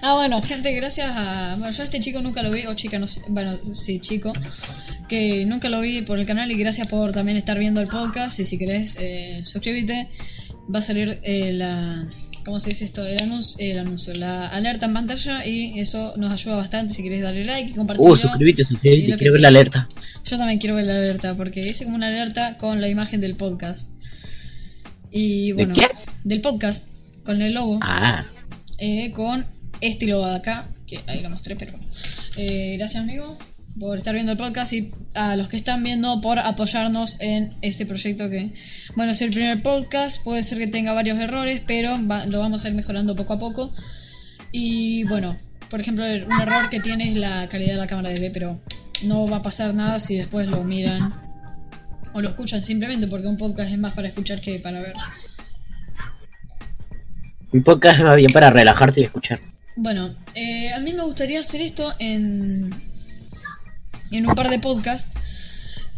Ah, 0.02 0.14
bueno, 0.14 0.40
gente, 0.40 0.72
gracias 0.72 1.12
a... 1.14 1.56
Bueno, 1.58 1.74
yo 1.74 1.82
a 1.82 1.84
este 1.84 2.00
chico 2.00 2.22
nunca 2.22 2.42
lo 2.42 2.50
vi, 2.50 2.64
o 2.64 2.72
chica, 2.72 2.98
no 2.98 3.06
sé, 3.06 3.20
bueno, 3.28 3.58
sí, 3.74 4.00
chico, 4.00 4.32
que 5.10 5.44
nunca 5.44 5.68
lo 5.68 5.78
vi 5.82 6.00
por 6.00 6.18
el 6.18 6.26
canal 6.26 6.50
y 6.50 6.56
gracias 6.56 6.88
por 6.88 7.12
también 7.12 7.36
estar 7.36 7.58
viendo 7.58 7.82
el 7.82 7.86
podcast 7.86 8.40
y 8.40 8.46
si 8.46 8.56
querés, 8.56 8.96
eh, 8.98 9.42
suscríbete, 9.44 10.08
va 10.74 10.78
a 10.78 10.82
salir 10.82 11.20
eh, 11.22 11.52
la... 11.52 12.06
¿Cómo 12.50 12.58
se 12.58 12.70
dice 12.70 12.84
esto? 12.84 13.06
El 13.06 13.22
anuncio, 13.22 13.64
el 13.64 13.78
anuncio, 13.78 14.12
la 14.14 14.48
alerta 14.48 14.86
en 14.86 14.92
pantalla 14.92 15.46
y 15.46 15.78
eso 15.78 16.14
nos 16.16 16.32
ayuda 16.32 16.56
bastante 16.56 16.92
si 16.92 17.04
querés 17.04 17.22
darle 17.22 17.44
like 17.44 17.70
y 17.70 17.74
compartirlo. 17.74 18.10
Uh, 18.12 18.16
suscríbete, 18.16 18.64
suscríbete. 18.64 19.18
Quiero 19.18 19.34
ver 19.34 19.42
la 19.42 19.48
alerta. 19.48 19.88
Yo 20.24 20.36
también 20.36 20.58
quiero 20.58 20.74
ver 20.74 20.84
la 20.84 20.96
alerta 20.96 21.36
porque 21.36 21.60
hice 21.60 21.84
como 21.84 21.94
una 21.94 22.08
alerta 22.08 22.56
con 22.58 22.80
la 22.80 22.88
imagen 22.88 23.20
del 23.20 23.36
podcast. 23.36 23.90
Y 25.12 25.52
bueno, 25.52 25.74
qué? 25.74 25.86
del 26.24 26.40
podcast, 26.40 26.88
con 27.24 27.40
el 27.40 27.54
logo, 27.54 27.78
Ah, 27.82 28.26
eh, 28.78 29.12
con 29.12 29.46
este 29.80 30.08
logo 30.08 30.26
de 30.26 30.34
acá, 30.34 30.74
que 30.88 30.98
ahí 31.06 31.22
lo 31.22 31.30
mostré, 31.30 31.54
pero 31.54 31.70
bueno. 31.70 31.86
Eh, 32.36 32.74
gracias, 32.78 33.00
amigo, 33.04 33.38
por 33.78 33.96
estar 33.98 34.14
viendo 34.14 34.32
el 34.32 34.38
podcast 34.38 34.72
y 34.72 34.92
a 35.14 35.36
los 35.36 35.48
que 35.48 35.56
están 35.56 35.82
viendo 35.82 36.20
por 36.20 36.38
apoyarnos 36.38 37.18
en 37.20 37.50
este 37.62 37.86
proyecto 37.86 38.28
que, 38.28 38.52
bueno, 38.96 39.12
es 39.12 39.22
el 39.22 39.30
primer 39.30 39.62
podcast, 39.62 40.22
puede 40.24 40.42
ser 40.42 40.58
que 40.58 40.66
tenga 40.66 40.92
varios 40.92 41.18
errores, 41.18 41.62
pero 41.66 41.96
va- 42.06 42.26
lo 42.26 42.40
vamos 42.40 42.64
a 42.64 42.68
ir 42.68 42.74
mejorando 42.74 43.14
poco 43.16 43.34
a 43.34 43.38
poco. 43.38 43.72
Y 44.52 45.04
bueno, 45.04 45.36
por 45.70 45.80
ejemplo, 45.80 46.04
un 46.04 46.40
error 46.40 46.68
que 46.68 46.80
tiene 46.80 47.10
es 47.10 47.16
la 47.16 47.48
calidad 47.48 47.74
de 47.74 47.78
la 47.80 47.86
cámara 47.86 48.10
de 48.10 48.18
B, 48.20 48.30
pero 48.32 48.60
no 49.04 49.26
va 49.26 49.36
a 49.36 49.42
pasar 49.42 49.72
nada 49.74 50.00
si 50.00 50.16
después 50.16 50.46
lo 50.48 50.62
miran 50.64 51.14
o 52.12 52.20
lo 52.20 52.28
escuchan 52.30 52.62
simplemente, 52.62 53.06
porque 53.06 53.28
un 53.28 53.36
podcast 53.36 53.70
es 53.70 53.78
más 53.78 53.94
para 53.94 54.08
escuchar 54.08 54.40
que 54.40 54.58
para 54.58 54.80
ver. 54.80 54.94
un 57.52 57.62
podcast 57.62 58.00
va 58.04 58.14
bien 58.16 58.30
para 58.32 58.50
relajarte 58.50 59.00
y 59.00 59.04
escuchar. 59.04 59.40
Bueno, 59.76 60.14
eh, 60.34 60.72
a 60.72 60.80
mí 60.80 60.92
me 60.92 61.02
gustaría 61.04 61.40
hacer 61.40 61.60
esto 61.62 61.92
en, 61.98 62.70
en 64.18 64.26
un 64.28 64.34
par 64.34 64.48
de 64.50 64.58
podcasts, 64.58 65.16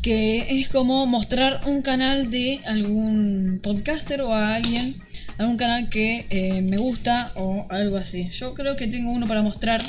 que 0.02 0.60
es 0.60 0.68
como 0.68 1.06
mostrar 1.06 1.60
un 1.66 1.80
canal 1.82 2.30
de 2.30 2.60
algún 2.66 3.60
podcaster 3.62 4.20
o 4.22 4.34
a 4.34 4.54
alguien, 4.56 4.96
algún 5.38 5.56
canal 5.56 5.88
que 5.88 6.26
eh, 6.30 6.60
me 6.62 6.76
gusta 6.78 7.32
o 7.36 7.66
algo 7.70 7.96
así. 7.96 8.28
Yo 8.30 8.52
creo 8.54 8.74
que 8.76 8.86
tengo 8.88 9.12
uno 9.12 9.26
para 9.28 9.42
mostrar, 9.42 9.82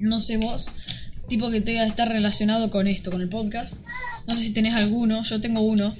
no 0.00 0.18
sé 0.20 0.36
vos, 0.38 0.68
tipo 1.28 1.50
que 1.50 1.60
tenga 1.60 1.86
estar 1.86 2.08
relacionado 2.08 2.70
con 2.70 2.88
esto, 2.88 3.10
con 3.12 3.20
el 3.20 3.28
podcast. 3.28 3.78
No 4.26 4.34
sé 4.34 4.42
si 4.44 4.52
tenés 4.52 4.74
alguno, 4.74 5.22
yo 5.22 5.40
tengo 5.40 5.60
uno 5.60 5.94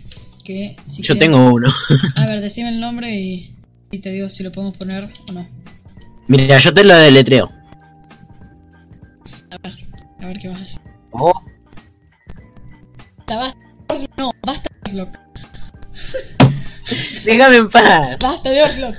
que 0.44 0.76
si 0.84 1.02
Yo 1.02 1.14
quieren- 1.14 1.32
tengo 1.32 1.52
uno. 1.54 1.68
A 2.16 2.26
ver, 2.26 2.40
decime 2.42 2.70
el 2.70 2.80
nombre 2.80 3.14
y, 3.14 3.54
y 3.92 3.98
te 4.00 4.10
digo 4.10 4.28
si 4.28 4.42
lo 4.42 4.50
podemos 4.50 4.76
poner 4.76 5.08
o 5.28 5.32
no. 5.32 5.48
Mira, 6.26 6.58
yo 6.58 6.74
te 6.74 6.82
lo 6.84 6.96
deletreo. 6.96 7.50
A 9.50 9.56
ver, 9.62 9.74
a 10.20 10.26
ver 10.26 10.38
qué 10.38 10.48
vas 10.48 10.60
a 10.60 10.62
hacer. 10.64 10.80
Oh, 11.12 11.32
Basta, 13.26 13.56
basta, 13.88 14.06
no, 14.16 14.30
basta 14.46 14.70
de 14.84 14.90
Oslock. 14.92 15.18
déjame 17.24 17.56
en 17.56 17.68
paz. 17.68 18.16
Basta 18.20 18.48
de 18.50 18.62
Oslock. 18.62 18.96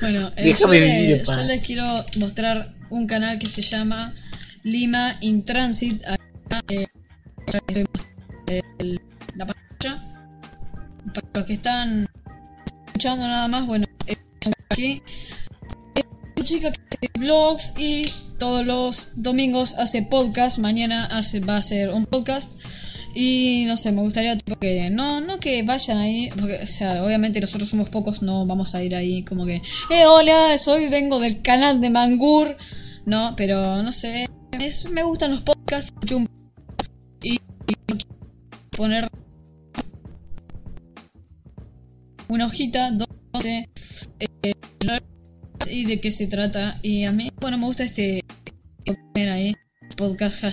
Bueno, 0.00 0.30
eh, 0.36 0.54
yo, 0.58 0.68
le- 0.68 1.22
les 1.46 1.66
quiero 1.66 2.04
mostrar 2.18 2.74
un 2.90 3.06
canal 3.06 3.38
que 3.38 3.46
se 3.48 3.62
llama 3.62 4.14
Lima 4.62 5.16
in 5.20 5.44
Transit. 5.44 6.02
Acá, 6.06 6.62
eh, 6.68 6.86
ya 7.52 7.58
les 7.68 7.78
estoy 7.78 7.86
mostrando 7.92 8.62
el- 8.78 9.00
la 9.36 9.46
pantalla. 9.46 10.02
Para 11.14 11.26
los 11.34 11.44
que 11.44 11.52
están 11.54 12.06
escuchando 12.86 13.26
nada 13.26 13.48
más, 13.48 13.66
bueno, 13.66 13.86
aquí. 14.70 15.02
Chica 16.42 16.70
que 16.70 16.80
hace 16.80 17.18
vlogs 17.18 17.72
y 17.78 18.04
todos 18.38 18.64
los 18.66 19.10
domingos 19.16 19.74
hace 19.78 20.02
podcast. 20.02 20.58
Mañana 20.58 21.06
hace, 21.06 21.40
va 21.40 21.54
a 21.56 21.58
hacer 21.58 21.90
un 21.90 22.04
podcast. 22.06 22.52
Y 23.14 23.64
no 23.66 23.78
sé, 23.78 23.92
me 23.92 24.02
gustaría 24.02 24.36
tipo, 24.36 24.58
que 24.58 24.90
no, 24.90 25.22
no 25.22 25.40
que 25.40 25.62
vayan 25.62 25.96
ahí, 25.96 26.28
porque, 26.38 26.58
o 26.62 26.66
sea, 26.66 27.02
obviamente 27.02 27.40
nosotros 27.40 27.70
somos 27.70 27.88
pocos, 27.88 28.20
no 28.20 28.44
vamos 28.44 28.74
a 28.74 28.82
ir 28.84 28.94
ahí 28.94 29.24
como 29.24 29.46
que, 29.46 29.56
eh, 29.90 30.04
hola, 30.06 30.58
soy, 30.58 30.90
vengo 30.90 31.18
del 31.18 31.40
canal 31.40 31.80
de 31.80 31.88
Mangur, 31.88 32.54
no, 33.06 33.32
pero 33.34 33.82
no 33.82 33.90
sé, 33.90 34.26
es- 34.60 34.90
me 34.90 35.02
gustan 35.02 35.30
los 35.30 35.40
podcasts, 35.40 35.94
y, 37.22 37.36
y 37.36 37.74
poner 38.76 39.08
una 42.28 42.44
hojita 42.46 42.90
donde 42.90 43.66
eh, 44.20 44.52
y 45.70 45.86
de 45.86 46.00
qué 46.00 46.10
se 46.10 46.26
trata, 46.26 46.78
y 46.82 47.04
a 47.04 47.12
mí, 47.12 47.30
bueno, 47.40 47.58
me 47.58 47.66
gusta 47.66 47.84
este, 47.84 48.24
ahí, 49.14 49.54
podcast 49.96 50.44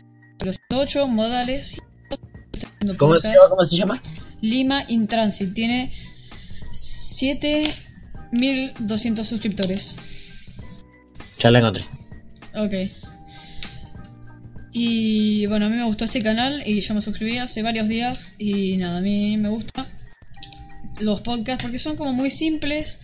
los 0.43 0.57
8 0.71 1.07
modales 1.07 1.79
¿Cómo 2.97 3.19
se 3.19 3.27
llama? 3.29 3.49
¿Cómo 3.49 3.65
se 3.65 3.77
llama? 3.77 3.99
Lima 4.41 4.83
in 4.89 5.07
Transit 5.07 5.53
tiene 5.53 5.89
7200 6.71 9.27
suscriptores. 9.27 9.95
Ya 11.39 11.49
la 11.51 11.59
encontré. 11.59 11.85
Ok. 12.55 12.73
Y 14.71 15.45
bueno, 15.47 15.67
a 15.67 15.69
mí 15.69 15.75
me 15.75 15.85
gustó 15.85 16.05
este 16.05 16.21
canal 16.21 16.63
y 16.65 16.79
yo 16.81 16.93
me 16.95 17.01
suscribí 17.01 17.37
hace 17.37 17.61
varios 17.61 17.87
días 17.87 18.33
y 18.39 18.77
nada, 18.77 18.97
a 18.97 19.01
mí 19.01 19.37
me 19.37 19.49
gusta 19.49 19.87
los 20.99 21.21
podcasts 21.21 21.63
porque 21.63 21.77
son 21.77 21.95
como 21.95 22.11
muy 22.13 22.31
simples 22.31 22.99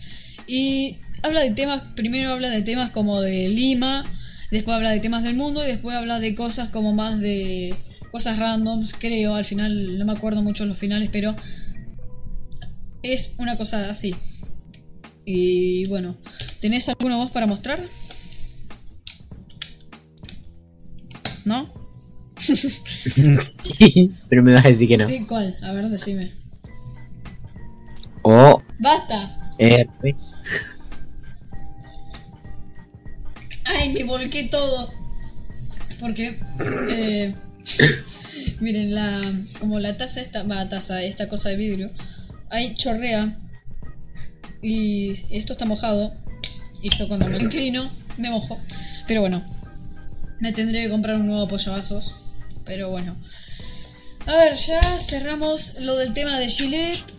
y 0.46 0.98
habla 1.22 1.42
de 1.42 1.50
temas, 1.50 1.82
primero 1.94 2.30
habla 2.30 2.48
de 2.48 2.62
temas 2.62 2.90
como 2.90 3.20
de 3.20 3.48
Lima, 3.48 4.04
después 4.50 4.74
habla 4.74 4.90
de 4.90 5.00
temas 5.00 5.22
del 5.22 5.36
mundo 5.36 5.64
y 5.64 5.68
después 5.68 5.96
habla 5.96 6.20
de 6.20 6.34
cosas 6.34 6.68
como 6.68 6.92
más 6.94 7.18
de 7.20 7.74
cosas 8.10 8.38
randoms, 8.38 8.94
creo, 8.98 9.34
al 9.34 9.44
final 9.44 9.98
no 9.98 10.04
me 10.04 10.12
acuerdo 10.12 10.42
mucho 10.42 10.66
los 10.66 10.78
finales, 10.78 11.08
pero 11.12 11.34
es 13.02 13.36
una 13.38 13.56
cosa 13.56 13.88
así. 13.90 14.14
Y 15.24 15.86
bueno, 15.86 16.16
¿tenés 16.60 16.88
alguna 16.88 17.16
voz 17.16 17.30
para 17.30 17.46
mostrar? 17.46 17.84
¿No? 21.44 21.72
Pero 24.28 24.42
me 24.42 24.54
vas 24.54 24.64
a 24.64 24.68
decir 24.68 24.88
que 24.88 24.96
no. 24.96 25.06
Sí, 25.06 25.24
¿cuál? 25.26 25.56
A 25.62 25.72
ver, 25.72 25.88
decime. 25.88 26.32
O 28.22 28.62
¡Basta! 28.78 29.52
R. 29.58 29.88
¡Ay, 33.80 33.94
me 33.94 34.04
volqué 34.04 34.44
todo! 34.44 34.92
Porque, 36.00 36.38
eh, 36.90 37.34
miren, 38.60 38.94
la, 38.94 39.32
como 39.58 39.80
la 39.80 39.96
taza 39.96 40.20
esta, 40.20 40.42
va, 40.42 40.68
taza, 40.68 41.02
esta 41.02 41.30
cosa 41.30 41.48
de 41.48 41.56
vidrio, 41.56 41.90
ahí 42.50 42.74
chorrea 42.74 43.38
y 44.60 45.12
esto 45.30 45.54
está 45.54 45.64
mojado 45.64 46.12
y 46.82 46.90
yo 46.94 47.08
cuando 47.08 47.26
me 47.28 47.38
inclino 47.38 47.90
me 48.18 48.28
mojo. 48.28 48.60
Pero 49.06 49.22
bueno, 49.22 49.42
me 50.40 50.52
tendré 50.52 50.82
que 50.82 50.90
comprar 50.90 51.16
un 51.16 51.26
nuevo 51.26 51.44
apoyavasos. 51.44 52.16
Pero 52.66 52.90
bueno. 52.90 53.16
A 54.26 54.36
ver, 54.36 54.56
ya 54.56 54.98
cerramos 54.98 55.80
lo 55.80 55.96
del 55.96 56.12
tema 56.12 56.38
de 56.38 56.48
Gillette. 56.48 57.14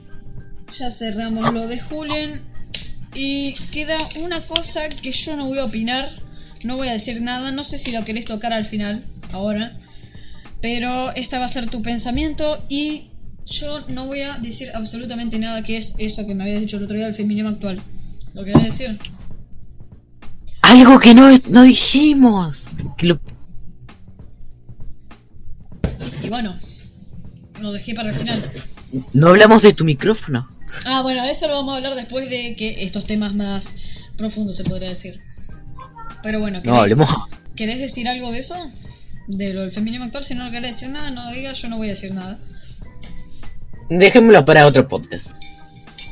Ya 0.78 0.92
cerramos 0.92 1.52
lo 1.54 1.68
de 1.68 1.80
Julen. 1.80 2.40
Y 3.16 3.54
queda 3.74 3.98
una 4.18 4.46
cosa 4.46 4.88
que 4.90 5.12
yo 5.12 5.36
no 5.36 5.48
voy 5.48 5.58
a 5.58 5.66
opinar. 5.66 6.21
No 6.64 6.78
voy 6.78 6.88
a 6.90 6.94
decir 6.94 7.22
nada. 7.22 7.52
No 7.52 7.64
sé 7.64 7.78
si 7.78 7.92
lo 7.92 8.04
querés 8.06 8.26
tocar 8.26 8.54
al 8.54 8.66
final. 8.66 9.06
Ahora. 9.32 9.78
Pero 10.62 11.12
esta 11.16 11.40
va 11.40 11.46
a 11.46 11.50
ser 11.50 11.68
tu 11.70 11.82
pensamiento. 11.82 12.64
Y 12.70 13.10
yo 13.46 13.84
no 13.90 14.06
voy 14.06 14.22
a 14.22 14.38
decir 14.38 14.70
absolutamente 14.76 15.40
nada 15.40 15.64
que 15.64 15.78
es 15.78 15.96
eso 15.98 16.26
que 16.28 16.36
me 16.36 16.44
habías 16.44 16.60
dicho 16.62 16.78
el 16.78 16.84
otro 16.84 16.96
día 16.98 17.06
del 17.06 17.16
feminismo 17.16 17.50
actual. 17.50 17.82
¿Lo 18.34 18.44
querés 18.46 18.64
decir? 18.64 18.98
Algo 20.62 21.00
que 21.00 21.14
no, 21.14 21.30
no 21.50 21.64
dijimos. 21.64 22.70
Que 22.98 23.08
lo- 23.08 23.20
Y 26.24 26.30
bueno. 26.30 26.56
Lo 27.60 27.72
dejé 27.74 27.94
para 27.94 28.10
el 28.10 28.16
final. 28.16 28.44
No 29.14 29.28
hablamos 29.28 29.62
de 29.62 29.74
tu 29.74 29.84
micrófono. 29.86 30.48
Ah, 30.86 31.02
bueno, 31.02 31.24
eso 31.26 31.48
lo 31.48 31.54
vamos 31.56 31.74
a 31.74 31.78
hablar 31.78 31.96
después 31.96 32.30
de 32.30 32.56
que 32.56 32.84
estos 32.84 33.06
temas 33.06 33.36
más 33.36 33.74
profundos 34.18 34.56
se 34.58 34.64
podría 34.64 34.90
decir. 34.90 35.20
Pero 36.24 36.40
bueno, 36.40 36.58
No, 36.58 36.64
¿querés, 36.64 36.80
hablemos. 36.80 37.10
¿querés 37.56 37.80
decir 37.80 38.08
algo 38.08 38.32
de 38.32 38.40
eso? 38.40 38.72
De 39.28 39.54
lo 39.54 39.62
del 39.62 39.72
feminismo 39.72 40.06
actual. 40.06 40.26
Si 40.26 40.36
no 40.36 40.50
querés 40.52 40.72
decir 40.72 40.90
nada, 40.90 41.12
no 41.12 41.32
digas, 41.32 41.62
yo 41.62 41.70
no 41.70 41.78
voy 41.78 41.88
a 41.88 41.92
decir 41.92 42.14
nada. 42.14 42.40
Dejémoslo 43.90 44.46
para 44.46 44.66
otro 44.66 44.88
podcast. 44.88 45.36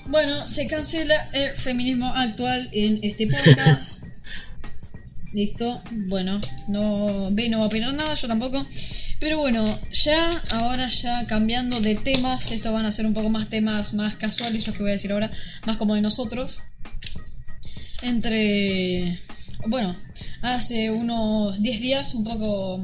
Bueno, 0.08 0.48
se 0.48 0.68
cancela 0.68 1.30
el 1.34 1.56
feminismo 1.56 2.08
actual 2.08 2.70
en 2.72 3.00
este 3.04 3.28
podcast. 3.28 4.06
Listo. 5.34 5.82
Bueno, 6.08 6.42
no 6.68 7.30
ve, 7.32 7.50
no 7.50 7.60
va 7.60 7.66
a 7.66 7.68
opinar 7.68 7.94
nada, 7.94 8.16
yo 8.16 8.28
tampoco. 8.28 8.66
Pero 9.20 9.38
bueno, 9.38 9.64
ya, 9.92 10.42
ahora 10.52 10.90
ya 10.90 11.28
cambiando 11.28 11.80
de 11.80 11.96
temas, 11.96 12.52
estos 12.52 12.74
van 12.74 12.86
a 12.86 12.92
ser 12.92 13.06
un 13.06 13.14
poco 13.14 13.30
más 13.30 13.48
temas 13.50 13.94
más 13.94 14.16
casuales, 14.16 14.66
los 14.66 14.76
que 14.76 14.82
voy 14.82 14.90
a 14.90 14.94
decir 14.94 15.12
ahora, 15.12 15.32
más 15.66 15.78
como 15.78 15.94
de 15.94 16.02
nosotros. 16.02 16.62
Entre. 18.02 19.20
Bueno, 19.68 19.96
hace 20.42 20.90
unos 20.90 21.62
10 21.62 21.82
días, 21.82 22.16
un 22.16 22.24
poco. 22.24 22.80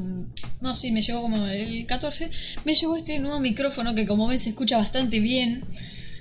No, 0.60 0.74
sí, 0.74 0.92
me 0.92 1.00
llegó 1.00 1.22
como 1.22 1.46
el 1.46 1.86
14. 1.86 2.30
Me 2.64 2.74
llegó 2.74 2.96
este 2.96 3.18
nuevo 3.18 3.40
micrófono 3.40 3.94
que, 3.94 4.06
como 4.06 4.26
ven, 4.26 4.38
se 4.38 4.50
escucha 4.50 4.76
bastante 4.76 5.20
bien. 5.20 5.64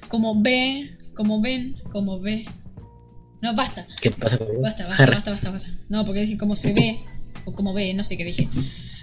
Como 0.08 0.42
ve, 0.42 0.96
como 1.14 1.42
ven, 1.42 1.76
como 1.92 2.20
ve. 2.20 2.46
No, 3.42 3.54
basta. 3.54 3.86
¿Qué 4.02 4.12
pasa 4.12 4.38
Basta, 4.62 4.86
basta, 4.86 5.06
basta, 5.06 5.32
basta, 5.32 5.52
basta. 5.52 5.70
No, 5.90 6.06
porque 6.06 6.22
dije 6.22 6.38
como 6.38 6.56
se 6.56 6.74
ve, 6.74 7.00
o 7.46 7.54
como 7.54 7.74
ve, 7.74 7.94
no 7.94 8.04
sé 8.04 8.18
qué 8.18 8.24
dije. 8.24 8.50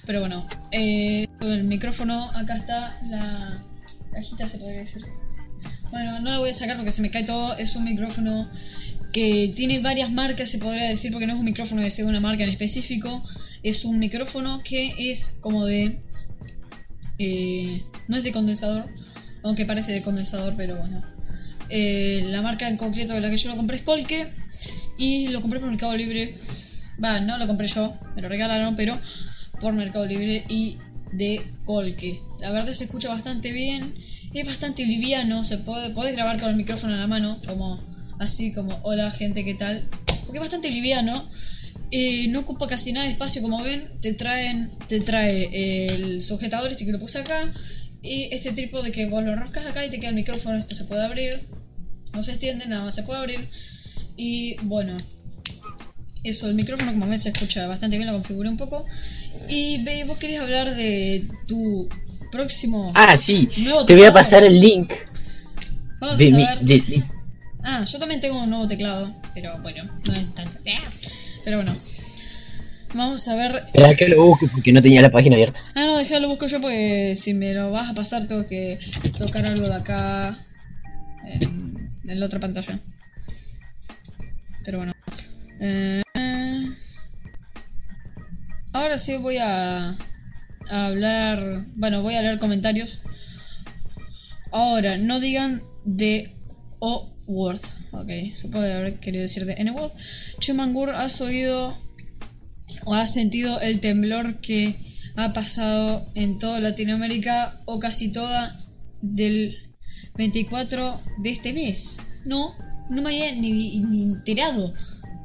Pero 0.06 0.20
bueno, 0.20 0.46
eh, 0.70 1.26
el 1.42 1.64
micrófono, 1.64 2.30
acá 2.34 2.56
está 2.56 2.98
la 3.04 3.62
cajita, 4.12 4.48
se 4.48 4.58
podría 4.58 4.80
decir. 4.80 5.04
Bueno, 5.90 6.18
no 6.20 6.30
la 6.30 6.38
voy 6.38 6.50
a 6.50 6.54
sacar 6.54 6.76
porque 6.76 6.92
se 6.92 7.02
me 7.02 7.10
cae 7.10 7.24
todo. 7.24 7.56
Es 7.58 7.76
un 7.76 7.84
micrófono 7.84 8.48
que 9.12 9.52
tiene 9.54 9.80
varias 9.80 10.10
marcas, 10.10 10.50
se 10.50 10.58
podría 10.58 10.88
decir, 10.88 11.12
porque 11.12 11.26
no 11.26 11.34
es 11.34 11.38
un 11.38 11.44
micrófono 11.44 11.82
de 11.82 12.04
una 12.04 12.20
marca 12.20 12.44
en 12.44 12.50
específico. 12.50 13.22
Es 13.62 13.84
un 13.84 13.98
micrófono 13.98 14.60
que 14.64 15.10
es 15.10 15.36
como 15.40 15.64
de... 15.66 16.00
Eh, 17.18 17.84
no 18.08 18.16
es 18.16 18.24
de 18.24 18.32
condensador, 18.32 18.86
aunque 19.44 19.66
parece 19.66 19.92
de 19.92 20.02
condensador, 20.02 20.54
pero 20.56 20.76
bueno. 20.76 21.02
Eh, 21.68 22.24
la 22.26 22.42
marca 22.42 22.68
en 22.68 22.76
concreto 22.76 23.14
de 23.14 23.20
la 23.20 23.30
que 23.30 23.36
yo 23.36 23.50
lo 23.50 23.56
compré 23.56 23.76
es 23.76 23.82
Colque 23.82 24.28
y 24.98 25.28
lo 25.28 25.40
compré 25.40 25.60
por 25.60 25.68
Mercado 25.68 25.96
Libre. 25.96 26.34
Va, 27.02 27.20
no 27.20 27.38
lo 27.38 27.46
compré 27.46 27.66
yo, 27.66 27.94
me 28.16 28.22
lo 28.22 28.28
regalaron, 28.28 28.76
pero 28.76 28.98
por 29.60 29.74
Mercado 29.74 30.06
Libre 30.06 30.44
y 30.48 30.78
de 31.12 31.42
Colque. 31.64 32.20
La 32.40 32.50
verdad 32.50 32.72
se 32.72 32.84
escucha 32.84 33.08
bastante 33.08 33.52
bien, 33.52 33.94
es 34.34 34.46
bastante 34.46 34.84
liviano, 34.84 35.44
se 35.44 35.58
puede, 35.58 35.90
podés 35.90 36.14
grabar 36.14 36.40
con 36.40 36.50
el 36.50 36.56
micrófono 36.56 36.94
en 36.94 37.00
la 37.00 37.06
mano, 37.06 37.38
como 37.46 37.91
así 38.22 38.52
como 38.52 38.78
hola 38.82 39.10
gente, 39.10 39.44
¿qué 39.44 39.54
tal? 39.54 39.84
Porque 40.24 40.38
es 40.38 40.40
bastante 40.40 40.70
liviano. 40.70 41.28
Eh, 41.90 42.26
no 42.28 42.40
ocupa 42.40 42.66
casi 42.66 42.92
nada 42.92 43.04
de 43.04 43.12
espacio 43.12 43.42
como 43.42 43.62
ven 43.62 43.86
te 44.00 44.14
traen 44.14 44.72
te 44.88 45.00
trae 45.00 45.84
el 45.84 46.22
sujetador 46.22 46.70
este 46.70 46.86
que 46.86 46.92
lo 46.92 46.98
puse 46.98 47.18
acá 47.18 47.52
y 48.00 48.30
este 48.32 48.52
trípode 48.52 48.90
que 48.90 49.10
vos 49.10 49.22
lo 49.22 49.36
rascas 49.36 49.66
acá 49.66 49.84
y 49.84 49.90
te 49.90 50.00
queda 50.00 50.08
el 50.08 50.14
micrófono 50.14 50.56
esto 50.56 50.74
se 50.74 50.84
puede 50.84 51.04
abrir 51.04 51.38
no 52.14 52.22
se 52.22 52.30
extiende 52.30 52.66
nada 52.66 52.84
más 52.86 52.94
se 52.94 53.02
puede 53.02 53.18
abrir 53.18 53.46
y 54.16 54.56
bueno 54.62 54.96
eso 56.24 56.48
el 56.48 56.54
micrófono 56.54 56.92
como 56.92 57.08
ven 57.08 57.18
se 57.18 57.28
escucha 57.28 57.66
bastante 57.66 57.98
bien 57.98 58.08
lo 58.08 58.14
configuré 58.14 58.48
un 58.48 58.56
poco 58.56 58.86
y 59.50 59.82
ve 59.84 60.04
vos 60.04 60.16
querías 60.16 60.40
hablar 60.40 60.74
de 60.74 61.28
tu 61.46 61.90
próximo 62.30 62.90
ah 62.94 63.18
sí 63.18 63.50
te 63.86 63.94
voy 63.94 64.04
a 64.04 64.14
pasar 64.14 64.44
el 64.44 64.58
link 64.58 64.90
Vamos 66.02 66.20
a 66.20 66.36
ver. 66.64 67.04
Ah, 67.64 67.84
yo 67.84 67.98
también 67.98 68.20
tengo 68.20 68.42
un 68.42 68.50
nuevo 68.50 68.66
teclado, 68.66 69.14
pero 69.34 69.58
bueno, 69.62 69.84
no 70.04 70.12
es 70.12 70.34
tanto. 70.34 70.58
Pero 71.44 71.58
bueno. 71.58 71.76
Vamos 72.94 73.26
a 73.28 73.36
ver. 73.36 73.64
Espera 73.66 73.94
que 73.94 74.08
lo 74.08 74.22
busque 74.22 74.46
porque 74.48 74.72
no 74.72 74.82
tenía 74.82 75.00
la 75.00 75.10
página 75.10 75.36
abierta. 75.36 75.60
Ah, 75.74 75.84
no, 75.86 75.96
déjalo 75.96 76.28
busco 76.28 76.46
yo 76.46 76.60
porque 76.60 77.14
si 77.16 77.32
me 77.32 77.54
lo 77.54 77.70
vas 77.70 77.90
a 77.90 77.94
pasar 77.94 78.26
tengo 78.26 78.46
que 78.46 78.78
tocar 79.16 79.46
algo 79.46 79.66
de 79.66 79.74
acá 79.74 80.36
en, 81.24 81.88
la 82.04 82.26
otra 82.26 82.38
pantalla. 82.38 82.78
Pero 84.64 84.78
bueno. 84.78 84.92
Eh, 85.60 86.02
ahora 88.72 88.98
sí 88.98 89.16
voy 89.16 89.38
a, 89.38 89.96
a 90.70 90.86
hablar. 90.86 91.64
Bueno, 91.76 92.02
voy 92.02 92.16
a 92.16 92.22
leer 92.22 92.38
comentarios. 92.38 93.00
Ahora, 94.50 94.98
no 94.98 95.18
digan 95.18 95.62
de 95.86 96.36
o 96.78 97.11
word. 97.26 97.60
Ok, 97.92 98.10
se 98.34 98.48
puede 98.48 98.72
haber 98.72 98.98
querido 99.00 99.22
decir 99.22 99.44
de 99.44 99.54
N-word. 99.54 99.92
Chumangur, 100.38 100.90
¿has 100.90 101.20
oído 101.20 101.76
o 102.84 102.94
has 102.94 103.12
sentido 103.12 103.60
el 103.60 103.80
temblor 103.80 104.40
que 104.40 104.76
ha 105.16 105.32
pasado 105.32 106.10
en 106.14 106.38
toda 106.38 106.60
Latinoamérica 106.60 107.60
o 107.66 107.78
casi 107.78 108.10
toda 108.12 108.56
del 109.00 109.56
24 110.16 111.00
de 111.22 111.30
este 111.30 111.52
mes? 111.52 111.98
No, 112.24 112.54
no 112.90 113.02
me 113.02 113.10
había 113.10 113.34
ni, 113.34 114.02
enterado. 114.02 114.72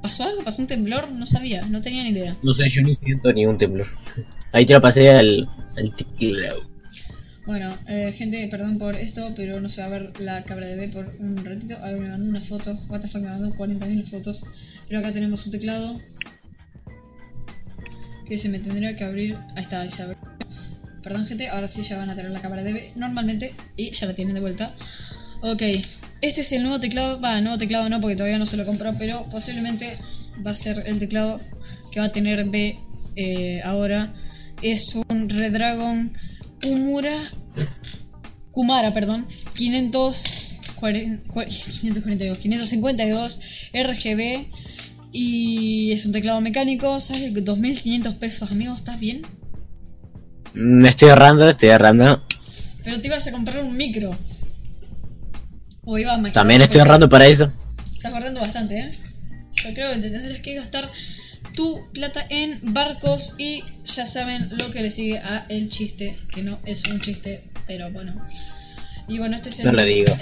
¿Pasó 0.02 0.24
algo? 0.24 0.44
¿Pasó 0.44 0.62
un 0.62 0.68
temblor? 0.68 1.10
No 1.12 1.26
sabía, 1.26 1.66
no 1.66 1.82
tenía 1.82 2.04
ni 2.04 2.10
idea. 2.10 2.38
No 2.44 2.54
sé, 2.54 2.70
yo 2.70 2.82
no 2.82 2.94
siento 2.94 3.34
ni 3.34 3.46
un 3.46 3.58
temblor. 3.58 3.88
Ahí 4.52 4.66
te 4.66 4.74
lo 4.74 4.82
pasé 4.82 5.10
al, 5.10 5.50
al 5.76 5.94
bueno, 7.48 7.78
eh, 7.88 8.14
gente, 8.14 8.46
perdón 8.52 8.78
por 8.78 8.98
esto, 8.98 9.32
pero 9.34 9.62
no 9.62 9.70
se 9.70 9.80
va 9.80 9.88
a 9.88 9.90
ver 9.90 10.20
la 10.20 10.44
cabra 10.44 10.68
de 10.68 10.76
B 10.76 10.90
por 10.90 11.16
un 11.18 11.46
ratito. 11.46 11.78
A 11.78 11.92
ver, 11.92 12.02
me 12.02 12.10
mandó 12.10 12.30
una 12.30 12.42
foto. 12.42 12.78
What 12.90 13.06
me 13.06 13.22
mandó 13.22 13.56
40.000 13.56 14.04
fotos. 14.04 14.44
Pero 14.86 15.00
acá 15.00 15.14
tenemos 15.14 15.46
un 15.46 15.54
teclado. 15.54 15.98
Que 18.28 18.38
se 18.38 18.50
me 18.50 18.60
tendría 18.60 18.98
que 18.98 19.06
abrir. 19.06 19.38
Ahí 19.56 19.62
está, 19.62 19.80
ahí 19.80 19.90
se 19.90 20.04
abre. 20.04 20.18
Perdón, 21.02 21.26
gente, 21.26 21.48
ahora 21.48 21.70
sí 21.70 21.84
ya 21.84 21.98
van 21.98 22.10
a 22.10 22.18
tener 22.18 22.32
la 22.32 22.42
cámara 22.42 22.64
de 22.64 22.74
B 22.74 22.92
normalmente. 22.98 23.54
Y 23.78 23.92
ya 23.92 24.08
la 24.08 24.14
tienen 24.14 24.34
de 24.34 24.42
vuelta. 24.42 24.76
Ok, 25.42 25.62
este 26.22 26.42
es 26.42 26.52
el 26.52 26.64
nuevo 26.64 26.82
teclado. 26.82 27.22
Va, 27.22 27.40
nuevo 27.40 27.58
teclado 27.58 27.90
no, 27.90 28.02
porque 28.02 28.18
todavía 28.18 28.40
no 28.40 28.46
se 28.46 28.58
lo 28.58 28.66
compró. 28.66 28.92
Pero 28.98 29.26
posiblemente 29.32 29.98
va 30.46 30.52
a 30.52 30.56
ser 30.56 30.84
el 30.86 31.00
teclado 31.00 31.40
que 31.94 32.02
va 32.02 32.08
a 32.08 32.12
tener 32.12 32.44
B 32.50 32.78
eh, 33.16 33.62
ahora. 33.64 34.14
Es 34.62 34.96
un 34.96 35.30
Redragon 35.30 36.12
Kumura. 36.62 37.18
Kumara, 38.52 38.94
perdón. 38.94 39.28
542, 39.56 42.38
552 42.40 43.40
RGB. 43.74 44.48
Y 45.12 45.92
es 45.94 46.06
un 46.06 46.12
teclado 46.12 46.40
mecánico. 46.42 47.00
Sale 47.00 47.32
2500 47.32 48.14
pesos, 48.16 48.52
amigo. 48.52 48.76
¿Estás 48.76 49.00
bien? 49.00 49.24
Me 50.54 50.82
mm, 50.82 50.86
estoy 50.86 51.10
ahorrando, 51.10 51.50
estoy 51.50 51.70
ahorrando. 51.70 52.24
Pero 52.84 53.02
te 53.02 53.08
ibas 53.08 53.26
a 53.28 53.32
comprar 53.32 53.64
un 53.64 53.76
micro. 53.76 54.16
O 55.84 55.98
ibas 55.98 56.20
a 56.20 56.32
También 56.32 56.62
estoy 56.62 56.80
ahorrando 56.80 57.10
para 57.10 57.26
eso. 57.28 57.52
Estás 57.92 58.14
ahorrando 58.14 58.40
bastante, 58.40 58.80
¿eh? 58.80 58.92
Yo 59.54 59.74
creo 59.74 59.94
que 59.94 60.00
te 60.00 60.10
tendrás 60.10 60.40
que 60.42 60.56
gastar 60.56 60.90
tu 61.58 61.92
plata 61.92 62.26
en 62.30 62.58
barcos 62.62 63.36
y 63.40 63.64
ya 63.84 64.06
saben 64.06 64.48
lo 64.60 64.70
que 64.70 64.84
le 64.84 64.92
sigue 64.92 65.18
a 65.18 65.48
el 65.50 65.72
chiste, 65.72 66.16
que 66.32 66.44
no 66.44 66.60
es 66.66 66.84
un 66.88 67.02
chiste, 67.02 67.44
pero 67.66 67.92
bueno. 67.92 68.14
Y 69.08 69.18
bueno, 69.18 69.36
este 69.36 69.50
es 69.50 69.62
el, 69.62 69.72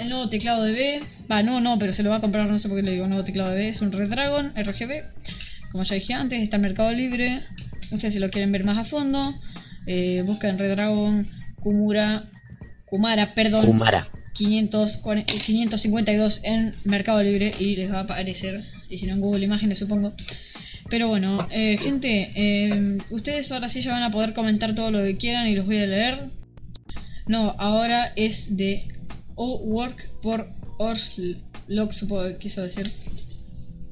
nuevo 0.08 0.30
teclado 0.30 0.64
de 0.64 0.72
B. 0.72 1.02
Va, 1.30 1.42
no, 1.42 1.60
no, 1.60 1.78
pero 1.78 1.92
se 1.92 2.02
lo 2.02 2.08
va 2.08 2.16
a 2.16 2.22
comprar, 2.22 2.48
no 2.48 2.58
sé 2.58 2.68
por 2.68 2.78
qué 2.78 2.84
le 2.84 2.92
digo 2.92 3.06
nuevo 3.06 3.22
teclado 3.22 3.50
de 3.50 3.56
B. 3.56 3.68
Es 3.68 3.82
un 3.82 3.92
Redragon 3.92 4.54
RGB. 4.56 5.02
Como 5.70 5.84
ya 5.84 5.96
dije 5.96 6.14
antes, 6.14 6.42
está 6.42 6.56
en 6.56 6.62
Mercado 6.62 6.90
Libre. 6.92 7.42
Ustedes 7.90 8.14
si 8.14 8.20
lo 8.20 8.30
quieren 8.30 8.50
ver 8.50 8.64
más 8.64 8.78
a 8.78 8.84
fondo, 8.84 9.38
eh, 9.86 10.22
buscan 10.24 10.58
Redragon 10.58 11.28
Kumura. 11.60 12.30
Kumara, 12.86 13.34
perdón. 13.34 13.66
Kumara. 13.66 14.08
552 14.32 16.40
en 16.44 16.74
Mercado 16.84 17.22
Libre 17.22 17.52
y 17.58 17.76
les 17.76 17.92
va 17.92 17.98
a 17.98 18.02
aparecer. 18.02 18.64
Y 18.88 18.96
si 18.96 19.06
no 19.06 19.12
en 19.12 19.20
Google 19.20 19.44
Imágenes, 19.44 19.80
supongo. 19.80 20.14
Pero 20.88 21.08
bueno, 21.08 21.44
eh, 21.50 21.76
gente, 21.78 22.32
eh, 22.34 22.98
ustedes 23.10 23.50
ahora 23.50 23.68
sí 23.68 23.80
ya 23.80 23.92
van 23.92 24.04
a 24.04 24.10
poder 24.10 24.34
comentar 24.34 24.74
todo 24.74 24.90
lo 24.90 25.02
que 25.02 25.16
quieran 25.16 25.48
y 25.48 25.54
los 25.54 25.66
voy 25.66 25.78
a 25.78 25.86
leer. 25.86 26.30
No, 27.26 27.54
ahora 27.58 28.12
es 28.14 28.56
de 28.56 28.86
O-Work 29.34 30.20
por 30.22 30.48
Orslock, 30.78 31.92
supongo 31.92 32.24
que 32.28 32.38
quiso 32.38 32.62
decir. 32.62 32.90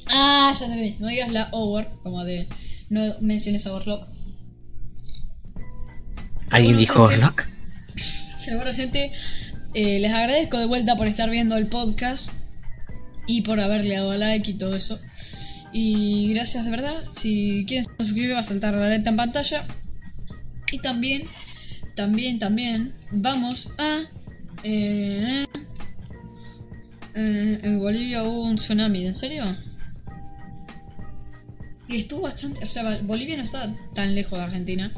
Ah, 0.08 0.54
ya 0.58 0.66
te 0.66 0.76
vi. 0.76 0.96
No 1.00 1.08
digas 1.08 1.32
la 1.32 1.48
O-Work, 1.52 2.02
como 2.02 2.24
de. 2.24 2.46
No 2.90 3.18
menciones 3.20 3.66
a 3.66 3.72
Orslock. 3.72 4.06
¿Alguien 6.50 6.76
dijo 6.76 7.02
Orslock? 7.02 7.48
Pero 8.44 8.56
bueno, 8.58 8.72
gente, 8.72 9.10
eh, 9.74 9.98
les 9.98 10.12
agradezco 10.12 10.58
de 10.60 10.66
vuelta 10.66 10.96
por 10.96 11.08
estar 11.08 11.28
viendo 11.28 11.56
el 11.56 11.66
podcast 11.66 12.30
y 13.26 13.40
por 13.40 13.58
haberle 13.58 13.96
dado 13.96 14.16
like 14.16 14.50
y 14.50 14.54
todo 14.54 14.76
eso. 14.76 15.00
Y 15.76 16.32
gracias 16.32 16.64
de 16.64 16.70
verdad. 16.70 17.02
Si 17.10 17.64
quieren 17.66 17.84
suscribir 17.98 18.32
va 18.32 18.38
a 18.38 18.44
saltar 18.44 18.74
la 18.74 18.88
letra 18.88 19.10
en 19.10 19.16
pantalla. 19.16 19.66
Y 20.70 20.78
también, 20.78 21.24
también, 21.96 22.38
también 22.38 22.94
vamos 23.10 23.74
a... 23.78 24.04
Eh, 24.62 25.44
eh, 27.16 27.58
en 27.60 27.78
Bolivia 27.80 28.22
hubo 28.22 28.44
un 28.44 28.56
tsunami, 28.56 29.04
¿en 29.04 29.14
serio? 29.14 29.44
Y 31.88 31.96
estuvo 31.96 32.22
bastante... 32.22 32.62
O 32.62 32.68
sea, 32.68 33.00
Bolivia 33.02 33.36
no 33.36 33.42
está 33.42 33.74
tan 33.94 34.14
lejos 34.14 34.38
de 34.38 34.44
Argentina. 34.44 34.92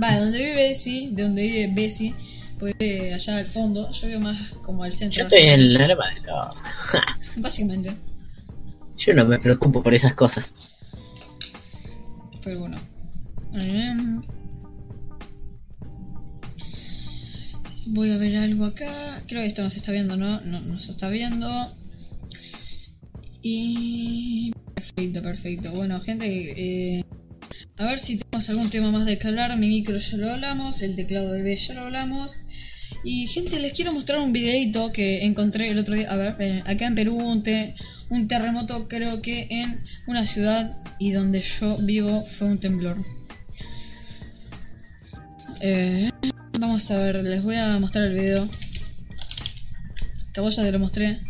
Va, 0.00 0.12
de 0.12 0.20
donde 0.20 0.38
vive 0.38 0.74
sí, 0.76 1.10
de 1.10 1.24
donde 1.24 1.42
vive 1.42 1.72
Bessie. 1.74 2.14
Pues 2.60 2.74
allá 3.12 3.38
al 3.38 3.46
fondo, 3.46 3.90
yo 3.90 4.06
veo 4.06 4.20
más 4.20 4.52
como 4.62 4.84
al 4.84 4.92
centro. 4.92 5.16
Yo 5.16 5.22
estoy 5.24 5.48
en 5.48 5.74
la 5.74 5.88
Loma 5.88 6.04
Básicamente. 7.38 7.96
Yo 9.00 9.14
no 9.14 9.24
me 9.24 9.38
preocupo 9.38 9.82
por 9.82 9.94
esas 9.94 10.12
cosas. 10.12 10.52
Pero 12.44 12.60
bueno. 12.60 12.78
Em, 13.54 14.20
voy 17.86 18.10
a 18.10 18.18
ver 18.18 18.36
algo 18.36 18.66
acá. 18.66 19.24
Creo 19.26 19.40
que 19.40 19.46
esto 19.46 19.62
no 19.62 19.70
se 19.70 19.78
está 19.78 19.90
viendo, 19.90 20.18
¿no? 20.18 20.42
No, 20.42 20.60
no 20.60 20.78
se 20.80 20.90
está 20.90 21.08
viendo. 21.08 21.48
Y... 23.42 24.52
Perfecto, 24.74 25.22
perfecto. 25.22 25.72
Bueno, 25.72 25.98
gente, 26.00 26.26
eh, 26.98 27.04
a 27.78 27.86
ver 27.86 27.98
si 27.98 28.18
tenemos 28.18 28.50
algún 28.50 28.68
tema 28.68 28.90
más 28.90 29.06
de 29.06 29.16
que 29.16 29.28
hablar. 29.28 29.56
Mi 29.56 29.68
micro 29.68 29.96
ya 29.96 30.16
lo 30.18 30.30
hablamos, 30.30 30.82
el 30.82 30.94
teclado 30.94 31.32
de 31.32 31.42
B 31.42 31.56
ya 31.56 31.72
lo 31.72 31.80
hablamos. 31.82 32.42
Y 33.02 33.26
gente, 33.28 33.58
les 33.60 33.72
quiero 33.72 33.92
mostrar 33.92 34.20
un 34.20 34.32
videito 34.34 34.92
que 34.92 35.24
encontré 35.24 35.70
el 35.70 35.78
otro 35.78 35.94
día. 35.94 36.10
A 36.10 36.16
ver, 36.16 36.62
acá 36.66 36.86
en 36.86 36.94
Perú 36.94 37.18
un 38.10 38.26
terremoto, 38.26 38.88
creo 38.88 39.22
que 39.22 39.46
en 39.48 39.82
una 40.06 40.26
ciudad 40.26 40.76
y 40.98 41.12
donde 41.12 41.40
yo 41.40 41.78
vivo 41.78 42.24
fue 42.24 42.48
un 42.48 42.58
temblor. 42.58 42.96
Eh, 45.62 46.10
vamos 46.58 46.90
a 46.90 46.98
ver, 46.98 47.16
les 47.16 47.42
voy 47.42 47.56
a 47.56 47.78
mostrar 47.78 48.06
el 48.06 48.14
video. 48.14 48.48
Que 50.34 50.40
vos 50.40 50.56
ya 50.56 50.64
te 50.64 50.72
lo 50.72 50.78
mostré. 50.78 51.20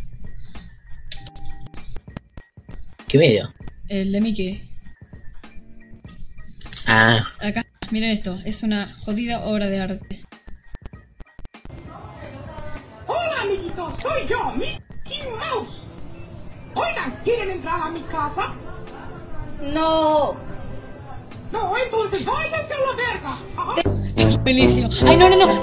¿Qué 3.06 3.18
medio? 3.18 3.52
El 3.88 4.12
de 4.12 4.20
Mickey. 4.20 4.62
Ah, 6.86 7.24
Acá, 7.40 7.62
miren 7.90 8.10
esto, 8.10 8.38
es 8.44 8.62
una 8.62 8.86
jodida 9.04 9.44
obra 9.44 9.66
de 9.66 9.80
arte. 9.80 10.20
Hola, 13.06 13.42
amiguitos, 13.42 14.00
soy 14.00 14.28
yo, 14.28 14.52
Mickey 14.52 15.28
Mouse. 15.38 15.89
Oigan, 16.74 17.16
¿quieren 17.24 17.50
entrar 17.50 17.80
a 17.82 17.90
mi 17.90 18.00
casa? 18.02 18.54
No. 19.62 20.34
No, 21.52 21.76
entonces 21.76 22.24
váyanse 22.24 22.74
a 22.74 22.78
la 22.78 22.96
verga. 22.96 23.38
Ajá. 23.56 23.74
Ay, 25.06 25.16
no, 25.16 25.28
no, 25.28 25.36
no. 25.36 25.60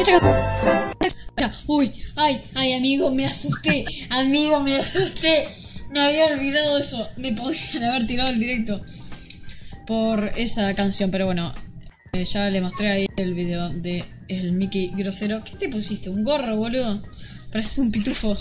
Uy, 1.67 1.91
ay, 2.15 2.41
ay, 2.55 2.73
amigo, 2.73 3.11
me 3.11 3.25
asusté. 3.25 3.85
Amigo, 4.09 4.59
me 4.59 4.77
asusté. 4.77 5.47
Me 5.89 6.01
había 6.01 6.25
olvidado 6.27 6.77
eso. 6.77 7.07
Me 7.17 7.33
podrían 7.33 7.83
haber 7.83 8.05
tirado 8.07 8.29
el 8.29 8.39
directo 8.39 8.81
por 9.85 10.31
esa 10.35 10.73
canción, 10.75 11.11
pero 11.11 11.25
bueno. 11.25 11.53
eh, 12.13 12.25
ya 12.25 12.49
le 12.49 12.61
mostré 12.61 12.91
ahí 12.91 13.05
el 13.17 13.33
video 13.33 13.69
de 13.69 14.03
el 14.27 14.51
Mickey 14.51 14.91
grosero. 14.95 15.43
¿Qué 15.43 15.55
te 15.55 15.69
pusiste? 15.69 16.09
¿Un 16.09 16.23
gorro, 16.23 16.55
boludo? 16.57 17.01
Pareces 17.51 17.79
un 17.79 17.91
pitufo. 17.91 18.35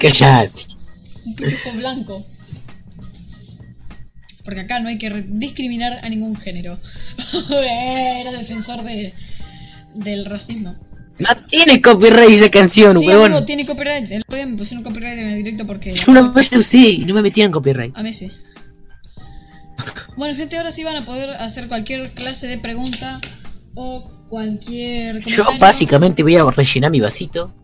callate. 0.00 0.66
Un 1.26 1.34
pitufo 1.36 1.72
blanco. 1.72 2.24
Porque 4.44 4.60
acá 4.60 4.80
no 4.80 4.88
hay 4.88 4.98
que 4.98 5.10
discriminar 5.28 6.00
a 6.02 6.08
ningún 6.08 6.36
género. 6.36 6.78
Era 7.50 8.32
defensor 8.32 8.82
de, 8.82 9.14
del 9.94 10.26
racismo. 10.26 10.74
No 11.18 11.28
tiene 11.46 11.80
copyright 11.80 12.30
esa 12.30 12.50
canción, 12.50 12.92
Sí, 12.92 13.06
weón. 13.06 13.26
amigo, 13.26 13.44
tiene 13.44 13.64
copyright. 13.66 14.10
El 14.10 14.22
otro 14.22 14.36
día 14.36 14.46
me 14.46 14.56
pusieron 14.56 14.82
copyright 14.82 15.18
en 15.18 15.28
el 15.28 15.36
directo 15.36 15.66
porque... 15.66 15.90
Yo 15.90 16.12
lo 16.12 16.32
usé 16.58 16.78
y 16.78 17.04
no 17.04 17.14
me 17.14 17.22
metían 17.22 17.52
copyright. 17.52 17.96
A 17.96 18.02
mí 18.02 18.12
sí. 18.12 18.30
Bueno, 20.16 20.34
gente, 20.36 20.56
ahora 20.56 20.70
sí 20.70 20.82
van 20.84 20.96
a 20.96 21.04
poder 21.04 21.30
hacer 21.30 21.68
cualquier 21.68 22.10
clase 22.10 22.46
de 22.46 22.58
pregunta 22.58 23.20
o 23.74 24.10
cualquier 24.28 25.20
Yo 25.20 25.44
básicamente 25.58 26.22
voy 26.22 26.36
a 26.36 26.50
rellenar 26.50 26.90
mi 26.90 27.00
vasito. 27.00 27.54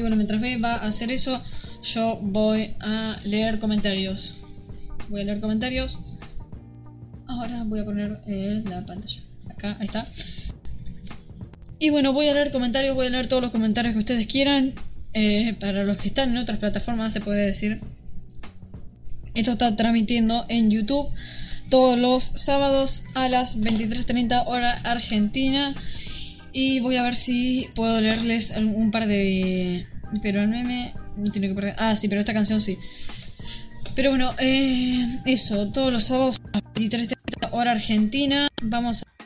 Y 0.00 0.02
bueno, 0.02 0.16
mientras 0.16 0.40
ve 0.40 0.56
va 0.56 0.76
a 0.76 0.86
hacer 0.86 1.12
eso, 1.12 1.42
yo 1.82 2.18
voy 2.22 2.74
a 2.80 3.18
leer 3.24 3.58
comentarios. 3.58 4.36
Voy 5.10 5.20
a 5.20 5.24
leer 5.24 5.40
comentarios. 5.42 5.98
Ahora 7.26 7.64
voy 7.64 7.80
a 7.80 7.84
poner 7.84 8.18
eh, 8.26 8.62
la 8.64 8.86
pantalla. 8.86 9.20
Acá, 9.50 9.76
ahí 9.78 9.84
está. 9.84 10.08
Y 11.78 11.90
bueno, 11.90 12.14
voy 12.14 12.28
a 12.28 12.32
leer 12.32 12.50
comentarios, 12.50 12.94
voy 12.94 13.08
a 13.08 13.10
leer 13.10 13.28
todos 13.28 13.42
los 13.42 13.50
comentarios 13.50 13.92
que 13.92 13.98
ustedes 13.98 14.26
quieran. 14.26 14.72
Eh, 15.12 15.54
para 15.60 15.84
los 15.84 15.98
que 15.98 16.08
están 16.08 16.30
en 16.30 16.38
otras 16.38 16.58
plataformas, 16.58 17.12
se 17.12 17.20
puede 17.20 17.44
decir. 17.44 17.82
Esto 19.34 19.50
está 19.50 19.76
transmitiendo 19.76 20.46
en 20.48 20.70
YouTube 20.70 21.12
todos 21.68 21.98
los 21.98 22.24
sábados 22.24 23.04
a 23.14 23.28
las 23.28 23.60
23.30 23.60 24.44
hora 24.46 24.80
argentina. 24.80 25.74
Y 26.52 26.80
voy 26.80 26.96
a 26.96 27.02
ver 27.02 27.14
si 27.14 27.68
puedo 27.74 28.00
leerles 28.00 28.54
un 28.56 28.90
par 28.90 29.06
de... 29.06 29.86
Pero 30.22 30.42
el 30.42 30.48
meme 30.48 30.92
no 31.16 31.30
tiene 31.30 31.54
que. 31.54 31.74
Ah, 31.78 31.94
sí, 31.94 32.08
pero 32.08 32.20
esta 32.20 32.34
canción 32.34 32.60
sí. 32.60 32.76
Pero 33.94 34.10
bueno, 34.10 34.34
eh, 34.38 35.06
eso, 35.26 35.70
todos 35.70 35.92
los 35.92 36.04
sábados 36.04 36.40
a 36.52 36.58
las 36.58 36.74
23.30 36.74 37.50
hora 37.52 37.72
argentina. 37.72 38.48
Vamos 38.62 39.02
a 39.02 39.24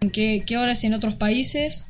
ver 0.00 0.12
qué, 0.12 0.42
qué 0.46 0.58
hora 0.58 0.72
es 0.72 0.84
en 0.84 0.94
otros 0.94 1.14
países. 1.14 1.86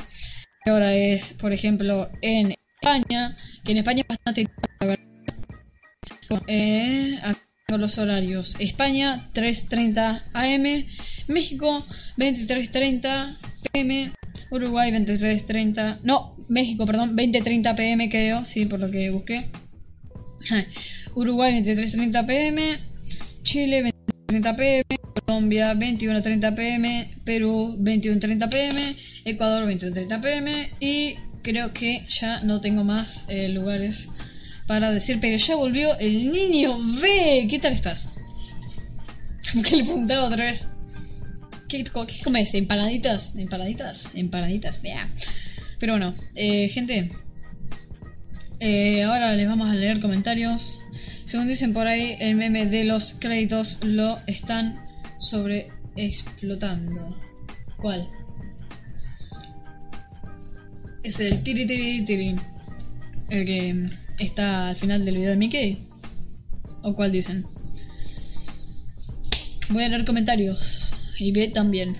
Qué 0.64 0.70
hora 0.70 0.95
es, 0.95 1.32
por 1.34 1.53
ejemplo, 1.53 2.09
en 2.22 2.55
España. 2.80 3.37
Que 3.64 3.72
en 3.72 3.78
España 3.78 4.03
es 4.03 4.09
bastante... 4.09 4.47
Bueno, 4.80 6.45
eh, 6.49 7.18
acá 7.22 7.41
tengo 7.66 7.78
los 7.78 7.99
horarios. 7.99 8.57
España 8.59 9.30
3.30 9.32 10.22
am. 10.34 10.87
México 11.28 11.87
23.30 12.16 13.37
pm. 13.72 14.12
Uruguay 14.51 14.90
23.30. 14.92 16.01
No, 16.05 16.36
México, 16.49 16.86
perdón, 16.86 17.16
20.30 17.16 17.74
pm 17.74 18.09
creo, 18.09 18.44
sí, 18.44 18.66
por 18.66 18.80
lo 18.80 18.90
que 18.90 19.11
busqué. 19.11 19.51
Uruguay 21.14 21.61
23.30 21.62 22.26
pm. 22.26 22.78
Chile 23.42 23.92
20.30 24.28 24.57
pm. 24.57 24.84
Colombia 25.26 25.74
21.30 25.74 26.55
pm. 26.55 27.11
Perú 27.24 27.76
21.30 27.80 28.49
pm. 28.49 28.97
Ecuador 29.24 29.68
21.30 29.68 30.20
pm. 30.20 30.70
Y 30.80 31.16
creo 31.42 31.72
que 31.72 32.05
ya 32.09 32.40
no 32.42 32.61
tengo 32.61 32.84
más 32.84 33.24
eh, 33.28 33.49
lugares 33.49 34.09
para 34.66 34.90
decir, 34.90 35.18
pero 35.20 35.36
ya 35.36 35.57
volvió 35.57 35.97
el 35.99 36.30
niño 36.30 36.78
B. 37.01 37.47
¿Qué 37.49 37.59
tal 37.59 37.72
estás? 37.72 38.11
que 39.64 39.76
le 39.76 39.84
preguntaba 39.84 40.26
otra 40.26 40.44
vez. 40.44 40.76
¿Qué, 41.69 41.83
qué 41.83 42.23
comes? 42.23 42.55
¿Empanaditas? 42.55 43.35
¿Empanaditas? 43.37 44.11
Empanaditas, 44.14 44.83
yeah. 44.83 45.12
Pero 45.79 45.95
bueno, 45.95 46.14
eh, 46.35 46.69
gente. 46.69 47.11
eh, 48.61 49.03
ahora 49.03 49.35
les 49.35 49.49
vamos 49.49 49.69
a 49.69 49.75
leer 49.75 50.01
comentarios. 50.01 50.79
Según 51.25 51.49
dicen 51.49 51.73
por 51.73 51.87
ahí, 51.89 52.17
el 52.21 52.37
meme 52.37 52.67
de 52.67 52.85
los 52.85 53.14
créditos 53.19 53.79
lo 53.83 54.21
están 54.27 54.81
sobre 55.19 55.73
explotando. 55.97 57.17
¿Cuál? 57.79 58.09
Es 61.03 61.21
el 61.21 61.43
tiri 61.43 61.67
tiri 61.67 62.05
tiri. 62.05 62.37
El 63.29 63.45
que 63.45 63.87
está 64.21 64.69
al 64.69 64.77
final 64.77 65.05
del 65.05 65.17
video 65.17 65.31
de 65.31 65.37
Mickey. 65.37 65.87
¿O 66.83 66.95
cuál 66.95 67.11
dicen? 67.11 67.45
Voy 69.69 69.83
a 69.83 69.89
leer 69.89 70.05
comentarios. 70.05 70.93
Y 71.19 71.33
ve 71.33 71.49
también. 71.49 71.97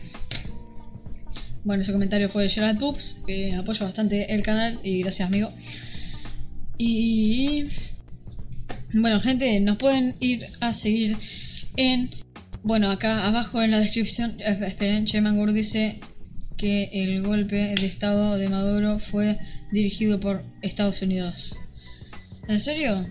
Bueno, 1.65 1.83
ese 1.83 1.93
comentario 1.93 2.29
fue 2.29 2.45
de 2.45 2.49
Gerald 2.49 2.79
Poops, 2.79 3.19
que 3.27 3.55
apoya 3.55 3.85
bastante 3.85 4.33
el 4.35 4.43
canal. 4.43 4.79
Y 4.83 5.01
gracias, 5.01 5.27
amigo. 5.29 5.53
Y. 6.79 7.65
Bueno, 8.93 9.21
gente, 9.21 9.59
nos 9.61 9.77
pueden 9.77 10.15
ir 10.21 10.47
a 10.61 10.73
seguir 10.73 11.17
en. 11.77 12.11
Bueno, 12.63 12.91
acá 12.91 13.27
abajo 13.27 13.63
en 13.63 13.71
la 13.71 13.81
descripción. 13.81 14.37
eh, 14.41 14.59
esperen, 14.67 15.05
Chemangur 15.07 15.53
dice 15.53 16.01
que 16.57 16.91
el 16.93 17.23
golpe 17.23 17.75
de 17.75 17.87
estado 17.87 18.37
de 18.39 18.49
Maduro 18.49 18.99
fue 18.99 19.39
dirigido 19.73 20.21
por 20.21 20.43
Estados 20.63 21.03
Unidos. 21.03 21.57
¿En 22.49 22.59
serio? 22.59 23.07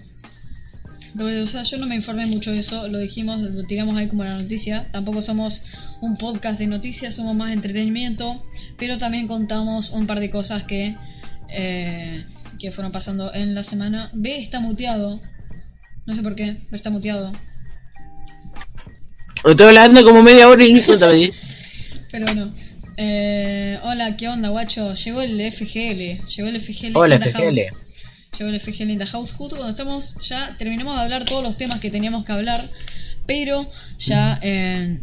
O 1.17 1.47
sea, 1.47 1.63
yo 1.63 1.77
no 1.77 1.87
me 1.87 1.95
informé 1.95 2.25
mucho 2.25 2.51
de 2.51 2.59
eso, 2.59 2.89
lo 2.89 2.99
dijimos, 2.99 3.39
lo 3.39 3.63
tiramos 3.63 3.95
ahí 3.95 4.07
como 4.07 4.25
la 4.25 4.35
noticia. 4.35 4.89
Tampoco 4.91 5.21
somos 5.21 5.61
un 6.01 6.17
podcast 6.17 6.59
de 6.59 6.67
noticias, 6.67 7.15
somos 7.15 7.35
más 7.35 7.53
entretenimiento, 7.53 8.45
pero 8.77 8.97
también 8.97 9.27
contamos 9.27 9.91
un 9.91 10.07
par 10.07 10.19
de 10.19 10.29
cosas 10.29 10.65
que, 10.65 10.95
eh, 11.49 12.25
que 12.59 12.71
fueron 12.71 12.91
pasando 12.91 13.33
en 13.33 13.55
la 13.55 13.63
semana. 13.63 14.09
B 14.13 14.37
está 14.37 14.59
muteado, 14.59 15.21
no 16.05 16.15
sé 16.15 16.21
por 16.21 16.35
qué, 16.35 16.57
pero 16.65 16.75
está 16.75 16.89
muteado. 16.89 17.31
Estoy 19.45 19.67
hablando 19.67 20.03
como 20.03 20.21
media 20.21 20.49
hora 20.49 20.65
y 20.65 20.73
ni 20.73 20.81
cuenta. 20.81 21.09
Pero 22.11 22.25
bueno. 22.25 22.51
Eh, 22.97 23.77
hola, 23.83 24.15
¿qué 24.15 24.27
onda, 24.27 24.49
guacho? 24.49 24.93
Llegó 24.93 25.21
el 25.21 25.39
FGL. 25.51 26.25
Llegó 26.25 26.47
el 26.47 26.59
FGL. 26.59 26.95
Hola, 26.95 27.19
FGL. 27.19 27.31
house. 27.31 27.84
Llegó 28.37 28.49
el 28.49 28.59
FGL 28.59 28.91
in 28.91 28.97
the 28.97 29.05
house. 29.05 29.31
Justo 29.31 29.55
cuando 29.55 29.71
estamos, 29.71 30.15
ya 30.27 30.55
terminamos 30.57 30.95
de 30.95 31.01
hablar 31.01 31.25
todos 31.25 31.43
los 31.43 31.57
temas 31.57 31.79
que 31.79 31.89
teníamos 31.89 32.23
que 32.23 32.31
hablar. 32.31 32.63
Pero 33.25 33.69
ya. 33.97 34.39
eh, 34.41 34.99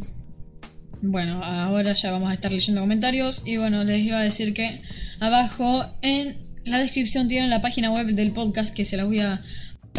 bueno, 1.04 1.42
ahora 1.42 1.94
ya 1.94 2.12
vamos 2.12 2.30
a 2.30 2.34
estar 2.34 2.52
leyendo 2.52 2.80
comentarios. 2.80 3.42
Y 3.44 3.56
bueno, 3.56 3.82
les 3.84 4.04
iba 4.04 4.18
a 4.18 4.22
decir 4.22 4.54
que 4.54 4.80
abajo 5.20 5.84
en 6.02 6.36
la 6.64 6.78
descripción 6.78 7.26
tienen 7.26 7.50
la 7.50 7.60
página 7.60 7.90
web 7.90 8.06
del 8.14 8.32
podcast 8.32 8.72
que 8.74 8.84
se 8.84 8.96
las 8.96 9.06
voy 9.06 9.20
a 9.20 9.40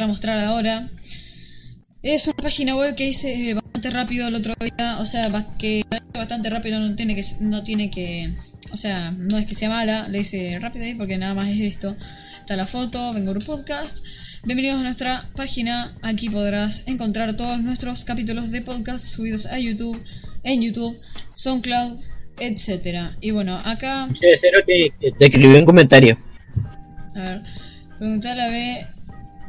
mostrar 0.07 0.39
ahora. 0.39 0.89
Es 2.03 2.27
una 2.27 2.36
página 2.36 2.75
web 2.75 2.95
que 2.95 3.05
dice 3.05 3.53
bastante 3.53 3.89
rápido 3.89 4.27
el 4.27 4.36
otro 4.36 4.53
día, 4.59 4.97
o 4.99 5.05
sea, 5.05 5.31
que 5.57 5.79
hice 5.79 6.03
bastante 6.13 6.49
rápido 6.49 6.79
no 6.79 6.95
tiene 6.95 7.15
que 7.15 7.23
no 7.39 7.63
tiene 7.63 7.89
que, 7.89 8.34
o 8.73 8.77
sea, 8.77 9.11
no 9.11 9.38
es 9.38 9.45
que 9.45 9.55
sea 9.55 9.69
mala, 9.69 10.09
le 10.09 10.19
hice 10.19 10.59
rápido 10.59 10.84
ahí 10.84 10.95
porque 10.95 11.17
nada 11.17 11.34
más 11.34 11.47
es 11.47 11.61
esto. 11.61 11.95
Está 12.43 12.57
la 12.57 12.65
foto, 12.65 13.13
Vengo 13.13 13.33
Podcast. 13.39 14.05
Bienvenidos 14.43 14.81
a 14.81 14.83
nuestra 14.83 15.29
página. 15.33 15.97
Aquí 16.01 16.29
podrás 16.29 16.83
encontrar 16.87 17.37
todos 17.37 17.57
nuestros 17.61 18.03
capítulos 18.03 18.51
de 18.51 18.61
podcast 18.61 19.05
subidos 19.05 19.45
a 19.45 19.59
YouTube, 19.59 19.97
en 20.43 20.61
YouTube, 20.61 20.93
SoundCloud, 21.35 22.01
etcétera. 22.37 23.15
Y 23.21 23.31
bueno, 23.31 23.55
acá 23.63 24.09
Che, 24.11 24.35
Cero 24.37 24.59
te, 24.65 24.91
te 25.13 25.25
escribió 25.25 25.57
un 25.57 25.63
comentario. 25.63 26.17
A 27.15 27.21
ver, 27.21 27.43
preguntar 27.97 28.37
a 28.37 28.49
B. 28.49 28.87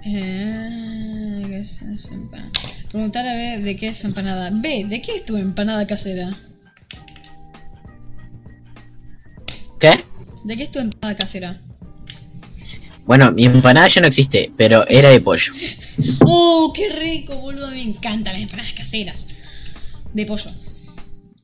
Eh, 0.04 1.46
¿qué 1.48 1.58
es? 1.58 1.80
Preguntar 2.92 3.26
a 3.26 3.34
B 3.34 3.58
de 3.58 3.74
qué 3.74 3.88
es 3.88 3.96
su 3.96 4.06
empanada. 4.06 4.52
B, 4.52 4.84
¿de 4.88 5.00
qué 5.00 5.16
es 5.16 5.24
tu 5.24 5.36
empanada 5.36 5.84
casera? 5.84 6.30
¿Qué? 9.80 10.04
¿De 10.44 10.56
qué 10.56 10.62
es 10.62 10.70
tu 10.70 10.78
empanada 10.78 11.16
casera? 11.16 11.63
Bueno, 13.06 13.32
mi 13.32 13.44
empanada 13.44 13.86
ya 13.88 14.00
no 14.00 14.06
existe, 14.06 14.50
pero 14.56 14.86
era 14.88 15.10
de 15.10 15.20
pollo. 15.20 15.52
¡Oh, 16.20 16.72
qué 16.74 16.88
rico, 16.88 17.36
boludo! 17.36 17.70
Me 17.70 17.82
encantan 17.82 18.32
las 18.32 18.42
empanadas 18.42 18.72
caseras. 18.72 19.26
De 20.14 20.24
pollo. 20.24 20.50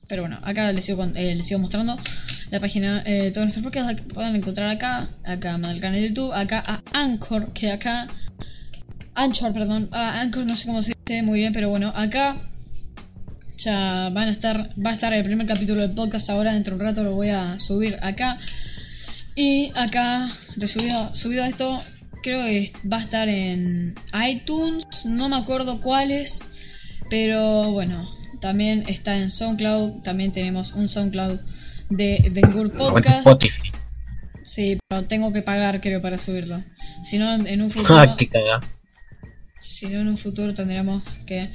Pero 0.09 0.23
bueno, 0.23 0.39
acá 0.43 0.73
les 0.73 0.85
sigo, 0.87 0.99
con- 0.99 1.17
eh, 1.17 1.35
les 1.35 1.47
sigo 1.47 1.61
mostrando 1.61 1.97
la 2.51 2.61
página 2.61 3.03
eh, 3.07 3.31
todos 3.31 3.45
nuestros 3.45 3.63
podcasts. 3.65 4.03
Pueden 4.13 4.37
encontrar 4.37 4.71
acá, 4.71 5.09
acá 5.25 5.55
el 5.57 5.81
canal 5.81 6.01
de 6.01 6.09
YouTube, 6.09 6.33
acá 6.33 6.63
a 6.67 6.81
Anchor, 7.03 7.53
que 7.53 7.71
acá. 7.71 8.09
Anchor, 9.15 9.53
perdón. 9.53 9.89
A 9.93 10.21
Anchor 10.21 10.47
no 10.47 10.57
sé 10.57 10.67
cómo 10.67 10.83
se 10.83 10.95
dice 11.07 11.23
muy 11.23 11.41
bien, 11.41 11.53
pero 11.53 11.69
bueno, 11.69 11.93
acá 11.95 12.37
ya 13.59 14.09
van 14.13 14.29
a 14.29 14.31
estar. 14.33 14.71
Va 14.85 14.91
a 14.91 14.95
estar 14.95 15.13
el 15.13 15.23
primer 15.23 15.47
capítulo 15.47 15.81
del 15.83 15.93
podcast 15.93 16.31
ahora, 16.31 16.55
dentro 16.55 16.75
de 16.77 16.81
un 16.83 16.89
rato 16.89 17.05
lo 17.05 17.13
voy 17.15 17.29
a 17.29 17.59
subir 17.59 17.99
acá. 18.03 18.39
Y 19.43 19.73
acá, 19.75 20.29
resubido, 20.59 21.17
subido 21.17 21.45
a 21.45 21.49
esto, 21.49 21.83
creo 22.23 22.45
que 22.45 22.71
va 22.87 22.99
a 22.99 23.01
estar 23.01 23.27
en 23.27 23.95
iTunes, 24.29 25.07
no 25.07 25.31
me 25.31 25.37
acuerdo 25.37 25.81
cuáles, 25.81 26.43
pero 27.09 27.73
bueno, 27.73 28.07
también 28.43 28.85
está 28.87 29.17
en 29.17 29.31
SoundCloud, 29.31 30.03
también 30.03 30.31
tenemos 30.31 30.73
un 30.73 30.91
SoundCloud 30.91 31.41
de 31.89 32.31
Vengur 32.33 32.71
Podcast. 32.71 33.21
Spotify. 33.21 33.73
Sí, 34.43 34.79
pero 34.87 35.05
tengo 35.05 35.33
que 35.33 35.41
pagar 35.41 35.81
creo 35.81 36.03
para 36.03 36.19
subirlo. 36.19 36.63
Si 37.03 37.17
no, 37.17 37.33
en 37.33 37.63
un 37.63 37.71
futuro, 37.71 37.99
Ah, 37.99 38.17
qué 38.19 38.29
si 39.59 39.87
no 39.89 40.01
en 40.01 40.09
un 40.09 40.19
futuro 40.19 40.53
tendremos 40.53 41.17
que 41.25 41.51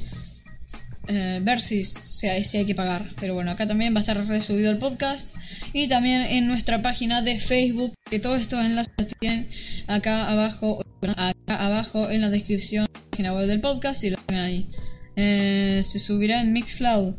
eh, 1.08 1.40
ver 1.44 1.60
si, 1.62 1.84
si, 1.84 2.28
hay, 2.28 2.44
si 2.44 2.58
hay 2.58 2.66
que 2.66 2.76
pagar. 2.76 3.10
Pero 3.20 3.34
bueno, 3.34 3.52
acá 3.52 3.68
también 3.68 3.94
va 3.94 4.00
a 4.00 4.02
estar 4.02 4.18
resubido 4.28 4.72
el 4.72 4.78
podcast. 4.78 5.36
Y 5.74 5.88
también 5.88 6.22
en 6.22 6.48
nuestra 6.48 6.82
página 6.82 7.22
de 7.22 7.40
Facebook, 7.40 7.94
que 8.10 8.20
todos 8.20 8.40
estos 8.42 8.64
enlaces 8.64 8.94
los 8.98 9.14
tienen 9.20 9.48
acá 9.88 10.30
abajo, 10.32 10.84
acá 11.18 11.66
abajo 11.66 12.10
en 12.10 12.22
la 12.22 12.30
descripción 12.30 12.86
de 12.86 12.92
la 12.94 13.10
página 13.12 13.34
web 13.34 13.48
del 13.48 13.62
podcast 13.62 14.04
y 14.04 14.10
lo 14.12 14.18
tienen 14.18 14.46
ahí. 14.46 14.70
Eh, 15.16 15.82
se 15.84 16.00
subirá 16.00 16.42
en 16.42 16.54
Mixcloud. 16.54 17.16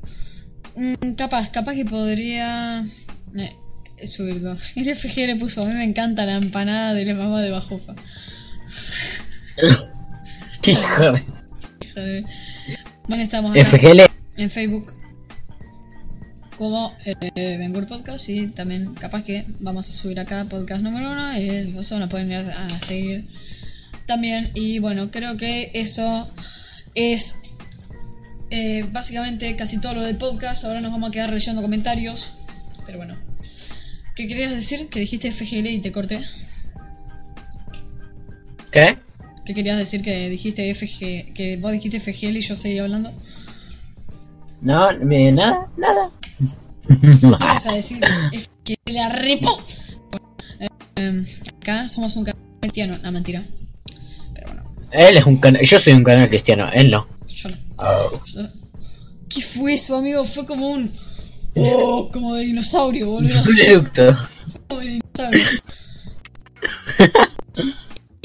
Mm, 0.76 1.12
capaz, 1.16 1.50
capaz 1.50 1.74
que 1.74 1.84
podría 1.84 2.84
eh, 3.36 4.06
subirlo. 4.06 4.56
El 4.76 4.94
FG 4.96 5.26
le 5.26 5.36
puso, 5.36 5.62
a 5.62 5.66
mí 5.66 5.74
me 5.74 5.84
encanta 5.84 6.24
la 6.26 6.36
empanada 6.36 6.94
de 6.94 7.04
la 7.04 7.14
mamá 7.14 7.40
de 7.40 7.50
Bajofa. 7.50 7.94
Qué 10.62 10.76
de- 11.94 12.24
Bueno, 13.08 13.22
estamos 13.22 13.52
acá 13.52 13.64
FGL. 13.64 14.00
en 14.36 14.50
Facebook 14.50 14.92
como 16.56 16.92
eh, 17.04 17.56
Vengur 17.58 17.86
Podcast 17.86 18.28
y 18.28 18.48
también 18.48 18.94
capaz 18.94 19.22
que 19.22 19.44
vamos 19.60 19.88
a 19.90 19.92
subir 19.92 20.18
acá 20.18 20.46
podcast 20.48 20.82
número 20.82 21.12
uno 21.12 21.38
y 21.38 21.78
eso 21.78 21.98
nos 21.98 22.08
pueden 22.08 22.32
ir 22.32 22.38
a 22.38 22.68
seguir 22.80 23.28
también 24.06 24.50
y 24.54 24.78
bueno 24.78 25.10
creo 25.10 25.36
que 25.36 25.70
eso 25.74 26.26
es 26.94 27.36
eh, 28.50 28.86
básicamente 28.90 29.54
casi 29.56 29.78
todo 29.80 29.94
lo 29.94 30.02
del 30.02 30.16
podcast 30.16 30.64
ahora 30.64 30.80
nos 30.80 30.92
vamos 30.92 31.10
a 31.10 31.12
quedar 31.12 31.30
leyendo 31.30 31.60
comentarios 31.60 32.32
pero 32.86 32.98
bueno 32.98 33.16
¿qué 34.14 34.26
querías 34.26 34.50
decir? 34.52 34.88
que 34.88 35.00
dijiste 35.00 35.30
FGL 35.30 35.66
y 35.66 35.80
te 35.80 35.92
corté 35.92 36.24
¿Qué? 38.70 38.98
¿Qué 39.46 39.54
querías 39.54 39.78
decir 39.78 40.02
que 40.02 40.28
dijiste 40.28 40.74
FG 40.74 41.32
que 41.32 41.56
vos 41.60 41.72
dijiste 41.72 42.00
FGL 42.00 42.36
y 42.36 42.40
yo 42.40 42.54
seguí 42.54 42.78
hablando? 42.78 43.10
No, 44.60 44.88
me, 45.00 45.32
nada, 45.32 45.68
nada. 45.76 46.10
¿Qué 46.88 47.26
vas 47.40 47.66
a 47.66 47.74
decir? 47.74 47.98
La 48.86 49.08
repo. 49.08 49.62
Eh, 50.60 50.68
em, 50.96 51.24
acá 51.60 51.88
somos 51.88 52.16
un 52.16 52.24
canal 52.24 52.42
cristiano. 52.60 52.98
No, 53.02 53.12
mentira. 53.12 53.44
Pero 54.34 54.46
bueno, 54.48 54.62
Él 54.92 55.16
es 55.16 55.26
un 55.26 55.38
canal. 55.38 55.62
Yo 55.62 55.78
soy 55.78 55.92
un 55.94 56.04
canal 56.04 56.28
cristiano, 56.28 56.68
él 56.72 56.90
no. 56.90 57.06
yo 57.28 57.48
no. 57.48 57.56
Yo- 58.26 58.48
¿Qué 59.28 59.42
fue 59.42 59.74
eso, 59.74 59.96
amigo? 59.96 60.24
Fue 60.24 60.46
como 60.46 60.68
un. 60.70 60.90
Oh, 61.56 62.08
como 62.12 62.34
de 62.34 62.44
dinosaurio, 62.44 63.10
boludo. 63.10 63.42
Un 63.42 63.58
eructo. 63.60 64.16
Como 64.68 64.80
de 64.80 64.86
dinosaurio. 64.88 65.44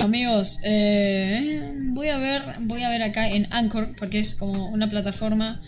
Amigos, 0.01 0.59
eh, 0.63 1.73
voy 1.93 2.09
a 2.09 2.17
ver, 2.17 2.41
voy 2.61 2.83
a 2.83 2.89
ver 2.89 3.03
acá 3.03 3.27
en 3.29 3.47
Anchor 3.51 3.95
porque 3.95 4.19
es 4.19 4.35
como 4.35 4.69
una 4.69 4.89
plataforma 4.89 5.61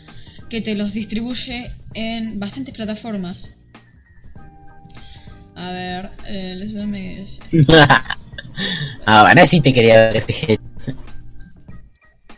que 0.49 0.61
te 0.61 0.75
los 0.75 0.93
distribuye 0.93 1.69
en 1.93 2.39
bastantes 2.39 2.73
plataformas. 2.75 3.57
A 5.55 5.71
ver, 5.71 6.11
eh, 6.27 6.55
les 6.57 6.73
dame- 6.73 7.25
ah, 9.05 9.23
bueno, 9.23 9.45
sí 9.45 9.61
te 9.61 9.71
quería 9.71 10.09
ver. 10.11 10.25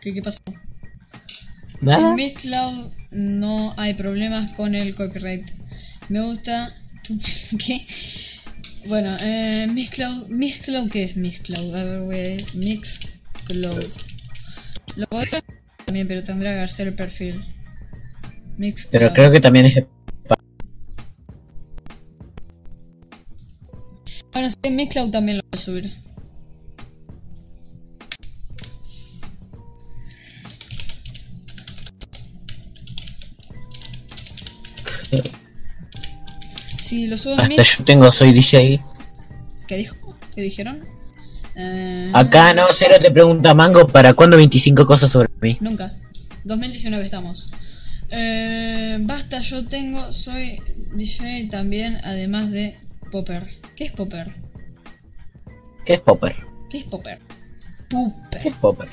¿Qué, 0.01 0.13
qué 0.13 0.21
pasó? 0.21 0.39
Nada. 1.81 2.09
En 2.09 2.15
Mixcloud 2.15 2.91
no 3.11 3.73
hay 3.77 3.93
problemas 3.93 4.51
con 4.51 4.75
el 4.75 4.95
copyright. 4.95 5.49
Me 6.09 6.21
gusta. 6.21 6.73
¿Qué? 7.65 7.85
Bueno, 8.88 9.17
eh, 9.21 9.67
Mixcloud. 9.71 10.27
¿Mixcloud 10.29 10.89
qué 10.91 11.03
es 11.03 11.17
Mixcloud? 11.17 11.75
A 11.75 11.83
ver, 11.83 12.39
ir. 12.39 12.45
Mixcloud. 12.55 13.86
Lo 14.95 15.05
voy 15.09 15.23
a 15.23 15.41
también, 15.86 16.07
pero 16.07 16.23
tendrá 16.23 16.61
que 16.61 16.67
ser 16.71 16.88
el 16.88 16.95
perfil. 16.95 17.41
Mixcloud. 18.57 18.91
Pero 18.91 19.13
creo 19.13 19.31
que 19.31 19.39
también 19.39 19.65
es. 19.65 19.83
Bueno, 24.31 24.49
sí, 24.49 24.69
Mixcloud 24.69 25.11
también 25.11 25.38
lo 25.38 25.43
voy 25.43 25.51
a 25.53 25.57
subir. 25.57 26.05
Si 36.86 37.07
lo 37.07 37.17
subo 37.17 37.33
en 37.33 37.39
Hasta 37.39 37.63
yo 37.63 37.83
tengo, 37.83 38.11
soy 38.11 38.31
DJ. 38.31 38.79
¿Qué 39.67 39.77
dijo? 39.77 39.95
¿Qué 40.36 40.43
dijeron? 40.43 40.86
Eh, 41.55 42.11
Acá 42.13 42.53
no, 42.53 42.67
Cero 42.71 42.97
te 43.01 43.09
pregunta 43.09 43.55
Mango, 43.55 43.88
¿para 43.88 44.13
cuándo 44.13 44.38
25 44.38 44.86
cosas 44.86 45.09
sobre 45.09 45.29
mí? 45.41 45.57
Nunca. 45.61 45.91
2019 46.43 47.03
estamos. 47.03 47.51
Eh, 48.11 48.99
basta, 49.01 49.41
yo 49.41 49.65
tengo, 49.65 50.13
soy 50.13 50.61
DJ 50.93 51.47
también, 51.49 51.97
además 52.03 52.51
de 52.51 52.77
Popper. 53.11 53.49
¿Qué 53.75 53.86
es 53.86 53.91
Popper? 53.91 54.36
¿Qué 55.88 55.93
es 55.93 56.01
Popper? 56.01 56.36
¿Qué 56.69 56.77
es 56.77 56.83
Popper? 56.83 57.17
¿Qué 57.89 57.95
Popper. 57.95 58.47
es 58.47 58.53
Popper? 58.57 58.89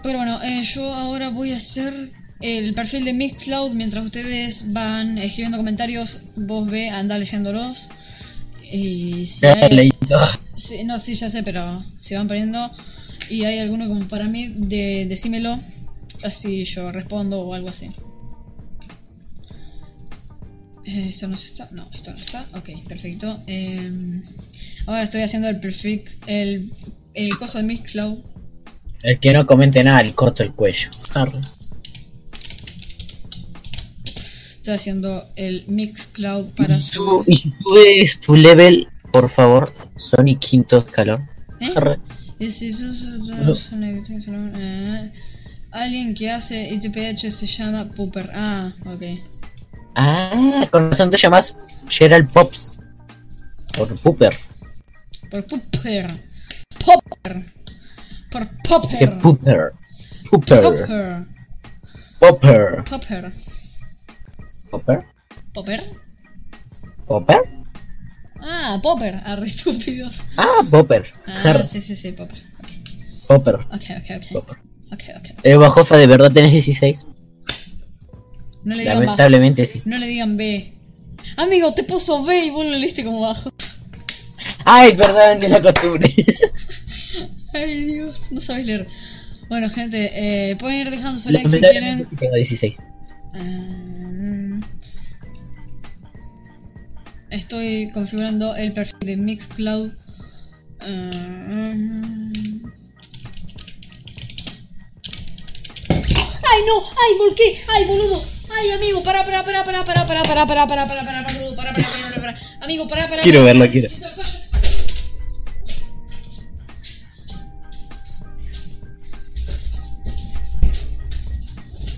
Pero 0.00 0.18
bueno, 0.18 0.40
eh, 0.44 0.62
yo 0.62 0.94
ahora 0.94 1.30
voy 1.30 1.50
a 1.50 1.56
hacer 1.56 2.12
el 2.46 2.74
perfil 2.74 3.04
de 3.04 3.12
Mixcloud 3.14 3.72
mientras 3.72 4.04
ustedes 4.04 4.72
van 4.72 5.18
escribiendo 5.18 5.58
comentarios. 5.58 6.20
Vos 6.36 6.68
ve, 6.70 6.88
anda 6.90 7.18
leyéndolos. 7.18 7.88
Y 8.70 9.26
si 9.26 9.42
Ya 9.42 9.52
hay- 9.54 9.74
leí 9.76 9.90
todo. 10.08 10.26
Sí, 10.54 10.84
no, 10.84 10.98
sí, 10.98 11.14
ya 11.14 11.28
sé, 11.30 11.42
pero 11.42 11.84
si 11.98 12.14
van 12.14 12.26
poniendo 12.28 12.70
y 13.30 13.44
hay 13.44 13.58
alguno 13.58 13.86
como 13.88 14.06
para 14.08 14.24
mí, 14.28 14.48
de, 14.56 15.06
decímelo. 15.08 15.58
Así 16.24 16.64
yo 16.64 16.90
respondo 16.92 17.40
o 17.42 17.54
algo 17.54 17.68
así. 17.68 17.90
Eh, 20.84 21.08
¿Esto 21.10 21.26
no 21.28 21.34
está? 21.34 21.68
No, 21.72 21.88
esto 21.94 22.10
no 22.12 22.16
está. 22.16 22.46
Ok, 22.54 22.70
perfecto. 22.88 23.42
Eh, 23.46 24.22
ahora 24.86 25.02
estoy 25.02 25.22
haciendo 25.22 25.48
el 25.48 25.58
perfil, 25.60 26.02
el, 26.26 26.70
el 27.14 27.36
coso 27.36 27.58
de 27.58 27.64
Mixcloud. 27.64 28.18
El 29.02 29.18
que 29.20 29.32
no 29.32 29.46
comente 29.46 29.82
nada, 29.84 30.02
le 30.02 30.14
corto 30.14 30.42
el 30.42 30.52
cuello. 30.52 30.90
Arre. 31.14 31.40
Estoy 34.66 34.74
haciendo 34.74 35.24
el 35.36 35.62
Mixcloud 35.68 36.52
para 36.56 36.74
Y 36.78 36.80
su... 36.80 37.22
Y 37.28 37.36
subes 37.36 38.18
tu 38.18 38.34
level, 38.34 38.88
por 39.12 39.28
favor, 39.28 39.72
Sonic 39.94 40.40
quinto 40.40 40.78
escalón. 40.78 41.30
¿Eh? 41.60 41.72
Es- 42.40 42.62
es- 42.62 42.80
es- 42.82 43.04
eh, 44.58 45.12
Alguien 45.70 46.14
que 46.14 46.32
hace 46.32 46.68
ITPH 46.74 47.30
se 47.30 47.46
llama 47.46 47.92
Pooper. 47.94 48.28
Ah, 48.34 48.72
ok. 48.86 49.02
Ah, 49.94 50.66
con 50.72 50.90
razón 50.90 51.12
te 51.12 51.16
llamas 51.16 51.54
Gerald 51.88 52.28
Pops. 52.32 52.80
Por 53.78 53.94
Pooper. 54.00 54.36
Por 55.30 55.46
Pooper. 55.46 56.06
Popper. 56.84 57.52
Por 58.32 58.48
Popper. 58.68 59.18
Pooper. 59.20 59.72
Pooper. 60.28 60.60
Popper. 60.60 61.26
Popper. 62.18 62.84
Popper. 62.90 63.32
Popper. 64.76 65.04
Popper. 65.54 65.82
Popper. 67.06 67.40
Ah, 68.42 68.78
Popper. 68.82 69.14
Arre 69.24 69.46
estúpidos. 69.46 70.24
Ah, 70.36 70.60
Popper. 70.70 71.06
Ah, 71.26 71.64
sí, 71.64 71.80
sí, 71.80 71.96
sí, 71.96 72.12
Popper. 72.12 72.38
Ok, 72.60 72.68
Popper. 73.26 73.54
ok, 73.54 73.64
ok, 73.72 74.10
ok. 74.16 74.32
Popper. 74.32 74.56
Ok, 74.92 75.02
ok. 75.16 75.38
Eh, 75.42 75.56
Bajofa, 75.56 75.96
¿de 75.96 76.06
verdad 76.06 76.30
tenés 76.30 76.52
16? 76.52 77.06
No 78.64 78.74
le 78.74 78.82
digan 78.82 78.96
bajo. 78.96 79.04
Lamentablemente 79.04 79.64
sí. 79.64 79.80
No 79.86 79.96
le 79.96 80.06
digan 80.06 80.36
B. 80.36 80.74
Amigo, 81.38 81.72
te 81.72 81.82
puso 81.82 82.22
B 82.22 82.44
y 82.44 82.50
vos 82.50 82.66
lo 82.66 82.72
leíste 82.72 83.02
como 83.02 83.20
bajo. 83.20 83.50
Ay, 84.64 84.94
perdón, 84.94 85.42
es 85.42 85.50
la 85.50 85.62
costumbre. 85.62 86.14
Ay, 87.54 87.84
Dios, 87.84 88.30
no 88.32 88.40
sabes 88.42 88.66
leer. 88.66 88.86
Bueno, 89.48 89.70
gente, 89.70 90.50
eh, 90.50 90.56
pueden 90.56 90.80
ir 90.80 90.90
dejando 90.90 91.18
su 91.18 91.30
like 91.30 91.48
si 91.48 91.60
quieren. 91.60 92.04
Tengo 92.18 92.34
16. 92.34 92.78
Mm. 93.34 93.76
Estoy 97.36 97.90
configurando 97.92 98.56
el 98.56 98.72
perfil 98.72 98.98
de 99.00 99.16
Mixcloud. 99.18 99.90
Mm. 100.88 102.32
¡Ay, 105.90 106.60
no! 106.66 106.76
¡Ay, 106.80 107.12
por 107.18 107.34
qué! 107.34 107.60
¡Ay, 107.68 107.84
boludo! 107.84 108.24
¡Ay, 108.58 108.70
amigo! 108.70 109.02
¡Para, 109.02 109.24
para, 109.24 109.44
para, 109.44 109.64
para, 109.64 109.84
para, 109.84 110.06
para, 110.06 110.24
para, 110.24 110.46
para, 110.46 110.46
para, 110.46 110.66
para, 110.66 110.86
para, 110.88 111.04
para, 111.24 111.32
boludo! 111.38 111.56
¡Para, 111.56 111.74
para, 111.74 111.88
para, 111.88 112.08
para, 112.08 112.20
para! 112.20 112.40
¡Amigo, 112.62 112.88
para, 112.88 113.08
para! 113.08 113.22
Quiero 113.22 113.40
para, 113.40 113.52
verlo, 113.52 113.60
para, 113.64 113.72
quiero. 113.72 113.88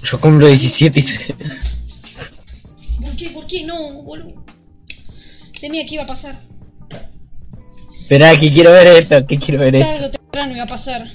Yo 0.02 0.20
cumplo 0.20 0.46
17 0.46 0.98
y 0.98 1.02
soy- 1.02 1.34
¿Por 3.02 3.16
qué? 3.16 3.30
¿Por 3.30 3.46
qué? 3.46 3.64
No, 3.64 4.02
boludo. 4.02 4.37
Temía 5.60 5.84
que 5.86 5.94
iba 5.94 6.04
a 6.04 6.06
pasar. 6.06 6.40
Esperá, 8.00 8.36
que 8.38 8.50
quiero 8.50 8.72
ver 8.72 8.86
esto, 8.86 9.26
que 9.26 9.38
quiero 9.38 9.60
ver 9.60 9.74
esto. 9.76 9.88
Tarde 9.92 10.06
o 10.06 10.10
temprano 10.10 10.54
iba 10.54 10.62
a 10.64 10.66
pasar. 10.66 11.06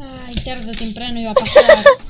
Ay, 0.00 0.34
tarde 0.44 0.70
o 0.70 0.74
temprano 0.74 1.20
iba 1.20 1.30
a 1.30 1.34
pasar. 1.34 1.84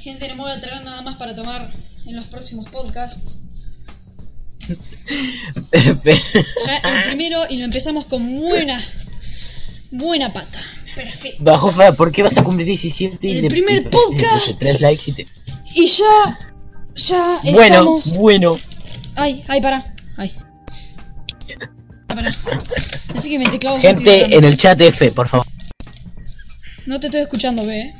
Gente, 0.00 0.28
no 0.28 0.34
me 0.36 0.42
voy 0.42 0.50
a 0.50 0.60
traer 0.60 0.82
nada 0.84 1.02
más 1.02 1.16
para 1.16 1.34
tomar 1.34 1.70
en 2.06 2.16
los 2.16 2.26
próximos 2.26 2.68
podcasts. 2.70 3.38
Ya 6.66 6.76
el 6.76 7.04
primero 7.08 7.42
y 7.48 7.56
lo 7.58 7.64
empezamos 7.64 8.06
con 8.06 8.40
buena, 8.40 8.80
buena 9.90 10.32
pata. 10.32 10.60
Perfecto. 10.94 11.42
Bajofa, 11.42 11.92
¿por 11.92 12.12
qué 12.12 12.22
vas 12.22 12.36
a 12.36 12.44
cumplir 12.44 12.66
17? 12.66 13.26
y 13.26 13.36
El 13.36 13.42
le- 13.42 13.48
primer 13.48 13.82
le- 13.84 13.90
podcast. 13.90 14.58
3 14.58 14.80
likes 14.80 15.10
y 15.10 15.12
te... 15.14 15.26
Y 15.74 15.86
ya, 15.86 16.38
ya 16.94 17.40
Bueno, 17.52 17.74
estamos. 17.74 18.12
bueno. 18.14 18.58
Ay, 19.16 19.42
ay, 19.48 19.60
para. 19.62 19.94
Ay. 20.18 20.34
Para. 22.08 22.30
Así 23.14 23.30
que 23.30 23.38
me 23.38 23.46
teclado 23.46 23.78
Gente 23.78 24.36
en 24.36 24.44
el 24.44 24.56
chat 24.56 24.78
F, 24.80 25.12
por 25.12 25.28
favor. 25.28 25.46
No 26.86 27.00
te 27.00 27.06
estoy 27.06 27.22
escuchando, 27.22 27.64
ve. 27.64 27.80
eh. 27.80 27.94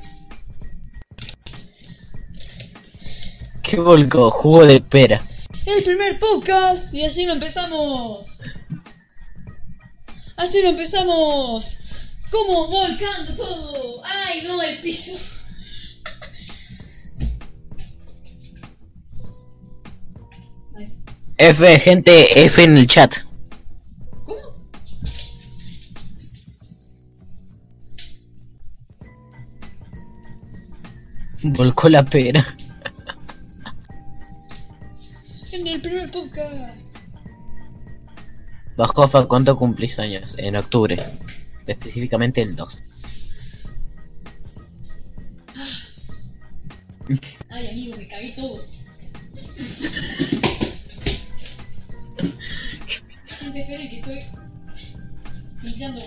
¿Qué 3.63 3.77
volcó? 3.79 4.31
Jugo 4.31 4.67
de 4.67 4.81
pera. 4.81 5.23
El 5.65 5.83
primer 5.83 6.19
podcast. 6.19 6.93
Y 6.93 7.05
así 7.05 7.25
lo 7.25 7.33
empezamos. 7.33 8.41
Así 10.37 10.61
lo 10.63 10.71
empezamos. 10.71 11.79
Como 12.33 12.67
volcando 12.67 13.37
todo. 13.37 14.03
Ay, 14.05 14.43
no, 14.45 14.63
el 14.63 14.79
piso. 14.79 15.13
F, 21.37 21.79
gente, 21.81 22.45
F 22.45 22.65
en 22.65 22.79
el 22.79 22.87
chat. 22.87 23.13
¿Cómo? 24.25 24.63
Volcó 31.43 31.91
la 31.91 32.03
pera. 32.03 32.43
En 35.53 35.67
el 35.67 35.83
primer 35.83 36.11
podcast. 36.11 36.97
Bajofa, 38.77 39.27
¿cuánto 39.27 39.55
cumplís 39.59 39.99
años? 39.99 40.35
En 40.39 40.57
octubre. 40.57 40.97
Específicamente 41.67 42.43
el 42.43 42.57
2. 42.57 42.83
Ay, 47.51 47.69
amigo, 47.69 47.97
me 47.97 48.09
cagué 48.09 48.33
todo. 48.35 48.61
Gente, 53.27 53.61
esperen 53.61 53.89
que 53.89 53.99
estoy 53.99 54.21
limpiando. 55.63 56.01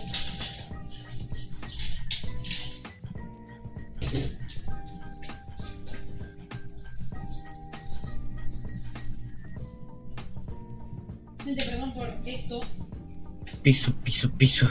Gente, 11.43 11.63
perdón 11.65 11.93
por 11.93 12.09
esto. 12.25 12.61
Piso, 13.61 13.93
piso, 14.03 14.31
piso. 14.31 14.67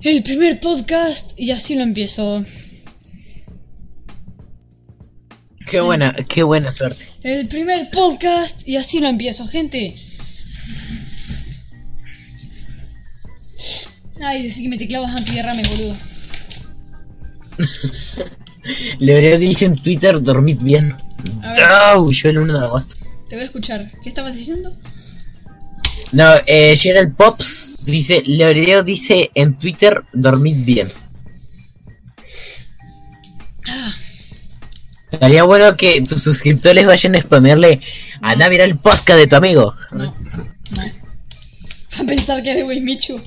El 0.00 0.24
primer 0.24 0.58
podcast 0.58 1.38
y 1.38 1.52
así 1.52 1.76
lo 1.76 1.82
empiezo. 1.82 2.44
Qué 5.68 5.80
buena, 5.80 6.12
qué 6.28 6.42
buena 6.42 6.72
suerte. 6.72 7.06
El 7.22 7.46
primer 7.46 7.88
podcast 7.90 8.66
y 8.66 8.76
así 8.76 8.98
lo 8.98 9.06
empiezo, 9.06 9.46
gente. 9.46 9.96
Ay, 14.20 14.42
decí 14.42 14.64
que 14.64 14.68
me 14.68 14.78
teclavas 14.78 15.14
antiderrame, 15.14 15.62
boludo. 15.68 15.96
Le 18.98 19.38
dice 19.38 19.64
en 19.66 19.76
Twitter, 19.76 20.20
dormid 20.22 20.58
bien. 20.60 20.96
Chau, 21.54 22.10
yo 22.10 22.28
el 22.28 22.38
1 22.38 22.52
de 22.58 22.64
agosto. 22.66 22.96
Te 23.28 23.36
voy 23.36 23.42
a 23.42 23.46
escuchar. 23.46 23.90
¿Qué 24.02 24.08
estabas 24.08 24.34
diciendo? 24.34 24.74
No, 26.12 26.30
eh, 26.46 26.76
Gerald 26.76 27.16
Pops 27.16 27.84
dice, 27.86 28.22
Leoreo 28.26 28.82
dice 28.82 29.30
en 29.34 29.58
Twitter, 29.58 30.02
dormid 30.12 30.64
bien. 30.64 30.88
Ah, 33.68 33.94
Estaría 35.10 35.44
bueno 35.44 35.76
que 35.76 36.02
tus 36.02 36.22
suscriptores 36.22 36.86
vayan 36.86 37.14
a 37.16 37.20
spamearle, 37.20 37.80
anda 38.20 38.46
a 38.46 38.50
mirar 38.50 38.68
el 38.68 38.78
podcast 38.78 39.18
de 39.18 39.26
tu 39.26 39.36
amigo. 39.36 39.74
no. 39.92 40.04
No. 40.04 40.82
A 42.00 42.04
pensar 42.04 42.42
que 42.42 42.50
es 42.50 42.56
de 42.56 42.64
Wismichu. 42.64 43.20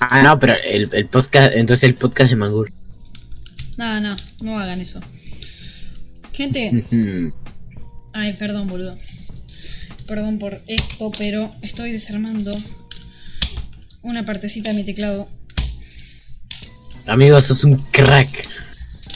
Ah, 0.00 0.22
no, 0.22 0.38
pero 0.38 0.54
el, 0.62 0.90
el 0.92 1.06
podcast, 1.08 1.52
entonces 1.54 1.84
el 1.84 1.94
podcast 1.94 2.28
de 2.30 2.36
Mangur. 2.36 2.70
No, 3.76 4.00
no, 4.00 4.16
no 4.42 4.58
hagan 4.58 4.80
eso. 4.80 5.00
Gente, 6.32 6.84
ay, 8.12 8.34
perdón, 8.34 8.68
boludo. 8.68 8.96
Perdón 10.06 10.38
por 10.38 10.60
esto, 10.66 11.10
pero 11.16 11.54
estoy 11.62 11.92
desarmando 11.92 12.52
una 14.02 14.24
partecita 14.24 14.70
de 14.70 14.76
mi 14.76 14.84
teclado. 14.84 15.28
Amigo, 17.06 17.40
sos 17.40 17.64
un 17.64 17.76
crack. 17.90 18.48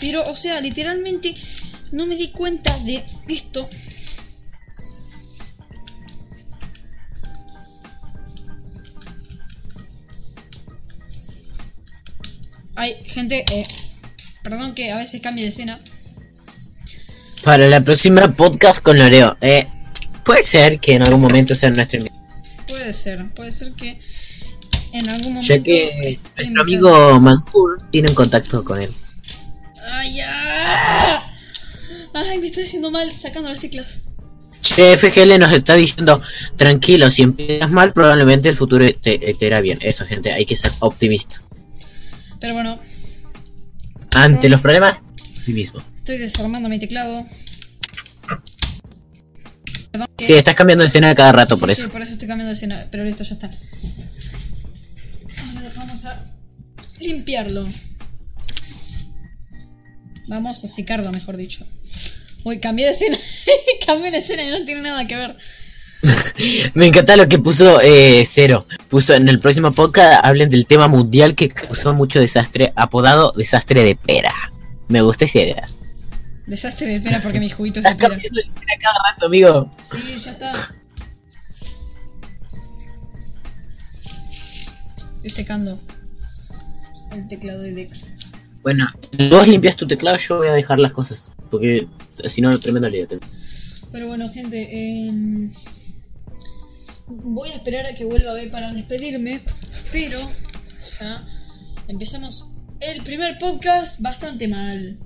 Pero, 0.01 0.23
o 0.25 0.35
sea, 0.35 0.61
literalmente 0.61 1.35
no 1.93 2.07
me 2.07 2.17
di 2.17 2.29
cuenta 2.29 2.77
de 2.81 3.05
esto. 3.29 3.69
Ay, 12.77 12.95
gente, 13.07 13.45
eh, 13.51 13.67
perdón 14.43 14.75
que 14.75 14.91
a 14.91 14.97
veces 14.97 15.21
cambie 15.21 15.45
de 15.45 15.51
escena. 15.51 15.79
Para 17.45 17.67
la 17.69 17.83
próxima 17.83 18.35
podcast 18.35 18.83
con 18.83 18.99
Loreo. 18.99 19.37
Eh, 19.41 19.67
puede 20.25 20.43
ser 20.43 20.79
que 20.81 20.95
en 20.95 21.03
algún 21.03 21.21
momento 21.21 21.55
sea 21.55 21.71
nuestro 21.71 21.99
invitado. 21.99 22.23
Puede 22.67 22.93
ser, 22.93 23.27
puede 23.35 23.53
ser 23.53 23.73
que 23.73 24.01
en 24.93 25.09
algún 25.09 25.35
momento. 25.35 25.55
Ya 25.55 25.63
que 25.63 25.85
nuestro 26.03 26.45
invitado. 26.45 26.63
amigo 26.63 27.21
Mantur 27.21 27.83
tiene 27.91 28.09
un 28.09 28.15
contacto 28.15 28.65
con 28.65 28.81
él. 28.81 28.93
¡Ay, 29.91 30.17
ya! 30.17 31.25
Ay, 32.15 32.39
me 32.39 32.47
estoy 32.47 32.65
haciendo 32.65 32.91
mal 32.91 33.11
sacando 33.11 33.49
las 33.49 33.59
teclas. 33.59 34.03
Che, 34.61 34.97
FGL 34.99 35.39
nos 35.39 35.53
está 35.53 35.75
diciendo, 35.75 36.21
tranquilo, 36.57 37.09
si 37.11 37.23
empiezas 37.23 37.71
mal, 37.71 37.93
probablemente 37.93 38.49
el 38.49 38.55
futuro 38.55 38.85
te, 39.01 39.19
te 39.19 39.47
irá 39.47 39.61
bien. 39.61 39.79
Eso, 39.81 40.05
gente, 40.05 40.33
hay 40.33 40.45
que 40.45 40.57
ser 40.57 40.73
optimista. 40.81 41.41
Pero 42.41 42.55
bueno, 42.55 42.79
Ante 44.15 44.49
los 44.49 44.61
problemas, 44.61 45.03
sí 45.23 45.53
mismo. 45.53 45.83
estoy 45.95 46.19
desarmando 46.19 46.69
mi 46.69 46.79
teclado. 46.79 47.25
Perdón, 49.93 50.09
que- 50.17 50.27
Sí, 50.27 50.33
estás 50.35 50.55
cambiando 50.55 50.83
de 50.83 50.89
escena 50.89 51.15
cada 51.15 51.33
rato 51.33 51.55
Sí, 51.55 51.61
por 51.61 51.75
sí, 51.75 51.81
eso. 51.83 51.91
por 51.91 52.03
eso 52.03 52.13
estoy 52.15 52.29
cambiando 52.29 52.49
de 52.49 52.55
escena. 52.55 52.89
Pero 52.91 53.05
listo, 53.05 53.25
ya 53.25 53.33
está. 53.35 53.51
Ahora 55.57 55.71
vamos 55.77 56.05
a 56.05 56.25
limpiarlo. 57.01 57.69
Vamos 60.29 60.63
a 60.65 60.69
secarlo, 60.69 61.11
mejor 61.13 61.37
dicho. 61.37 61.67
Uy, 62.45 62.61
cambié 62.61 62.87
de 62.87 62.93
escena. 62.93 63.19
cambié 63.87 64.11
de 64.11 64.19
escena 64.19 64.43
y 64.43 64.51
no 64.51 64.65
tiene 64.65 64.83
nada 64.83 65.07
que 65.07 65.17
ver. 65.17 65.37
Me 66.75 66.87
encanta 66.87 67.17
lo 67.17 67.29
que 67.29 67.39
puso 67.39 67.81
eh, 67.81 68.25
Cero. 68.27 68.67
Puso 68.89 69.15
en 69.15 69.29
el 69.29 69.41
próximo 69.41 69.73
podcast, 69.73 70.25
hablen 70.25 70.49
del 70.49 70.67
tema 70.67 70.89
mundial 70.89 71.35
que 71.35 71.49
causó 71.49 71.93
mucho 71.95 72.21
desastre, 72.21 72.73
apodado 72.77 73.33
desastre 73.37 73.83
de 73.83 73.97
pera. 73.97 74.33
Me 74.89 75.03
gusta 75.03 75.25
esa 75.25 75.41
idea. 75.41 75.69
Desastre 76.47 76.87
de 76.87 76.95
espera 76.97 77.21
porque 77.21 77.41
mis 77.41 77.55
juguitos 77.55 77.83
de 77.83 77.97
cambiando 77.97 78.17
de 78.19 78.41
escena 78.41 78.73
cada 78.81 79.11
rato, 79.11 79.27
amigo. 79.27 79.71
Sí, 79.83 79.99
ya 80.17 80.31
está. 80.31 80.53
Estoy 85.17 85.31
secando 85.31 85.81
el 87.13 87.29
teclado 87.29 87.61
de 87.61 87.75
Dex. 87.75 88.15
Bueno, 88.63 88.87
vos 89.31 89.47
limpias 89.47 89.77
tu 89.77 89.87
teclado, 89.87 90.17
yo 90.17 90.39
voy 90.39 90.49
a 90.49 90.53
dejar 90.53 90.79
las 90.79 90.93
cosas. 90.93 91.35
Porque 91.51 91.87
si 92.29 92.41
no, 92.41 92.59
tremendo 92.59 92.89
lío 92.89 93.07
tengo. 93.07 93.25
Pero 93.93 94.09
bueno, 94.09 94.29
gente, 94.31 95.07
em, 95.07 95.51
voy 97.09 97.51
a 97.51 97.55
esperar 97.55 97.87
a 97.87 97.95
que 97.95 98.05
vuelva 98.05 98.35
ver 98.35 98.51
para 98.51 98.73
despedirme. 98.73 99.43
Pero 99.93 100.19
ya 101.01 101.25
empezamos 101.89 102.55
el 102.81 103.03
primer 103.03 103.39
podcast 103.39 104.01
bastante 104.01 104.49
mal. 104.49 104.99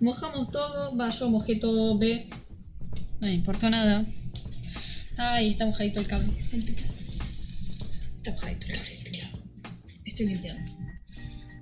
Mojamos 0.00 0.50
todo, 0.50 0.96
va, 0.96 1.10
yo 1.10 1.30
mojé 1.30 1.56
todo, 1.56 1.98
ve. 1.98 2.28
No 3.20 3.28
me 3.28 3.34
importó 3.34 3.70
nada. 3.70 4.04
Ay, 5.16 5.50
está 5.50 5.66
mojadito 5.66 6.00
el 6.00 6.06
cable. 6.06 6.32
Está 8.16 8.32
mojadito 8.32 8.66
el 8.66 8.72
cable. 8.72 8.98
Estoy 10.04 10.26
limpiando. 10.26 10.72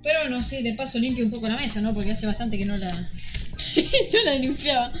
Pero 0.03 0.21
bueno, 0.21 0.41
sí, 0.41 0.63
de 0.63 0.73
paso 0.73 0.97
limpio 0.97 1.23
un 1.23 1.31
poco 1.31 1.47
la 1.47 1.57
mesa, 1.57 1.79
¿no? 1.81 1.93
Porque 1.93 2.11
hace 2.11 2.25
bastante 2.25 2.57
que 2.57 2.65
no 2.65 2.75
la. 2.77 2.89
no 4.13 4.23
la 4.25 4.35
limpiaba. 4.35 4.91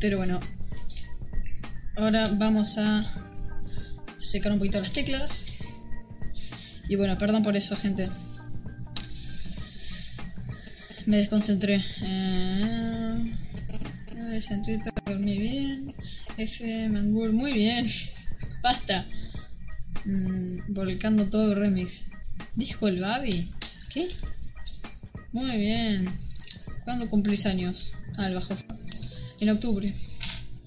Pero 0.00 0.16
bueno. 0.16 0.40
Ahora 1.96 2.28
vamos 2.38 2.78
a 2.78 3.04
secar 4.24 4.52
un 4.52 4.58
poquito 4.58 4.80
las 4.80 4.92
teclas. 4.92 5.46
Y 6.88 6.96
bueno, 6.96 7.16
perdón 7.18 7.42
por 7.42 7.56
eso, 7.56 7.76
gente. 7.76 8.08
Me 11.06 11.18
desconcentré. 11.18 11.82
Eh, 12.02 13.34
en 14.50 14.62
Twitter, 14.62 14.92
dormí 15.06 15.38
bien. 15.38 15.94
F. 16.36 16.88
Mangur, 16.88 17.32
muy 17.32 17.52
bien. 17.52 17.86
Basta. 18.62 19.06
Mm, 20.04 20.72
volcando 20.74 21.28
todo 21.28 21.54
remix. 21.54 22.06
¿Dijo 22.56 22.88
el 22.88 23.00
Babi? 23.00 23.52
¿Qué? 23.92 24.08
Muy 25.32 25.56
bien. 25.56 26.08
¿Cuándo 26.84 27.08
cumplís 27.08 27.46
años? 27.46 27.94
Ah, 28.18 28.26
el 28.26 28.34
bajo. 28.34 28.54
En 29.40 29.50
octubre, 29.50 29.94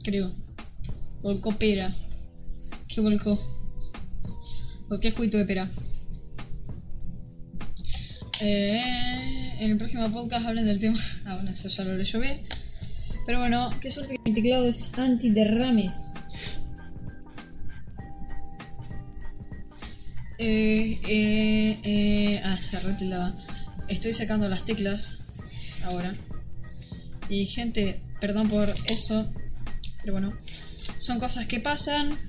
creo. 0.04 0.32
Volcó 1.22 1.52
pera. 1.58 1.92
¿Qué 2.98 3.02
volcó? 3.02 3.38
Volqué 4.90 5.12
juguito 5.12 5.38
de 5.38 5.46
pera. 5.46 5.70
Eh, 8.42 9.54
en 9.60 9.70
el 9.70 9.78
próximo 9.78 10.12
podcast 10.12 10.48
hablen 10.48 10.66
del 10.66 10.80
tema. 10.80 10.98
Ah, 11.28 11.36
bueno, 11.36 11.52
eso 11.52 11.68
ya 11.70 11.84
lo 11.84 11.96
bien. 11.96 12.42
Pero 13.28 13.38
bueno, 13.38 13.70
qué 13.82 13.92
suerte 13.92 14.16
que 14.16 14.22
mi 14.28 14.34
teclado 14.34 14.68
es 14.68 14.90
antiderrames. 14.98 16.14
Eh, 20.40 21.00
eh, 21.08 21.80
eh, 21.84 22.42
ah. 22.44 23.38
Estoy 23.90 24.14
sacando 24.14 24.50
las 24.50 24.66
teclas 24.66 25.20
ahora. 25.84 26.16
Y 27.30 27.46
gente, 27.46 28.02
perdón 28.20 28.50
por 28.50 28.68
eso. 28.90 29.30
Pero 30.02 30.14
bueno, 30.14 30.34
son 30.98 31.20
cosas 31.20 31.46
que 31.46 31.60
pasan. 31.60 32.27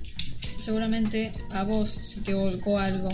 Seguramente 0.59 1.31
a 1.51 1.63
vos 1.63 1.89
se 1.89 2.19
te 2.19 2.33
volcó 2.33 2.77
algo 2.77 3.09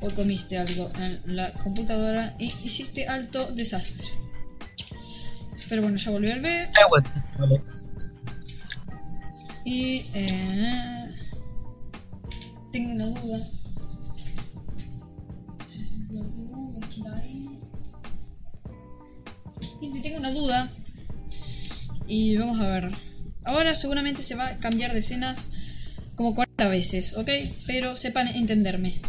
o 0.00 0.10
comiste 0.10 0.58
algo 0.58 0.90
en 0.98 1.36
la 1.36 1.52
computadora 1.52 2.34
y 2.40 2.46
hiciste 2.64 3.06
alto 3.06 3.52
desastre. 3.52 4.08
Pero 5.68 5.82
bueno, 5.82 5.96
ya 5.96 6.10
volví 6.10 6.32
al 6.32 6.40
B 6.40 6.68
y 9.64 10.04
eh, 10.12 11.14
tengo 12.72 12.94
una 12.94 13.06
duda. 13.06 13.38
Gente, 19.80 20.00
tengo 20.00 20.18
una 20.18 20.32
duda. 20.32 20.68
Y 22.08 22.36
vamos 22.38 22.60
a 22.60 22.66
ver. 22.68 22.90
Ahora 23.44 23.76
seguramente 23.76 24.22
se 24.22 24.34
va 24.34 24.48
a 24.48 24.58
cambiar 24.58 24.92
de 24.92 24.98
escenas 24.98 25.61
como 26.14 26.34
40 26.34 26.68
veces, 26.68 27.16
¿ok? 27.16 27.28
Pero 27.66 27.96
sepan 27.96 28.28
entenderme. 28.28 29.00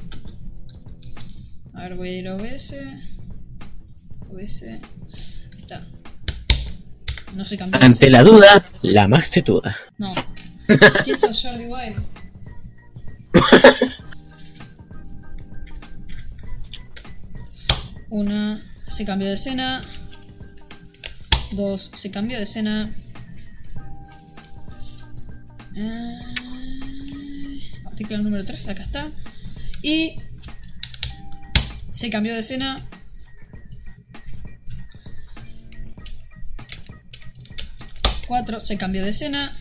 A 1.74 1.84
ver, 1.84 1.96
voy 1.96 2.10
a 2.10 2.18
ir 2.20 2.28
a 2.28 2.36
OBS. 2.36 2.76
OBS. 4.30 4.64
Ahí 4.64 4.82
está. 5.58 5.86
No 7.36 7.46
se 7.46 7.58
cambió. 7.58 7.80
de 7.80 7.86
Ante 7.86 8.10
la 8.10 8.24
duda, 8.24 8.66
la 8.82 9.08
más 9.08 9.30
tetuda. 9.30 9.76
No. 9.98 10.14
¿Quién 11.04 11.18
sos 11.18 11.42
Jordi 11.42 11.66
Wild? 11.66 12.02
Una 18.10 18.64
se 18.88 19.06
cambió 19.06 19.28
de 19.28 19.34
escena. 19.34 19.82
Dos 21.54 21.92
se 21.94 22.12
cambió 22.12 22.38
de 22.38 22.44
escena. 22.44 22.94
Eh, 25.76 26.33
artículo 28.04 28.24
número 28.24 28.44
3, 28.44 28.68
acá 28.68 28.84
está. 28.84 29.12
Y 29.82 30.18
se 31.92 32.10
cambió 32.10 32.34
de 32.34 32.40
escena. 32.40 32.86
Cuatro 38.28 38.60
se 38.60 38.78
cambió 38.78 39.04
de 39.04 39.12
escena. 39.12 39.56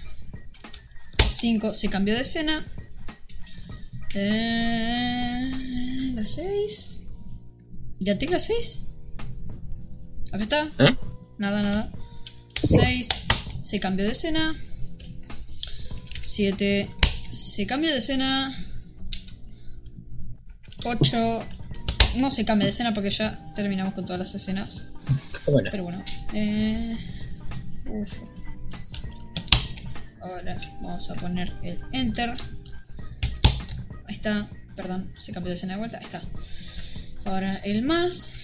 5 1.35 1.75
se 1.75 1.89
cambió 1.89 2.15
de 2.15 2.23
escena. 2.23 2.67
Eh, 4.15 5.51
la 6.15 6.27
6. 6.27 7.01
¿Y 8.01 8.05
la 8.05 8.19
tecla 8.19 8.41
6? 8.41 8.83
Acá 10.33 10.43
está. 10.43 10.71
¿Eh? 10.79 10.97
Nada, 11.39 11.63
nada. 11.63 11.93
6 12.63 13.09
se 13.61 13.81
cambió 13.81 14.05
de 14.05 14.13
escena. 14.13 14.55
7 16.21 17.02
se 17.33 17.67
cambió 17.67 17.91
de 17.91 17.99
escena. 17.99 18.55
8 20.85 21.47
no 22.17 22.31
se 22.31 22.45
cambia 22.45 22.67
de 22.67 22.71
escena 22.71 22.93
porque 22.93 23.09
ya 23.09 23.53
terminamos 23.55 23.95
con 23.95 24.05
todas 24.05 24.19
las 24.19 24.35
escenas. 24.35 24.89
Bueno, 25.47 25.71
Pero 25.71 25.85
bueno. 25.85 26.05
Eh, 26.35 26.97
uf. 27.87 28.21
Ahora 30.21 30.61
vamos 30.83 31.11
a 31.11 31.15
poner 31.15 31.53
el 31.63 31.81
enter. 31.93 32.31
Ahí 34.07 34.15
está. 34.15 34.49
Perdón, 34.77 35.11
se 35.17 35.33
cambió 35.33 35.49
de 35.49 35.55
escena 35.55 35.75
de 35.75 35.79
vuelta. 35.79 35.99
Ahí 35.99 36.05
está. 36.05 36.23
Ahora 37.25 37.57
el 37.65 37.83
más. 37.83 38.35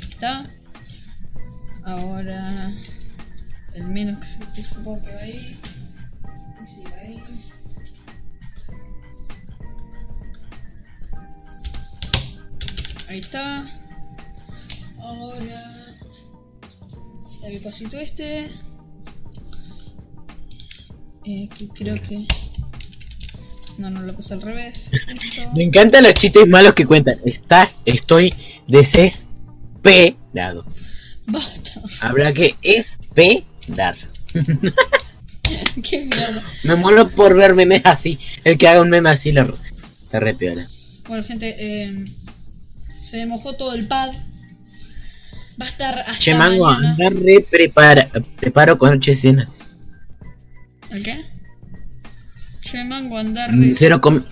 Ahí 0.00 0.08
está. 0.10 0.44
Ahora 1.84 2.72
el 3.74 3.84
menos 3.84 4.38
que 4.54 4.62
supongo 4.62 5.02
que 5.02 5.14
va 5.14 5.20
ahí. 5.20 5.60
Sí, 6.62 6.84
ahí. 7.00 7.22
Ahí 13.08 13.18
está. 13.18 13.64
Ahora 15.00 15.82
el 17.44 17.62
cosito 17.62 17.98
este. 17.98 18.50
Eh, 21.24 21.48
que 21.56 21.68
creo 21.68 21.94
que 22.02 22.26
No, 23.78 23.90
no 23.90 24.02
lo 24.02 24.14
puse 24.14 24.34
al 24.34 24.42
revés. 24.42 24.90
Me 25.54 25.64
encantan 25.64 26.02
los 26.04 26.14
chistes 26.14 26.48
malos 26.48 26.74
que 26.74 26.86
cuentan. 26.86 27.18
Estás, 27.24 27.80
estoy 27.84 28.32
desesperado. 28.66 30.64
Basta. 31.26 31.80
Habrá 32.00 32.32
que 32.32 32.54
esperar. 32.62 33.96
Qué 35.88 36.04
mierda. 36.06 36.42
Me 36.64 36.74
muero 36.76 37.08
por 37.08 37.34
ver 37.34 37.54
memes 37.54 37.82
así. 37.84 38.18
El 38.44 38.58
que 38.58 38.68
haga 38.68 38.80
un 38.80 38.90
meme 38.90 39.10
así 39.10 39.32
lo 39.32 39.46
te 40.10 40.20
repiola. 40.20 40.66
Bueno, 41.08 41.24
gente, 41.24 41.54
eh, 41.58 42.04
se 43.02 43.24
mojó 43.26 43.54
todo 43.54 43.74
el 43.74 43.86
pad. 43.86 44.10
Va 45.60 45.66
a 45.66 45.68
estar 45.68 45.98
hasta 46.00 46.18
Che, 46.18 46.34
mango, 46.34 46.66
anda 46.66 47.10
re 47.10 47.44
prepara, 47.48 48.10
preparo 48.38 48.78
con 48.78 48.92
ocho 48.92 49.10
escenas. 49.10 49.56
¿El 50.90 51.02
qué? 51.02 51.24
Che, 52.62 52.84
mango, 52.84 53.18
andar 53.18 53.52
Mm, 53.52 53.60
re... 53.62 53.74
Cero 53.74 54.00
com 54.00 54.22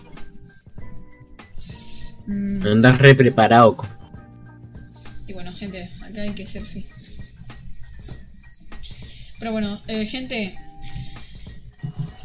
Mm, 2.27 2.65
andas 2.66 2.98
re 2.98 3.15
preparado. 3.15 3.77
Y 5.27 5.32
bueno, 5.32 5.52
gente, 5.52 5.90
acá 6.02 6.23
hay 6.23 6.31
que 6.32 6.47
ser 6.47 6.65
sí. 6.65 6.86
Pero 9.40 9.52
bueno, 9.52 9.81
eh, 9.89 10.07
gente. 10.07 10.55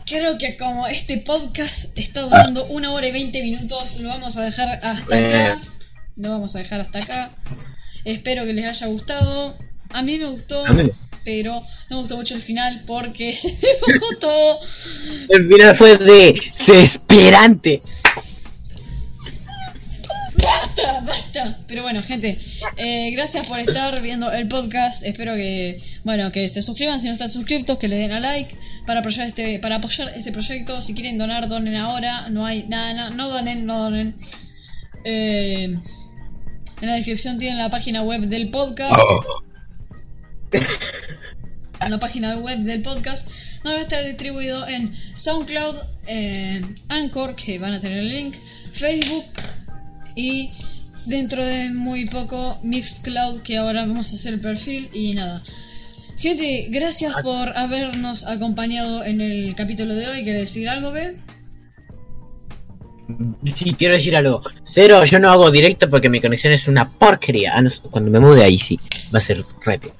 Creo 0.06 0.38
que 0.38 0.56
como 0.56 0.86
este 0.88 1.18
podcast 1.18 1.98
está 1.98 2.22
durando 2.22 2.64
una 2.66 2.92
hora 2.92 3.08
y 3.08 3.12
20 3.12 3.42
minutos, 3.42 4.00
lo 4.02 4.10
vamos 4.10 4.38
a 4.38 4.44
dejar 4.44 4.80
hasta 4.84 5.18
acá. 5.18 5.62
Lo 6.18 6.30
vamos 6.30 6.56
a 6.56 6.60
dejar 6.60 6.82
hasta 6.82 7.00
acá. 7.00 7.32
Espero 8.04 8.46
que 8.46 8.54
les 8.54 8.66
haya 8.66 8.86
gustado. 8.88 9.58
A 9.90 10.04
mí 10.04 10.20
me 10.20 10.26
gustó, 10.26 10.64
mí- 10.74 10.84
pero 11.24 11.54
no 11.90 11.96
me 11.96 12.02
gustó 12.02 12.18
mucho 12.18 12.36
el 12.36 12.42
final 12.42 12.84
porque 12.86 13.34
se 13.34 13.50
me 13.54 13.94
bajó 13.94 14.06
todo. 14.20 14.60
El 15.30 15.44
final 15.48 15.76
fue 15.76 15.98
desesperante. 15.98 17.82
¡Basta! 20.38 21.02
¡Basta! 21.02 21.58
Pero 21.68 21.82
bueno, 21.82 22.04
gente, 22.04 22.38
eh, 22.78 23.10
gracias 23.12 23.48
por 23.48 23.60
estar 23.60 24.00
viendo 24.04 24.32
el 24.32 24.48
podcast. 24.48 25.02
Espero 25.04 25.34
que, 25.34 25.82
bueno, 26.04 26.32
que 26.32 26.48
se 26.48 26.62
suscriban 26.62 27.00
si 27.00 27.08
no 27.08 27.14
están 27.14 27.32
suscriptos, 27.32 27.80
que 27.80 27.88
le 27.88 27.96
den 27.96 28.12
a 28.12 28.20
like 28.20 28.54
para 28.86 29.00
apoyar 29.00 29.28
este, 29.28 29.60
para 29.60 29.78
apoyar 29.78 30.10
este 30.16 30.32
proyecto. 30.32 30.82
Si 30.82 30.94
quieren 30.94 31.18
donar, 31.18 31.48
donen 31.48 31.76
ahora. 31.76 32.30
No 32.30 32.46
hay 32.46 32.64
nada, 32.68 32.94
no, 32.94 33.16
no 33.16 33.30
donen, 33.30 33.66
no 33.66 33.80
donen. 33.80 34.16
Eh, 35.04 35.78
en 36.82 36.88
la 36.88 36.96
descripción 36.96 37.38
tienen 37.38 37.58
la 37.58 37.70
página 37.70 38.04
web 38.04 38.22
del 38.22 38.50
podcast. 38.50 38.96
En 41.82 41.90
la 41.92 42.00
página 42.00 42.36
web 42.38 42.60
del 42.60 42.82
podcast, 42.82 43.30
donde 43.64 43.76
va 43.76 43.80
a 43.80 43.84
estar 43.84 44.06
distribuido 44.06 44.68
en 44.68 44.94
SoundCloud, 45.14 45.76
en 46.08 46.76
Anchor, 46.90 47.36
que 47.36 47.60
van 47.60 47.74
a 47.74 47.80
tener 47.80 48.00
el 48.00 48.10
link, 48.10 48.36
Facebook 48.72 49.26
y 50.16 50.52
dentro 51.06 51.46
de 51.46 51.70
muy 51.72 52.06
poco 52.06 52.60
Mixcloud, 52.64 53.42
que 53.42 53.58
ahora 53.58 53.86
vamos 53.86 54.12
a 54.12 54.16
hacer 54.16 54.34
el 54.34 54.42
perfil 54.42 54.90
y 54.94 55.14
nada. 55.14 55.42
Gente, 56.18 56.68
gracias 56.70 57.14
por 57.22 57.58
habernos 57.58 58.26
acompañado 58.26 59.04
en 59.04 59.20
el 59.20 59.54
capítulo 59.54 59.94
de 59.94 60.08
hoy. 60.08 60.24
¿Quieres 60.24 60.42
decir 60.42 60.70
algo, 60.70 60.92
B? 60.92 61.18
Sí, 63.54 63.76
quiero 63.78 63.96
decir 63.96 64.16
algo. 64.16 64.42
Cero, 64.64 65.04
yo 65.04 65.20
no 65.20 65.30
hago 65.30 65.52
directo 65.52 65.90
porque 65.90 66.10
mi 66.10 66.22
conexión 66.22 66.54
es 66.54 66.68
una 66.68 66.90
porquería. 66.90 67.54
Ah, 67.58 67.64
Cuando 67.92 68.12
me 68.12 68.20
mude 68.20 68.44
ahí 68.44 68.58
sí, 68.58 68.80
va 69.14 69.20
a 69.20 69.22
ser 69.22 69.42
rápido. 69.66 69.94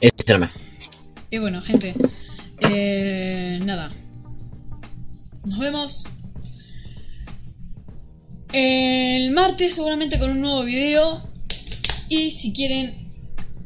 Esto 0.00 0.32
nada 0.32 0.38
más. 0.40 0.54
Y 1.30 1.38
bueno, 1.38 1.60
gente, 1.60 1.94
eh, 2.60 3.60
nada. 3.62 3.92
Nos 5.46 5.58
vemos 5.58 6.08
el 8.52 9.30
martes 9.32 9.74
seguramente 9.74 10.18
con 10.18 10.30
un 10.30 10.40
nuevo 10.40 10.64
video. 10.64 11.22
Y 12.08 12.30
si 12.30 12.52
quieren 12.54 13.03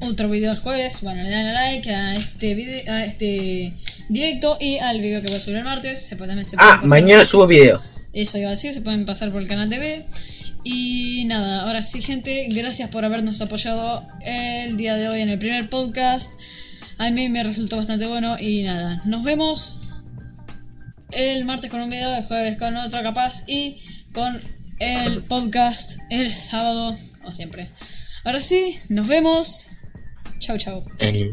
otro 0.01 0.29
video 0.29 0.53
el 0.53 0.59
jueves, 0.59 1.01
bueno, 1.03 1.23
le 1.23 1.31
dan 1.31 1.53
like 1.55 1.91
a 1.93 2.15
este 2.17 2.55
video, 2.55 2.93
a 2.93 3.05
este 3.05 3.77
directo 4.09 4.57
y 4.61 4.79
al 4.79 5.01
video 5.01 5.21
que 5.21 5.29
voy 5.29 5.37
a 5.37 5.41
subir 5.41 5.57
el 5.57 5.65
martes. 5.65 6.01
Se 6.01 6.17
puede, 6.17 6.29
también 6.31 6.47
se 6.47 6.57
pueden 6.57 6.71
Ah, 6.73 6.77
pasar- 6.77 6.89
mañana 6.89 7.25
subo 7.25 7.47
video. 7.47 7.83
Eso 8.13 8.39
iba 8.39 8.49
a 8.49 8.53
decir, 8.53 8.73
se 8.75 8.81
pueden 8.81 9.05
pasar 9.07 9.31
por 9.33 9.43
el 9.43 9.49
canal 9.49 9.69
TV. 9.69 10.07
Y 10.65 11.25
nada, 11.27 11.63
ahora 11.63 11.83
sí, 11.83 12.03
gente, 12.03 12.49
gracias 12.51 12.91
por 12.91 13.05
habernos 13.05 13.41
apoyado 13.41 14.07
el 14.23 14.77
día 14.77 14.97
de 14.97 15.09
hoy 15.09 15.21
en 15.21 15.29
el 15.31 15.39
primer 15.39 15.69
podcast. 15.71 16.33
A 16.99 17.11
mí 17.11 17.29
me 17.29 17.43
resultó 17.45 17.77
bastante 17.77 18.07
bueno 18.07 18.37
y 18.41 18.63
nada, 18.65 19.01
nos 19.05 19.23
vemos 19.25 19.81
el 21.13 21.45
martes 21.45 21.71
con 21.71 21.81
un 21.81 21.89
video, 21.91 22.13
el 22.17 22.25
jueves 22.27 22.59
con 22.59 22.77
otro 22.77 23.03
capaz 23.03 23.45
y 23.47 23.79
con 24.13 24.41
el 24.81 25.23
podcast 25.23 25.99
el 26.11 26.31
sábado, 26.31 26.97
como 27.21 27.33
siempre. 27.33 27.69
Ahora 28.25 28.41
sí, 28.41 28.77
nos 28.89 29.07
vemos. 29.07 29.71
Chau, 30.41 30.57
chau. 30.59 30.85
El- 30.99 31.31